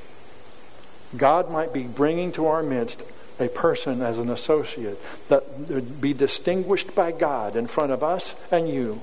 God 1.16 1.52
might 1.52 1.74
be 1.74 1.84
bringing 1.84 2.32
to 2.34 2.48
our 2.48 2.64
midst 2.64 3.02
a 3.40 3.48
person 3.48 4.02
as 4.02 4.18
an 4.18 4.30
associate 4.30 5.00
that 5.30 5.44
would 5.70 6.00
be 6.00 6.14
distinguished 6.14 6.94
by 6.94 7.12
God 7.12 7.56
in 7.56 7.68
front 7.68 7.92
of 7.92 8.04
us 8.04 8.36
and 8.52 8.70
you 8.70 9.02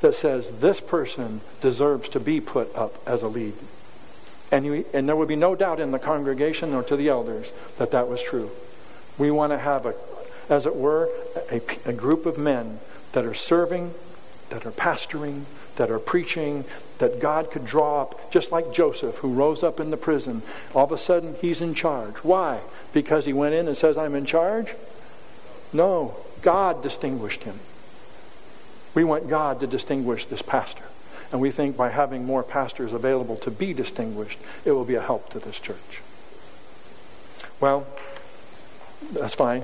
that 0.00 0.14
says 0.14 0.48
this 0.60 0.80
person 0.80 1.40
deserves 1.60 2.08
to 2.10 2.20
be 2.20 2.40
put 2.40 2.74
up 2.74 2.96
as 3.06 3.22
a 3.22 3.28
lead. 3.28 3.54
And, 4.50 4.66
you, 4.66 4.84
and 4.92 5.08
there 5.08 5.16
would 5.16 5.28
be 5.28 5.36
no 5.36 5.56
doubt 5.56 5.80
in 5.80 5.92
the 5.92 5.98
congregation 5.98 6.74
or 6.74 6.82
to 6.82 6.96
the 6.96 7.08
elders 7.08 7.52
that 7.78 7.92
that 7.92 8.08
was 8.08 8.22
true. 8.22 8.50
We 9.16 9.30
want 9.30 9.52
to 9.52 9.58
have, 9.58 9.86
a, 9.86 9.94
as 10.48 10.66
it 10.66 10.76
were, 10.76 11.08
a, 11.50 11.60
a 11.86 11.92
group 11.92 12.26
of 12.26 12.36
men 12.36 12.80
that 13.12 13.24
are 13.24 13.34
serving, 13.34 13.94
that 14.50 14.66
are 14.66 14.72
pastoring, 14.72 15.44
that 15.76 15.90
are 15.90 15.98
preaching, 15.98 16.64
that 16.98 17.20
God 17.20 17.50
could 17.50 17.64
draw 17.64 18.02
up, 18.02 18.30
just 18.30 18.52
like 18.52 18.72
Joseph, 18.72 19.16
who 19.16 19.32
rose 19.32 19.62
up 19.62 19.80
in 19.80 19.90
the 19.90 19.96
prison. 19.96 20.42
All 20.74 20.84
of 20.84 20.92
a 20.92 20.98
sudden, 20.98 21.34
he's 21.40 21.60
in 21.60 21.74
charge. 21.74 22.16
Why? 22.16 22.60
Because 22.92 23.24
he 23.24 23.32
went 23.32 23.54
in 23.54 23.68
and 23.68 23.76
says, 23.76 23.96
I'm 23.96 24.14
in 24.14 24.26
charge? 24.26 24.74
No, 25.72 26.16
God 26.42 26.82
distinguished 26.82 27.44
him. 27.44 27.58
We 28.94 29.04
want 29.04 29.28
God 29.28 29.60
to 29.60 29.66
distinguish 29.66 30.26
this 30.26 30.42
pastor. 30.42 30.84
And 31.30 31.40
we 31.40 31.50
think 31.50 31.76
by 31.78 31.88
having 31.88 32.26
more 32.26 32.42
pastors 32.42 32.92
available 32.92 33.36
to 33.36 33.50
be 33.50 33.72
distinguished, 33.72 34.38
it 34.66 34.72
will 34.72 34.84
be 34.84 34.96
a 34.96 35.02
help 35.02 35.30
to 35.30 35.38
this 35.38 35.58
church. 35.58 36.02
Well, 37.58 37.86
that's 39.12 39.34
fine. 39.34 39.62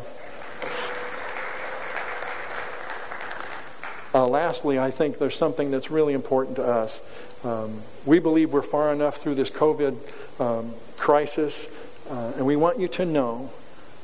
Uh, 4.18 4.26
lastly, 4.26 4.80
I 4.80 4.90
think 4.90 5.18
there's 5.18 5.36
something 5.36 5.70
that's 5.70 5.92
really 5.92 6.12
important 6.12 6.56
to 6.56 6.66
us. 6.66 7.00
Um, 7.44 7.82
we 8.04 8.18
believe 8.18 8.52
we're 8.52 8.62
far 8.62 8.92
enough 8.92 9.18
through 9.18 9.36
this 9.36 9.48
COVID 9.48 10.40
um, 10.40 10.74
crisis, 10.96 11.68
uh, 12.10 12.32
and 12.34 12.44
we 12.44 12.56
want 12.56 12.80
you 12.80 12.88
to 12.88 13.06
know 13.06 13.50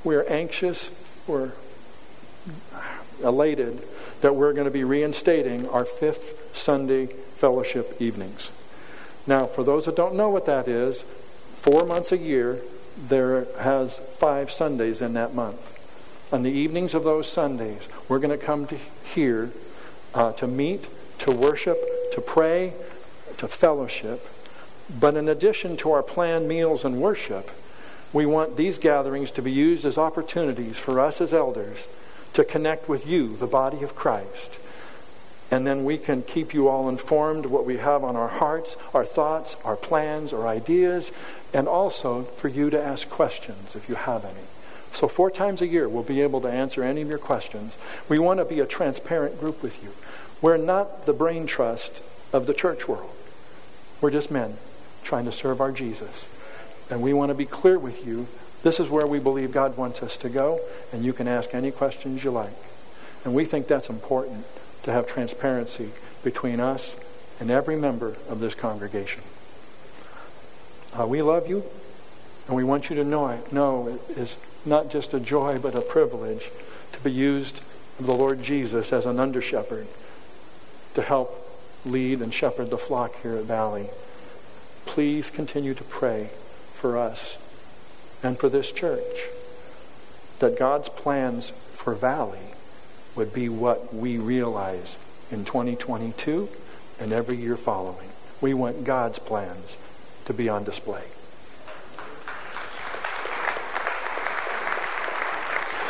we're 0.04 0.24
anxious, 0.28 0.92
we're 1.26 1.50
elated 3.24 3.82
that 4.20 4.36
we're 4.36 4.52
going 4.52 4.66
to 4.66 4.70
be 4.70 4.84
reinstating 4.84 5.68
our 5.70 5.84
fifth 5.84 6.56
Sunday 6.56 7.06
fellowship 7.06 7.96
evenings. 7.98 8.52
Now, 9.26 9.46
for 9.46 9.64
those 9.64 9.86
that 9.86 9.96
don't 9.96 10.14
know 10.14 10.30
what 10.30 10.46
that 10.46 10.68
is, 10.68 11.02
four 11.56 11.84
months 11.84 12.12
a 12.12 12.18
year, 12.18 12.60
there 12.96 13.48
has 13.58 13.98
five 13.98 14.52
Sundays 14.52 15.00
in 15.00 15.14
that 15.14 15.34
month. 15.34 15.76
On 16.32 16.44
the 16.44 16.52
evenings 16.52 16.94
of 16.94 17.02
those 17.02 17.28
Sundays, 17.28 17.88
we're 18.08 18.20
going 18.20 18.38
to 18.38 18.46
come 18.46 18.68
to 18.68 18.76
here 18.76 19.50
uh, 20.14 20.32
to 20.32 20.46
meet, 20.46 20.86
to 21.18 21.30
worship, 21.30 21.78
to 22.12 22.20
pray, 22.20 22.72
to 23.38 23.48
fellowship. 23.48 24.26
But 25.00 25.16
in 25.16 25.28
addition 25.28 25.76
to 25.78 25.92
our 25.92 26.02
planned 26.02 26.48
meals 26.48 26.84
and 26.84 27.00
worship, 27.00 27.50
we 28.12 28.26
want 28.26 28.56
these 28.56 28.78
gatherings 28.78 29.30
to 29.32 29.42
be 29.42 29.50
used 29.50 29.84
as 29.84 29.98
opportunities 29.98 30.76
for 30.76 31.00
us 31.00 31.20
as 31.20 31.34
elders 31.34 31.88
to 32.34 32.44
connect 32.44 32.88
with 32.88 33.06
you, 33.06 33.36
the 33.36 33.46
body 33.46 33.82
of 33.82 33.94
Christ. 33.94 34.58
And 35.50 35.66
then 35.66 35.84
we 35.84 35.98
can 35.98 36.22
keep 36.22 36.52
you 36.52 36.68
all 36.68 36.88
informed 36.88 37.46
what 37.46 37.64
we 37.64 37.76
have 37.78 38.02
on 38.02 38.16
our 38.16 38.28
hearts, 38.28 38.76
our 38.92 39.04
thoughts, 39.04 39.56
our 39.64 39.76
plans, 39.76 40.32
our 40.32 40.48
ideas, 40.48 41.12
and 41.52 41.68
also 41.68 42.22
for 42.22 42.48
you 42.48 42.70
to 42.70 42.82
ask 42.82 43.08
questions 43.08 43.76
if 43.76 43.88
you 43.88 43.94
have 43.94 44.24
any. 44.24 44.46
So, 44.92 45.08
four 45.08 45.30
times 45.30 45.60
a 45.60 45.66
year, 45.66 45.88
we'll 45.88 46.04
be 46.04 46.22
able 46.22 46.40
to 46.42 46.48
answer 46.48 46.82
any 46.84 47.02
of 47.02 47.08
your 47.08 47.18
questions. 47.18 47.76
We 48.08 48.18
want 48.18 48.38
to 48.38 48.44
be 48.44 48.60
a 48.60 48.66
transparent 48.66 49.40
group 49.40 49.60
with 49.60 49.82
you. 49.82 49.90
We're 50.40 50.56
not 50.56 51.06
the 51.06 51.12
brain 51.12 51.46
trust 51.46 52.02
of 52.32 52.46
the 52.46 52.54
church 52.54 52.88
world. 52.88 53.10
We're 54.00 54.10
just 54.10 54.30
men 54.30 54.58
trying 55.02 55.24
to 55.24 55.32
serve 55.32 55.60
our 55.60 55.72
Jesus. 55.72 56.26
And 56.90 57.00
we 57.00 57.12
want 57.12 57.30
to 57.30 57.34
be 57.34 57.46
clear 57.46 57.78
with 57.78 58.06
you. 58.06 58.26
This 58.62 58.80
is 58.80 58.88
where 58.88 59.06
we 59.06 59.18
believe 59.18 59.52
God 59.52 59.76
wants 59.76 60.02
us 60.02 60.16
to 60.18 60.28
go, 60.28 60.60
and 60.92 61.04
you 61.04 61.12
can 61.12 61.28
ask 61.28 61.54
any 61.54 61.70
questions 61.70 62.24
you 62.24 62.30
like. 62.30 62.56
And 63.24 63.34
we 63.34 63.44
think 63.44 63.66
that's 63.66 63.88
important 63.88 64.44
to 64.82 64.92
have 64.92 65.06
transparency 65.06 65.90
between 66.22 66.60
us 66.60 66.94
and 67.40 67.50
every 67.50 67.76
member 67.76 68.16
of 68.28 68.40
this 68.40 68.54
congregation. 68.54 69.22
Uh, 70.98 71.06
we 71.06 71.22
love 71.22 71.48
you, 71.48 71.64
and 72.46 72.56
we 72.56 72.64
want 72.64 72.90
you 72.90 72.96
to 72.96 73.04
know 73.04 73.28
it. 73.28 73.52
Know 73.52 73.88
it 73.88 74.18
is 74.18 74.36
not 74.64 74.90
just 74.90 75.14
a 75.14 75.20
joy, 75.20 75.58
but 75.58 75.74
a 75.74 75.80
privilege 75.80 76.50
to 76.92 77.00
be 77.00 77.12
used 77.12 77.60
of 77.98 78.06
the 78.06 78.14
Lord 78.14 78.42
Jesus 78.42 78.92
as 78.92 79.06
an 79.06 79.18
under 79.18 79.40
shepherd 79.40 79.86
to 80.94 81.02
help 81.02 81.40
lead 81.84 82.20
and 82.20 82.32
shepherd 82.32 82.70
the 82.70 82.78
flock 82.78 83.20
here 83.22 83.36
at 83.36 83.44
Valley. 83.44 83.88
Please 84.86 85.30
continue 85.30 85.74
to 85.74 85.84
pray 85.84 86.30
for 86.72 86.96
us 86.96 87.38
and 88.22 88.38
for 88.38 88.48
this 88.48 88.72
church 88.72 89.28
that 90.38 90.58
God's 90.58 90.88
plans 90.88 91.50
for 91.72 91.94
Valley 91.94 92.54
would 93.14 93.32
be 93.32 93.48
what 93.48 93.94
we 93.94 94.18
realize 94.18 94.96
in 95.30 95.44
2022 95.44 96.48
and 97.00 97.12
every 97.12 97.36
year 97.36 97.56
following. 97.56 98.08
We 98.40 98.54
want 98.54 98.84
God's 98.84 99.18
plans 99.18 99.76
to 100.26 100.34
be 100.34 100.48
on 100.48 100.64
display. 100.64 101.04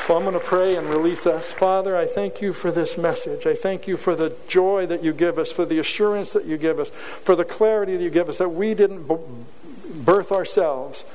So 0.06 0.14
I'm 0.14 0.24
going 0.24 0.34
to 0.34 0.40
pray 0.40 0.76
and 0.76 0.86
release 0.86 1.24
us. 1.26 1.50
Father, 1.50 1.96
I 1.96 2.04
thank 2.04 2.42
you 2.42 2.52
for 2.52 2.70
this 2.70 2.98
message. 2.98 3.46
I 3.46 3.54
thank 3.54 3.88
you 3.88 3.96
for 3.96 4.14
the 4.14 4.36
joy 4.46 4.84
that 4.84 5.02
you 5.02 5.14
give 5.14 5.38
us, 5.38 5.50
for 5.50 5.64
the 5.64 5.78
assurance 5.78 6.34
that 6.34 6.44
you 6.44 6.58
give 6.58 6.78
us, 6.78 6.90
for 6.90 7.34
the 7.34 7.44
clarity 7.44 7.96
that 7.96 8.02
you 8.02 8.10
give 8.10 8.28
us, 8.28 8.36
that 8.36 8.50
we 8.50 8.74
didn't 8.74 9.08
birth 10.04 10.30
ourselves. 10.30 11.06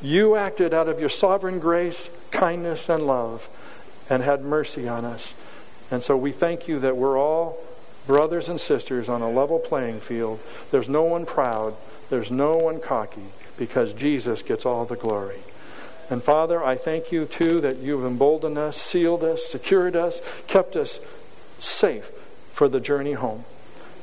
You 0.00 0.34
acted 0.34 0.72
out 0.72 0.88
of 0.88 0.98
your 0.98 1.10
sovereign 1.10 1.58
grace, 1.58 2.08
kindness, 2.30 2.88
and 2.88 3.06
love, 3.06 3.50
and 4.08 4.22
had 4.22 4.42
mercy 4.42 4.88
on 4.88 5.04
us. 5.04 5.34
And 5.90 6.02
so 6.02 6.16
we 6.16 6.32
thank 6.32 6.66
you 6.66 6.78
that 6.78 6.96
we're 6.96 7.18
all 7.18 7.58
brothers 8.06 8.48
and 8.48 8.58
sisters 8.58 9.10
on 9.10 9.20
a 9.20 9.30
level 9.30 9.58
playing 9.58 10.00
field. 10.00 10.40
There's 10.70 10.88
no 10.88 11.02
one 11.02 11.26
proud, 11.26 11.74
there's 12.08 12.30
no 12.30 12.56
one 12.56 12.80
cocky, 12.80 13.26
because 13.58 13.92
Jesus 13.92 14.40
gets 14.40 14.64
all 14.64 14.86
the 14.86 14.96
glory. 14.96 15.40
And 16.10 16.22
Father, 16.22 16.64
I 16.64 16.76
thank 16.76 17.12
you 17.12 17.26
too 17.26 17.60
that 17.60 17.78
you've 17.78 18.04
emboldened 18.04 18.56
us, 18.56 18.76
sealed 18.76 19.22
us, 19.22 19.44
secured 19.44 19.94
us, 19.94 20.22
kept 20.46 20.74
us 20.74 21.00
safe 21.58 22.10
for 22.52 22.68
the 22.68 22.80
journey 22.80 23.12
home. 23.12 23.44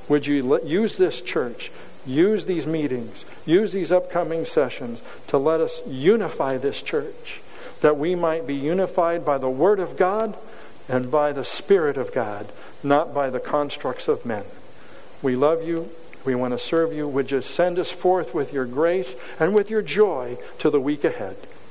Would 0.08 0.28
you 0.28 0.60
use 0.64 0.98
this 0.98 1.20
church, 1.20 1.72
use 2.06 2.46
these 2.46 2.68
meetings, 2.68 3.26
use 3.46 3.74
these 3.74 3.92
upcoming 3.92 4.46
sessions 4.46 5.02
to 5.28 5.38
let 5.38 5.60
us 5.60 5.82
unify 5.88 6.58
this 6.58 6.82
church, 6.82 7.42
that 7.82 7.98
we 7.98 8.14
might 8.14 8.46
be 8.46 8.56
unified 8.56 9.26
by 9.26 9.40
the 9.40 9.50
Word 9.50 9.80
of 9.80 9.98
God 9.98 10.38
and 10.88 11.10
by 11.10 11.32
the 11.32 11.44
Spirit 11.44 11.98
of 11.98 12.14
God, 12.14 12.52
not 12.84 13.16
by 13.16 13.32
the 13.32 13.40
constructs 13.40 14.08
of 14.08 14.26
men. 14.26 14.46
We 15.24 15.36
love 15.36 15.68
you. 15.68 15.90
We 16.24 16.36
want 16.36 16.54
to 16.54 16.60
serve 16.60 16.94
you. 16.94 17.08
Would 17.08 17.32
you 17.32 17.42
send 17.42 17.80
us 17.80 17.90
forth 17.90 18.34
with 18.34 18.54
your 18.54 18.66
grace 18.66 19.16
and 19.40 19.56
with 19.56 19.72
your 19.72 19.82
joy 19.82 20.38
to 20.60 20.70
the 20.70 20.80
week 20.80 21.04
ahead? 21.04 21.38